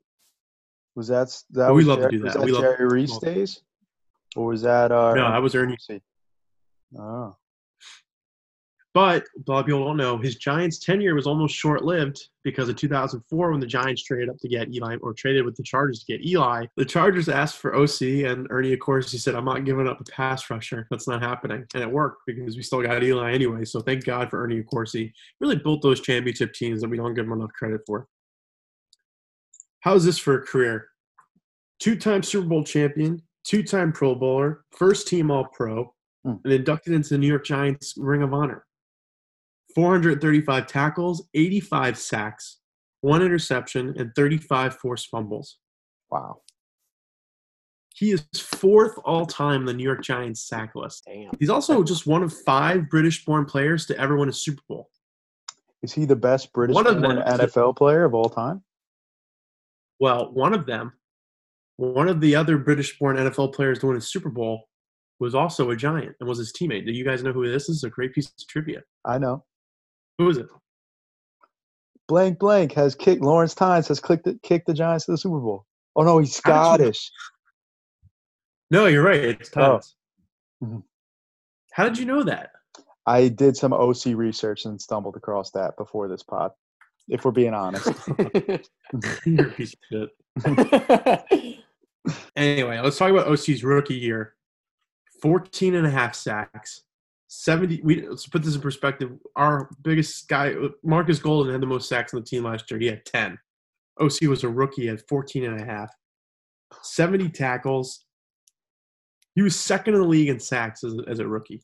Was 0.98 1.06
that 1.06 1.28
that 1.50 1.70
we 1.70 1.76
was 1.76 1.86
love 1.86 1.98
to 1.98 2.02
Jerry, 2.02 2.16
do 2.18 2.22
was 2.24 2.32
that. 2.32 2.38
that 2.40 2.44
We 2.44 2.50
love- 2.52 2.62
Jerry 2.62 2.88
Reese 2.88 3.18
days, 3.18 3.62
or 4.34 4.46
was 4.46 4.62
that 4.62 4.90
uh? 4.90 5.14
No, 5.14 5.30
that 5.30 5.40
was 5.40 5.54
Ernie 5.54 5.76
Ernie. 5.88 6.02
Oh, 6.98 7.36
But 8.94 9.22
a 9.22 9.50
lot 9.50 9.60
of 9.60 9.66
people 9.66 9.84
don't 9.84 9.96
know 9.96 10.18
his 10.18 10.34
Giants 10.36 10.80
tenure 10.80 11.14
was 11.14 11.26
almost 11.28 11.54
short 11.54 11.84
lived 11.84 12.18
because 12.42 12.68
of 12.68 12.74
2004 12.74 13.50
when 13.52 13.60
the 13.60 13.66
Giants 13.66 14.02
traded 14.02 14.28
up 14.28 14.38
to 14.38 14.48
get 14.48 14.74
Eli 14.74 14.96
or 15.02 15.12
traded 15.14 15.44
with 15.44 15.54
the 15.54 15.62
Chargers 15.62 16.02
to 16.02 16.12
get 16.16 16.26
Eli. 16.26 16.66
The 16.76 16.84
Chargers 16.84 17.28
asked 17.28 17.58
for 17.58 17.72
Osi 17.74 18.28
and 18.28 18.48
Ernie, 18.50 18.72
of 18.72 18.80
course, 18.80 19.12
he 19.12 19.18
said, 19.18 19.36
I'm 19.36 19.44
not 19.44 19.64
giving 19.64 19.86
up 19.86 20.00
a 20.00 20.04
pass 20.04 20.50
rusher. 20.50 20.88
That's 20.90 21.06
not 21.06 21.22
happening. 21.22 21.64
And 21.74 21.82
it 21.84 21.90
worked 21.90 22.22
because 22.26 22.56
we 22.56 22.62
still 22.64 22.82
got 22.82 23.04
Eli 23.04 23.32
anyway. 23.32 23.64
So 23.66 23.78
thank 23.80 24.02
God 24.04 24.30
for 24.30 24.42
Ernie, 24.42 24.58
of 24.58 24.66
course. 24.66 24.92
He 24.94 25.12
really 25.38 25.56
built 25.56 25.82
those 25.82 26.00
championship 26.00 26.54
teams 26.54 26.80
that 26.80 26.88
we 26.90 26.96
don't 26.96 27.14
give 27.14 27.26
him 27.26 27.32
enough 27.34 27.52
credit 27.52 27.82
for. 27.86 28.08
How's 29.80 30.04
this 30.04 30.18
for 30.18 30.34
a 30.38 30.42
career? 30.46 30.88
Two 31.78 31.96
time 31.96 32.22
Super 32.22 32.48
Bowl 32.48 32.64
champion, 32.64 33.22
two 33.44 33.62
time 33.62 33.92
Pro 33.92 34.14
Bowler, 34.14 34.64
first 34.72 35.06
team 35.08 35.30
All 35.30 35.44
Pro, 35.46 35.94
Hmm. 36.24 36.34
and 36.44 36.52
inducted 36.52 36.92
into 36.94 37.10
the 37.10 37.18
New 37.18 37.28
York 37.28 37.44
Giants 37.44 37.94
Ring 37.96 38.22
of 38.22 38.34
Honor. 38.34 38.66
435 39.74 40.66
tackles, 40.66 41.28
85 41.34 41.96
sacks, 41.96 42.58
one 43.02 43.22
interception, 43.22 43.94
and 43.96 44.12
35 44.16 44.74
forced 44.76 45.08
fumbles. 45.10 45.58
wow. 46.10 46.40
He 47.94 48.12
is 48.12 48.24
fourth 48.40 48.96
all 49.04 49.26
time 49.26 49.62
in 49.62 49.66
the 49.66 49.74
New 49.74 49.82
York 49.84 50.02
Giants 50.02 50.46
sack 50.48 50.74
list. 50.76 51.02
Damn. 51.04 51.32
He's 51.40 51.50
also 51.50 51.82
just 51.82 52.06
one 52.06 52.22
of 52.22 52.32
five 52.32 52.88
British 52.88 53.24
born 53.24 53.44
players 53.44 53.86
to 53.86 53.98
ever 53.98 54.16
win 54.16 54.28
a 54.28 54.32
Super 54.32 54.62
Bowl. 54.68 54.88
Is 55.82 55.92
he 55.92 56.04
the 56.04 56.14
best 56.16 56.52
British 56.52 56.74
born 56.74 56.86
NFL 56.86 57.76
player 57.76 58.04
of 58.04 58.14
all 58.14 58.28
time? 58.30 58.62
Well, 60.00 60.32
one 60.32 60.54
of 60.54 60.66
them, 60.66 60.92
one 61.76 62.08
of 62.08 62.20
the 62.20 62.34
other 62.36 62.58
British 62.58 62.98
born 62.98 63.16
NFL 63.16 63.54
players 63.54 63.78
to 63.80 63.86
win 63.86 63.96
a 63.96 64.00
Super 64.00 64.28
Bowl 64.30 64.68
was 65.20 65.34
also 65.34 65.70
a 65.70 65.76
Giant 65.76 66.14
and 66.20 66.28
was 66.28 66.38
his 66.38 66.52
teammate. 66.52 66.86
Do 66.86 66.92
you 66.92 67.04
guys 67.04 67.22
know 67.22 67.32
who 67.32 67.48
this 67.50 67.68
is? 67.68 67.82
A 67.84 67.90
great 67.90 68.14
piece 68.14 68.26
of 68.28 68.46
trivia. 68.48 68.82
I 69.04 69.18
know. 69.18 69.44
Who 70.18 70.28
is 70.30 70.36
it? 70.38 70.46
Blank 72.06 72.38
blank 72.38 72.72
has 72.72 72.94
kicked 72.94 73.22
Lawrence 73.22 73.54
Tynes 73.54 73.88
has 73.88 74.00
clicked 74.00 74.24
the, 74.24 74.38
kicked 74.42 74.66
the 74.66 74.74
Giants 74.74 75.04
to 75.06 75.10
the 75.12 75.18
Super 75.18 75.40
Bowl. 75.40 75.66
Oh 75.96 76.02
no, 76.02 76.18
he's 76.18 76.30
did 76.30 76.36
you- 76.36 76.40
Scottish. 76.40 77.10
No, 78.70 78.84
you're 78.84 79.02
right. 79.02 79.18
It's 79.24 79.50
Oh. 79.56 79.60
Tynes. 79.78 79.94
Mhm. 80.62 80.82
How 81.72 81.84
did 81.84 81.96
you 81.98 82.04
know 82.04 82.22
that? 82.22 82.50
I 83.06 83.28
did 83.28 83.56
some 83.56 83.72
Osi 83.72 84.14
research 84.14 84.66
and 84.66 84.78
stumbled 84.80 85.16
across 85.16 85.50
that 85.52 85.74
before 85.78 86.06
this 86.08 86.22
pod. 86.22 86.50
If 87.08 87.24
we're 87.24 87.30
being 87.30 87.54
honest. 87.54 87.88
You're 89.24 89.48
a 89.48 89.50
piece 89.52 89.74
of 89.92 90.10
shit. 91.30 91.58
Anyway, 92.36 92.78
let's 92.80 92.96
talk 92.96 93.10
about 93.10 93.26
Osi's 93.28 93.62
rookie 93.64 93.94
year. 93.94 94.34
14 95.20 95.74
and 95.74 95.86
a 95.86 95.90
half 95.90 96.14
sacks. 96.14 96.82
70 97.30 97.82
we 97.82 98.06
let's 98.08 98.26
put 98.26 98.42
this 98.42 98.54
in 98.54 98.60
perspective. 98.60 99.10
Our 99.36 99.68
biggest 99.82 100.28
guy 100.28 100.54
Marcus 100.82 101.18
Golden 101.18 101.52
had 101.52 101.60
the 101.60 101.66
most 101.66 101.88
sacks 101.88 102.14
on 102.14 102.20
the 102.20 102.26
team 102.26 102.44
last 102.44 102.70
year. 102.70 102.80
He 102.80 102.86
had 102.86 103.04
10. 103.04 103.38
Osi 104.00 104.28
was 104.28 104.44
a 104.44 104.48
rookie 104.48 104.88
at 104.88 105.06
14 105.08 105.44
and 105.44 105.60
a 105.60 105.64
half. 105.64 105.92
70 106.82 107.28
tackles. 107.30 108.04
He 109.34 109.42
was 109.42 109.58
second 109.58 109.94
in 109.94 110.00
the 110.00 110.06
league 110.06 110.28
in 110.28 110.40
sacks 110.40 110.82
as, 110.84 110.94
a- 110.94 111.08
as 111.08 111.18
a 111.18 111.26
rookie. 111.28 111.62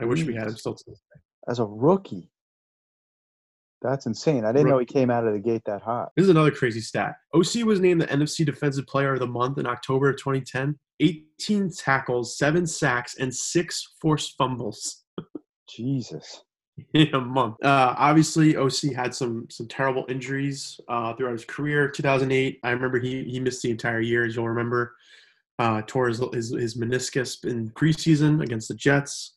I 0.00 0.04
wish 0.04 0.24
we 0.24 0.34
had 0.34 0.46
him 0.48 0.56
still 0.56 0.74
to 0.74 0.84
this 0.86 1.00
day. 1.14 1.20
As 1.48 1.58
a 1.58 1.64
rookie. 1.64 2.30
That's 3.84 4.06
insane. 4.06 4.44
I 4.44 4.52
didn't 4.52 4.68
know 4.68 4.78
he 4.78 4.86
came 4.86 5.10
out 5.10 5.26
of 5.26 5.34
the 5.34 5.38
gate 5.38 5.62
that 5.66 5.82
hot. 5.82 6.10
This 6.16 6.24
is 6.24 6.30
another 6.30 6.50
crazy 6.50 6.80
stat. 6.80 7.16
Osi 7.34 7.64
was 7.64 7.80
named 7.80 8.00
the 8.00 8.06
NFC 8.06 8.44
Defensive 8.44 8.86
Player 8.86 9.12
of 9.12 9.20
the 9.20 9.26
Month 9.26 9.58
in 9.58 9.66
October 9.66 10.08
of 10.08 10.16
2010. 10.16 10.78
18 11.00 11.70
tackles, 11.70 12.38
seven 12.38 12.66
sacks, 12.66 13.16
and 13.18 13.34
six 13.34 13.94
forced 14.00 14.36
fumbles 14.38 15.04
Jesus. 15.68 16.42
in 16.94 17.14
a 17.14 17.20
month. 17.20 17.56
Uh, 17.62 17.94
obviously, 17.96 18.54
Osi 18.54 18.94
had 18.94 19.14
some 19.14 19.46
some 19.50 19.68
terrible 19.68 20.04
injuries 20.08 20.80
uh, 20.88 21.14
throughout 21.14 21.32
his 21.32 21.44
career. 21.44 21.88
2008, 21.88 22.58
I 22.62 22.70
remember 22.70 22.98
he 22.98 23.24
he 23.24 23.38
missed 23.38 23.62
the 23.62 23.70
entire 23.70 24.00
year, 24.00 24.24
as 24.24 24.36
you'll 24.36 24.48
remember. 24.48 24.94
Uh, 25.60 25.82
tore 25.86 26.08
his, 26.08 26.20
his 26.32 26.50
his 26.50 26.76
meniscus 26.76 27.44
in 27.44 27.70
preseason 27.70 28.42
against 28.42 28.68
the 28.68 28.74
Jets. 28.74 29.36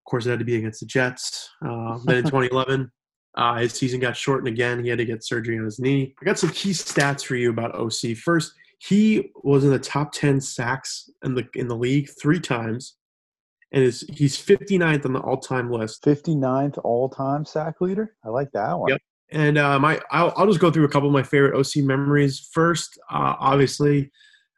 Of 0.00 0.10
course, 0.10 0.26
it 0.26 0.30
had 0.30 0.38
to 0.38 0.44
be 0.44 0.56
against 0.56 0.80
the 0.80 0.86
Jets. 0.86 1.50
Uh, 1.64 1.98
then 2.04 2.16
in 2.16 2.24
2011, 2.24 2.90
uh, 3.34 3.56
his 3.56 3.72
season 3.72 4.00
got 4.00 4.16
shortened 4.16 4.48
again. 4.48 4.82
He 4.82 4.90
had 4.90 4.98
to 4.98 5.04
get 5.04 5.24
surgery 5.24 5.58
on 5.58 5.64
his 5.64 5.78
knee. 5.78 6.14
I 6.20 6.24
got 6.24 6.38
some 6.38 6.50
key 6.50 6.70
stats 6.70 7.24
for 7.24 7.36
you 7.36 7.50
about 7.50 7.74
Osi. 7.74 8.16
First, 8.16 8.52
he 8.78 9.30
was 9.42 9.64
in 9.64 9.70
the 9.70 9.78
top 9.78 10.12
10 10.12 10.40
sacks 10.40 11.08
in 11.24 11.34
the 11.34 11.46
in 11.54 11.68
the 11.68 11.76
league 11.76 12.10
three 12.20 12.40
times, 12.40 12.96
and 13.72 13.82
is 13.82 14.04
he's 14.12 14.36
59th 14.36 15.06
on 15.06 15.12
the 15.12 15.20
all-time 15.20 15.70
list. 15.70 16.04
59th 16.04 16.78
all 16.84 17.08
time 17.08 17.44
sack 17.44 17.80
leader? 17.80 18.16
I 18.24 18.28
like 18.28 18.50
that 18.52 18.78
one. 18.78 18.90
Yep. 18.90 19.00
And 19.30 19.56
uh, 19.56 19.78
my, 19.78 19.98
I'll, 20.10 20.34
I'll 20.36 20.46
just 20.46 20.60
go 20.60 20.70
through 20.70 20.84
a 20.84 20.90
couple 20.90 21.08
of 21.08 21.12
my 21.14 21.22
favorite 21.22 21.54
Osi 21.54 21.82
memories. 21.82 22.50
First, 22.52 22.98
uh, 23.10 23.34
obviously, 23.40 24.10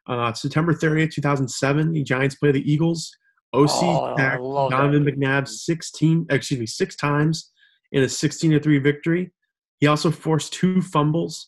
uh, 0.07 0.33
September 0.33 0.73
30th, 0.73 1.13
2007, 1.13 1.93
the 1.93 2.03
Giants 2.03 2.35
play 2.35 2.51
the 2.51 2.69
Eagles. 2.69 3.09
Osi 3.53 3.69
Oh, 3.83 4.17
sacked 4.17 4.41
Donovan. 4.41 5.05
McNabb 5.05 5.47
16, 5.47 6.25
excuse 6.29 6.59
me, 6.59 6.65
six 6.65 6.97
times 6.97 7.53
in 7.91 8.03
a 8.03 8.09
16 8.09 8.51
to 8.51 8.59
3 8.59 8.79
victory. 8.79 9.31
He 9.79 9.87
also 9.87 10.11
forced 10.11 10.53
two 10.53 10.81
fumbles, 10.81 11.47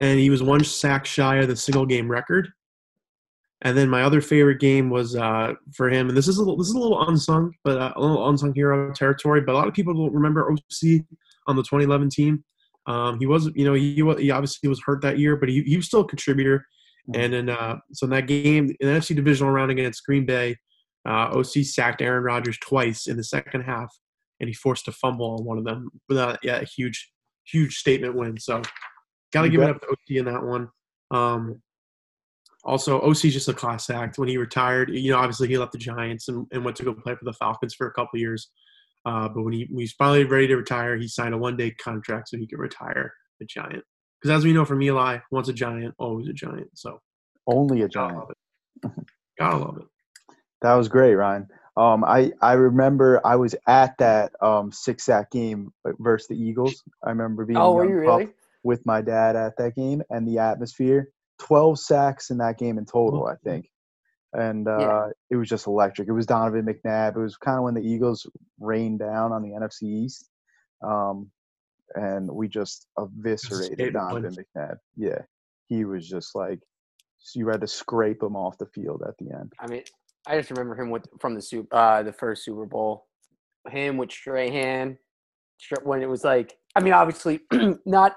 and 0.00 0.18
he 0.18 0.30
was 0.30 0.42
one 0.42 0.62
sack 0.64 1.06
shy 1.06 1.36
of 1.36 1.48
the 1.48 1.56
single 1.56 1.86
game 1.86 2.10
record. 2.10 2.48
And 3.62 3.76
then 3.76 3.88
my 3.88 4.02
other 4.02 4.20
favorite 4.20 4.60
game 4.60 4.90
was 4.90 5.14
uh, 5.14 5.54
for 5.74 5.88
him, 5.88 6.08
and 6.08 6.16
this 6.16 6.26
is 6.28 6.36
a 6.38 6.40
little, 6.40 6.56
this 6.56 6.68
is 6.68 6.74
a 6.74 6.78
little 6.78 7.08
unsung, 7.08 7.52
but 7.64 7.78
uh, 7.78 7.92
a 7.94 8.00
little 8.00 8.28
unsung 8.28 8.52
hero 8.54 8.92
territory. 8.92 9.40
But 9.40 9.52
a 9.54 9.58
lot 9.58 9.68
of 9.68 9.74
people 9.74 9.94
don't 9.94 10.12
remember 10.12 10.50
Osi 10.50 11.06
on 11.46 11.56
the 11.56 11.62
2011 11.62 12.10
team. 12.10 12.44
Um, 12.86 13.18
he 13.20 13.26
was, 13.26 13.50
you 13.54 13.64
know, 13.64 13.74
he, 13.74 13.94
he 13.94 14.30
obviously 14.30 14.68
was 14.68 14.82
hurt 14.84 15.02
that 15.02 15.18
year, 15.18 15.36
but 15.36 15.48
he, 15.48 15.62
he 15.62 15.76
was 15.76 15.86
still 15.86 16.00
a 16.00 16.08
contributor. 16.08 16.66
Mhm. 17.08 17.24
And 17.24 17.32
then, 17.32 17.48
uh, 17.50 17.78
so 17.92 18.04
in 18.04 18.10
that 18.10 18.26
game, 18.26 18.74
in 18.80 18.88
the 18.88 18.94
NFC 18.94 19.14
divisional 19.14 19.52
round 19.52 19.70
against 19.70 20.04
Green 20.04 20.26
Bay, 20.26 20.56
Uh, 21.04 21.30
Osi 21.34 21.64
sacked 21.64 22.00
Aaron 22.02 22.22
Rodgers 22.22 22.58
twice 22.58 23.08
in 23.08 23.16
the 23.16 23.24
second 23.24 23.62
half, 23.62 23.90
and 24.42 24.48
he 24.48 24.54
forced 24.54 24.88
a 24.88 24.92
fumble 24.92 25.36
on 25.38 25.44
one 25.44 25.56
of 25.56 25.64
them. 25.64 25.88
But 26.08 26.40
yeah, 26.42 26.56
a 26.56 26.64
huge, 26.64 27.10
huge 27.46 27.76
statement 27.76 28.14
win. 28.14 28.38
So, 28.38 28.60
got 29.32 29.42
to 29.42 29.48
give 29.48 29.62
it 29.62 29.70
up 29.70 29.80
to 29.80 29.86
Osi 29.86 30.18
in 30.18 30.26
that 30.26 30.42
one. 30.42 30.68
Um, 31.10 31.62
also, 32.64 33.00
Osi's 33.00 33.32
just 33.32 33.48
a 33.48 33.54
class 33.54 33.88
act. 33.88 34.18
When 34.18 34.28
he 34.28 34.36
retired, 34.36 34.90
you 34.90 35.12
know, 35.12 35.18
obviously 35.18 35.48
he 35.48 35.56
left 35.56 35.72
the 35.72 35.78
Giants 35.78 36.28
and, 36.28 36.46
and 36.52 36.64
went 36.64 36.76
to 36.76 36.84
go 36.84 36.92
play 36.92 37.14
for 37.14 37.24
the 37.24 37.32
Falcons 37.32 37.74
for 37.74 37.86
a 37.86 37.92
couple 37.92 38.18
years. 38.18 38.50
Uh, 39.06 39.28
but 39.28 39.42
when 39.42 39.52
he, 39.52 39.66
when 39.70 39.80
he's 39.80 39.92
finally 39.92 40.24
ready 40.24 40.48
to 40.48 40.56
retire, 40.56 40.96
he 40.96 41.08
signed 41.08 41.34
a 41.34 41.38
one-day 41.38 41.70
contract 41.72 42.28
so 42.28 42.36
he 42.36 42.46
could 42.46 42.58
retire 42.58 43.12
a 43.40 43.44
Giant. 43.44 43.82
Because 44.20 44.38
as 44.38 44.44
we 44.44 44.52
know 44.52 44.64
from 44.64 44.82
Eli, 44.82 45.18
once 45.30 45.48
a 45.48 45.52
Giant, 45.52 45.94
always 45.98 46.28
a 46.28 46.32
Giant. 46.32 46.68
So 46.74 47.00
only 47.48 47.82
a 47.82 47.88
Giant. 47.88 48.12
Gotta 48.12 48.18
love 48.18 48.30
it. 48.30 49.06
Gotta 49.38 49.56
love 49.56 49.76
it. 49.78 50.34
That 50.62 50.74
was 50.74 50.88
great, 50.88 51.14
Ryan. 51.14 51.48
Um, 51.76 52.04
I 52.04 52.32
I 52.40 52.52
remember 52.52 53.20
I 53.24 53.36
was 53.36 53.54
at 53.66 53.96
that 53.98 54.32
um, 54.42 54.72
six 54.72 55.04
sack 55.04 55.30
game 55.30 55.72
versus 55.98 56.28
the 56.28 56.36
Eagles. 56.36 56.82
I 57.02 57.10
remember 57.10 57.46
being 57.46 57.58
oh, 57.58 57.72
were 57.72 57.88
you 57.88 57.96
really? 57.96 58.28
with 58.62 58.84
my 58.84 59.00
dad 59.00 59.36
at 59.36 59.56
that 59.56 59.74
game 59.74 60.02
and 60.10 60.28
the 60.28 60.38
atmosphere. 60.38 61.08
Twelve 61.38 61.78
sacks 61.78 62.30
in 62.30 62.38
that 62.38 62.58
game 62.58 62.78
in 62.78 62.84
total, 62.84 63.26
I 63.26 63.36
think 63.42 63.68
and 64.32 64.66
uh, 64.66 64.78
yeah. 64.78 65.06
it 65.30 65.36
was 65.36 65.48
just 65.48 65.66
electric. 65.66 66.08
It 66.08 66.12
was 66.12 66.26
Donovan 66.26 66.64
McNabb. 66.64 67.16
It 67.16 67.20
was 67.20 67.36
kind 67.36 67.58
of 67.58 67.64
when 67.64 67.74
the 67.74 67.82
Eagles 67.82 68.26
rained 68.58 69.00
down 69.00 69.32
on 69.32 69.42
the 69.42 69.50
NFC 69.50 69.82
East, 69.82 70.30
um, 70.82 71.30
and 71.94 72.30
we 72.30 72.48
just 72.48 72.86
eviscerated 72.98 73.92
Donovan 73.92 74.34
McNabb. 74.34 74.76
Yeah, 74.96 75.22
he 75.68 75.84
was 75.84 76.08
just 76.08 76.34
like 76.34 76.60
you 77.34 77.48
had 77.48 77.60
to 77.60 77.68
scrape 77.68 78.22
him 78.22 78.36
off 78.36 78.58
the 78.58 78.66
field 78.66 79.02
at 79.06 79.16
the 79.18 79.32
end. 79.34 79.52
I 79.60 79.66
mean, 79.66 79.82
I 80.26 80.36
just 80.36 80.50
remember 80.50 80.80
him 80.80 80.90
with 80.90 81.06
from 81.20 81.34
the 81.34 81.42
super, 81.42 81.74
uh, 81.74 82.02
the 82.02 82.12
first 82.12 82.44
Super 82.44 82.66
Bowl, 82.66 83.06
him 83.68 83.96
with 83.96 84.12
Strahan, 84.12 84.98
when 85.82 86.02
it 86.02 86.08
was 86.08 86.24
like, 86.24 86.56
I 86.76 86.80
mean, 86.80 86.92
obviously 86.92 87.40
not. 87.86 88.16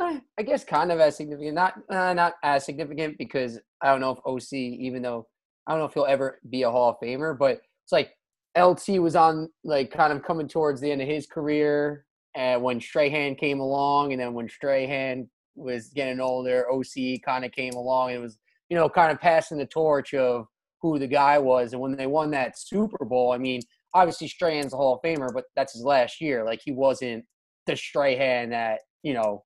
Eh, 0.00 0.18
I 0.38 0.42
guess 0.42 0.64
kind 0.64 0.90
of 0.90 0.98
as 0.98 1.16
significant, 1.16 1.54
not 1.54 1.74
uh, 1.88 2.12
not 2.14 2.34
as 2.42 2.64
significant 2.64 3.16
because 3.16 3.60
I 3.80 3.92
don't 3.92 4.00
know 4.00 4.10
if 4.10 4.18
Osi, 4.24 4.76
even 4.80 5.02
though 5.02 5.28
I 5.66 5.72
don't 5.72 5.78
know 5.78 5.86
if 5.86 5.94
he'll 5.94 6.04
ever 6.06 6.40
be 6.50 6.62
a 6.62 6.70
Hall 6.70 6.90
of 6.90 6.96
Famer, 7.00 7.38
but 7.38 7.60
it's 7.84 7.92
like 7.92 8.10
LT 8.58 9.00
was 9.00 9.14
on 9.14 9.48
like 9.62 9.92
kind 9.92 10.12
of 10.12 10.24
coming 10.24 10.48
towards 10.48 10.80
the 10.80 10.90
end 10.90 11.00
of 11.00 11.06
his 11.06 11.26
career, 11.26 12.06
and 12.34 12.60
when 12.60 12.80
Strahan 12.80 13.36
came 13.36 13.60
along, 13.60 14.12
and 14.12 14.20
then 14.20 14.34
when 14.34 14.48
Strahan 14.48 15.28
was 15.54 15.90
getting 15.94 16.18
older, 16.18 16.66
Osi 16.72 17.22
kind 17.22 17.44
of 17.44 17.52
came 17.52 17.74
along. 17.74 18.10
And 18.10 18.18
it 18.18 18.22
was 18.22 18.38
you 18.68 18.76
know 18.76 18.88
kind 18.88 19.12
of 19.12 19.20
passing 19.20 19.58
the 19.58 19.66
torch 19.66 20.12
of 20.12 20.46
who 20.90 20.98
the 20.98 21.06
guy 21.06 21.38
was, 21.38 21.72
and 21.72 21.80
when 21.80 21.96
they 21.96 22.06
won 22.06 22.30
that 22.32 22.58
Super 22.58 23.04
Bowl, 23.04 23.32
I 23.32 23.38
mean, 23.38 23.60
obviously 23.94 24.28
Strahan's 24.28 24.72
a 24.72 24.76
Hall 24.76 24.94
of 24.94 25.02
Famer, 25.02 25.32
but 25.32 25.44
that's 25.56 25.72
his 25.72 25.82
last 25.82 26.20
year. 26.20 26.44
Like 26.44 26.60
he 26.64 26.72
wasn't 26.72 27.24
the 27.66 27.76
Strahan 27.76 28.50
that 28.50 28.80
you 29.02 29.14
know 29.14 29.44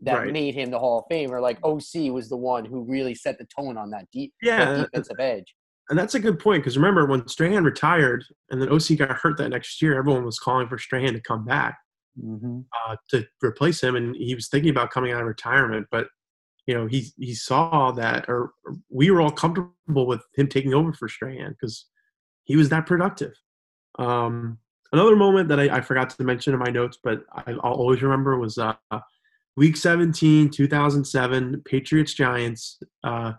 that 0.00 0.14
right. 0.14 0.32
made 0.32 0.54
him 0.54 0.70
the 0.70 0.78
Hall 0.78 1.00
of 1.00 1.14
Famer. 1.14 1.42
Like 1.42 1.60
Osi 1.60 2.12
was 2.12 2.28
the 2.28 2.36
one 2.36 2.64
who 2.64 2.84
really 2.84 3.14
set 3.14 3.38
the 3.38 3.46
tone 3.56 3.76
on 3.76 3.90
that 3.90 4.06
deep 4.12 4.32
yeah. 4.40 4.72
that 4.72 4.90
defensive 4.90 5.20
edge 5.20 5.54
and 5.90 5.98
that's 5.98 6.14
a 6.14 6.20
good 6.20 6.38
point 6.38 6.62
because 6.62 6.76
remember 6.76 7.06
when 7.06 7.26
Strahan 7.28 7.64
retired 7.64 8.24
and 8.50 8.60
then 8.60 8.68
Osi 8.68 8.96
got 8.96 9.10
hurt 9.10 9.38
that 9.38 9.48
next 9.48 9.80
year, 9.80 9.98
everyone 9.98 10.24
was 10.24 10.38
calling 10.38 10.68
for 10.68 10.78
Strahan 10.78 11.14
to 11.14 11.20
come 11.20 11.44
back 11.44 11.78
mm-hmm. 12.22 12.60
uh, 12.86 12.96
to 13.10 13.26
replace 13.42 13.82
him, 13.82 13.96
and 13.96 14.14
he 14.16 14.34
was 14.34 14.48
thinking 14.48 14.70
about 14.70 14.90
coming 14.90 15.12
out 15.12 15.22
of 15.22 15.26
retirement, 15.26 15.86
but 15.90 16.08
you 16.68 16.74
know 16.74 16.86
he 16.86 17.10
he 17.18 17.34
saw 17.34 17.90
that, 17.92 18.26
or 18.28 18.52
we 18.90 19.10
were 19.10 19.22
all 19.22 19.30
comfortable 19.30 20.06
with 20.06 20.22
him 20.36 20.48
taking 20.48 20.74
over 20.74 20.92
for 20.92 21.08
Strahan 21.08 21.52
because 21.52 21.86
he 22.44 22.56
was 22.56 22.68
that 22.68 22.84
productive. 22.84 23.32
Um, 23.98 24.58
another 24.92 25.16
moment 25.16 25.48
that 25.48 25.58
I, 25.58 25.78
I, 25.78 25.80
forgot 25.80 26.10
to 26.10 26.22
mention 26.24 26.52
in 26.52 26.60
my 26.60 26.70
notes, 26.70 26.98
but 27.02 27.22
I, 27.32 27.52
will 27.52 27.60
always 27.60 28.02
remember 28.02 28.38
was 28.38 28.58
uh, 28.58 28.74
Week 29.56 29.78
17, 29.78 30.50
2007, 30.50 31.62
Patriots 31.64 32.12
Giants. 32.12 32.78
Uh, 33.02 33.32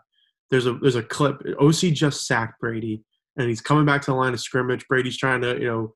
there's 0.50 0.66
a 0.66 0.74
there's 0.74 0.96
a 0.96 1.04
clip. 1.04 1.40
Osi 1.62 1.94
just 1.94 2.26
sacked 2.26 2.60
Brady, 2.60 3.04
and 3.38 3.48
he's 3.48 3.62
coming 3.62 3.86
back 3.86 4.02
to 4.02 4.12
the 4.12 4.18
line 4.18 4.34
of 4.34 4.40
scrimmage. 4.40 4.88
Brady's 4.88 5.18
trying 5.18 5.42
to 5.42 5.54
you 5.60 5.68
know 5.68 5.94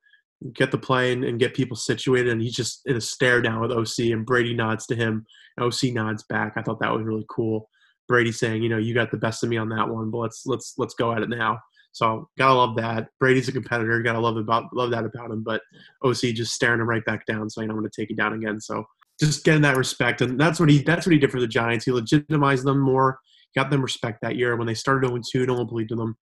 get 0.52 0.70
the 0.70 0.78
play 0.78 1.12
and, 1.12 1.24
and 1.24 1.38
get 1.38 1.54
people 1.54 1.76
situated, 1.76 2.32
and 2.32 2.42
he's 2.42 2.54
just 2.54 2.82
in 2.86 2.96
a 2.96 3.00
stare 3.00 3.40
down 3.40 3.60
with 3.60 3.70
Osi, 3.70 4.12
and 4.12 4.26
Brady 4.26 4.54
nods 4.54 4.86
to 4.86 4.96
him. 4.96 5.26
Osi 5.58 5.92
nods 5.92 6.24
back. 6.24 6.54
I 6.56 6.62
thought 6.62 6.80
that 6.80 6.92
was 6.92 7.04
really 7.04 7.24
cool. 7.30 7.68
Brady 8.08 8.32
saying, 8.32 8.62
you 8.62 8.68
know, 8.68 8.78
you 8.78 8.94
got 8.94 9.10
the 9.10 9.16
best 9.16 9.42
of 9.42 9.48
me 9.48 9.56
on 9.56 9.68
that 9.70 9.88
one, 9.88 10.10
but 10.10 10.18
let's 10.18 10.42
let's 10.46 10.74
let's 10.76 10.94
go 10.94 11.12
at 11.12 11.22
it 11.22 11.28
now. 11.28 11.58
So 11.92 12.28
gotta 12.36 12.54
love 12.54 12.76
that. 12.76 13.08
Brady's 13.20 13.48
a 13.48 13.52
competitor. 13.52 14.02
Gotta 14.02 14.18
love 14.18 14.36
about 14.36 14.64
love 14.74 14.90
that 14.90 15.04
about 15.04 15.30
him. 15.30 15.42
But 15.42 15.62
Osi 16.02 16.34
just 16.34 16.52
staring 16.52 16.80
him 16.80 16.88
right 16.88 17.04
back 17.04 17.24
down, 17.26 17.48
saying, 17.48 17.70
"I'm 17.70 17.76
going 17.76 17.88
to 17.88 18.00
take 18.00 18.10
you 18.10 18.16
down 18.16 18.34
again." 18.34 18.60
So 18.60 18.84
just 19.18 19.44
getting 19.44 19.62
that 19.62 19.76
respect, 19.76 20.20
and 20.20 20.38
that's 20.38 20.60
what 20.60 20.68
he 20.68 20.82
that's 20.82 21.06
what 21.06 21.12
he 21.12 21.18
did 21.18 21.30
for 21.30 21.40
the 21.40 21.46
Giants. 21.46 21.84
He 21.84 21.92
legitimized 21.92 22.64
them 22.64 22.80
more 22.80 23.18
got 23.54 23.70
them 23.70 23.82
respect 23.82 24.20
that 24.22 24.36
year. 24.36 24.56
When 24.56 24.66
they 24.66 24.74
started 24.74 25.08
0 25.08 25.20
2, 25.30 25.46
no 25.46 25.54
one 25.54 25.66
believed 25.66 25.92
in 25.92 25.98
them. 25.98 26.16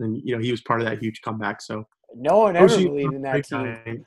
And, 0.00 0.20
you 0.24 0.34
know, 0.34 0.42
he 0.42 0.50
was 0.50 0.62
part 0.62 0.80
of 0.80 0.86
that 0.86 0.98
huge 0.98 1.20
comeback. 1.22 1.60
So 1.60 1.84
no 2.14 2.38
one 2.38 2.56
ever 2.56 2.68
believed 2.68 3.14
in 3.14 3.22
that 3.22 3.44
team. 3.44 4.04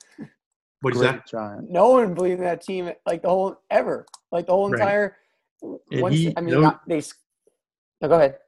What 0.80 0.94
is 0.94 1.00
that? 1.00 1.26
Giant. 1.26 1.70
No 1.70 1.90
one 1.90 2.14
believed 2.14 2.40
in 2.40 2.44
that 2.44 2.60
team 2.60 2.90
like 3.06 3.22
the 3.22 3.28
whole 3.28 3.60
ever. 3.70 4.06
Like 4.30 4.46
the 4.46 4.52
whole 4.52 4.72
entire 4.72 5.16
once, 5.62 6.14
he, 6.14 6.34
I 6.36 6.40
mean 6.40 6.60
no, 6.60 6.78
they 6.86 7.02
no, 8.00 8.08
go 8.08 8.14
ahead. 8.16 8.38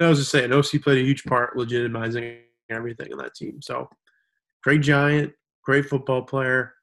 I 0.00 0.08
was 0.08 0.18
just 0.18 0.30
saying 0.30 0.50
Osi 0.50 0.80
played 0.80 0.98
a 0.98 1.04
huge 1.04 1.24
part 1.24 1.56
legitimizing 1.56 2.40
everything 2.70 3.10
in 3.10 3.18
that 3.18 3.34
team. 3.34 3.60
So 3.62 3.88
great 4.62 4.82
giant, 4.82 5.32
great 5.64 5.86
football 5.86 6.22
player. 6.22 6.74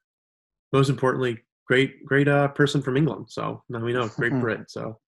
Most 0.72 0.90
importantly, 0.90 1.38
great 1.66 2.04
great 2.04 2.28
uh, 2.28 2.48
person 2.48 2.82
from 2.82 2.96
England. 2.96 3.26
So 3.28 3.62
now 3.68 3.80
we 3.80 3.92
know, 3.92 4.08
great 4.08 4.32
Brit. 4.40 4.70
So 4.70 4.98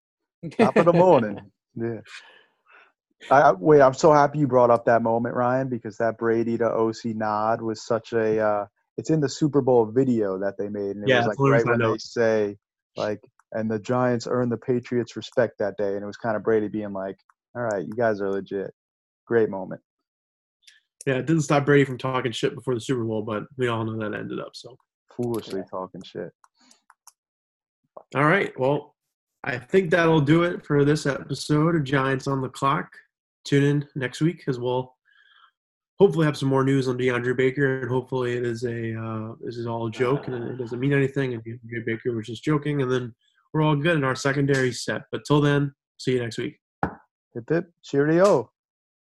top 0.58 0.76
of 0.76 0.86
the 0.86 0.92
morning. 0.92 1.38
Yeah. 1.78 2.00
I, 3.30 3.52
wait, 3.52 3.80
I'm 3.80 3.94
so 3.94 4.12
happy 4.12 4.38
you 4.38 4.46
brought 4.46 4.70
up 4.70 4.84
that 4.84 5.02
moment, 5.02 5.34
Ryan, 5.34 5.68
because 5.68 5.96
that 5.98 6.18
Brady 6.18 6.58
to 6.58 6.64
Osi 6.64 7.14
nod 7.14 7.60
was 7.60 7.84
such 7.84 8.12
a. 8.12 8.40
Uh, 8.40 8.66
it's 8.98 9.10
in 9.10 9.20
the 9.20 9.28
Super 9.28 9.60
Bowl 9.60 9.86
video 9.86 10.38
that 10.38 10.56
they 10.58 10.68
made, 10.68 10.96
and 10.96 11.02
it 11.02 11.08
yeah, 11.08 11.18
was 11.18 11.26
like 11.26 11.38
right 11.38 11.66
when 11.66 11.78
they 11.78 11.98
say, 11.98 12.56
like, 12.96 13.20
and 13.52 13.70
the 13.70 13.78
Giants 13.78 14.26
earned 14.28 14.52
the 14.52 14.56
Patriots 14.56 15.16
respect 15.16 15.58
that 15.58 15.76
day, 15.76 15.94
and 15.94 16.02
it 16.02 16.06
was 16.06 16.16
kind 16.16 16.36
of 16.36 16.42
Brady 16.42 16.68
being 16.68 16.92
like, 16.92 17.16
"All 17.54 17.62
right, 17.62 17.84
you 17.84 17.92
guys 17.94 18.20
are 18.20 18.30
legit." 18.30 18.72
Great 19.26 19.50
moment. 19.50 19.80
Yeah, 21.04 21.14
it 21.14 21.26
didn't 21.26 21.42
stop 21.42 21.66
Brady 21.66 21.84
from 21.84 21.98
talking 21.98 22.32
shit 22.32 22.54
before 22.54 22.74
the 22.74 22.80
Super 22.80 23.04
Bowl, 23.04 23.22
but 23.22 23.44
we 23.56 23.68
all 23.68 23.84
know 23.84 23.98
that 23.98 24.18
ended 24.18 24.40
up 24.40 24.54
so 24.54 24.76
foolishly 25.10 25.60
yeah. 25.60 25.66
talking 25.70 26.02
shit. 26.02 26.30
All 28.14 28.24
right, 28.24 28.52
well, 28.58 28.94
I 29.42 29.58
think 29.58 29.90
that'll 29.90 30.20
do 30.20 30.42
it 30.44 30.64
for 30.64 30.84
this 30.84 31.06
episode 31.06 31.76
of 31.76 31.84
Giants 31.84 32.26
on 32.26 32.40
the 32.40 32.48
Clock. 32.48 32.88
Tune 33.46 33.64
in 33.64 33.88
next 33.94 34.20
week 34.20 34.44
as 34.48 34.58
we'll 34.58 34.94
hopefully 35.98 36.26
have 36.26 36.36
some 36.36 36.48
more 36.48 36.64
news 36.64 36.88
on 36.88 36.98
DeAndre 36.98 37.36
Baker, 37.36 37.80
and 37.80 37.90
hopefully 37.90 38.36
it 38.36 38.44
is 38.44 38.64
a 38.64 38.94
uh, 38.94 39.34
this 39.40 39.56
is 39.56 39.66
all 39.66 39.86
a 39.86 39.90
joke 39.90 40.26
and 40.26 40.34
it 40.44 40.58
doesn't 40.58 40.80
mean 40.80 40.92
anything, 40.92 41.34
and 41.34 41.44
DeAndre 41.44 41.86
Baker 41.86 42.12
was 42.12 42.26
just 42.26 42.44
joking, 42.44 42.82
and 42.82 42.90
then 42.90 43.14
we're 43.52 43.62
all 43.62 43.76
good 43.76 43.96
in 43.96 44.04
our 44.04 44.16
secondary 44.16 44.72
set. 44.72 45.02
But 45.10 45.22
till 45.26 45.40
then, 45.40 45.72
see 45.98 46.12
you 46.12 46.20
next 46.20 46.38
week. 46.38 46.58
Hip 47.34 47.48
hip, 47.48 47.72
cheerio. 47.82 48.50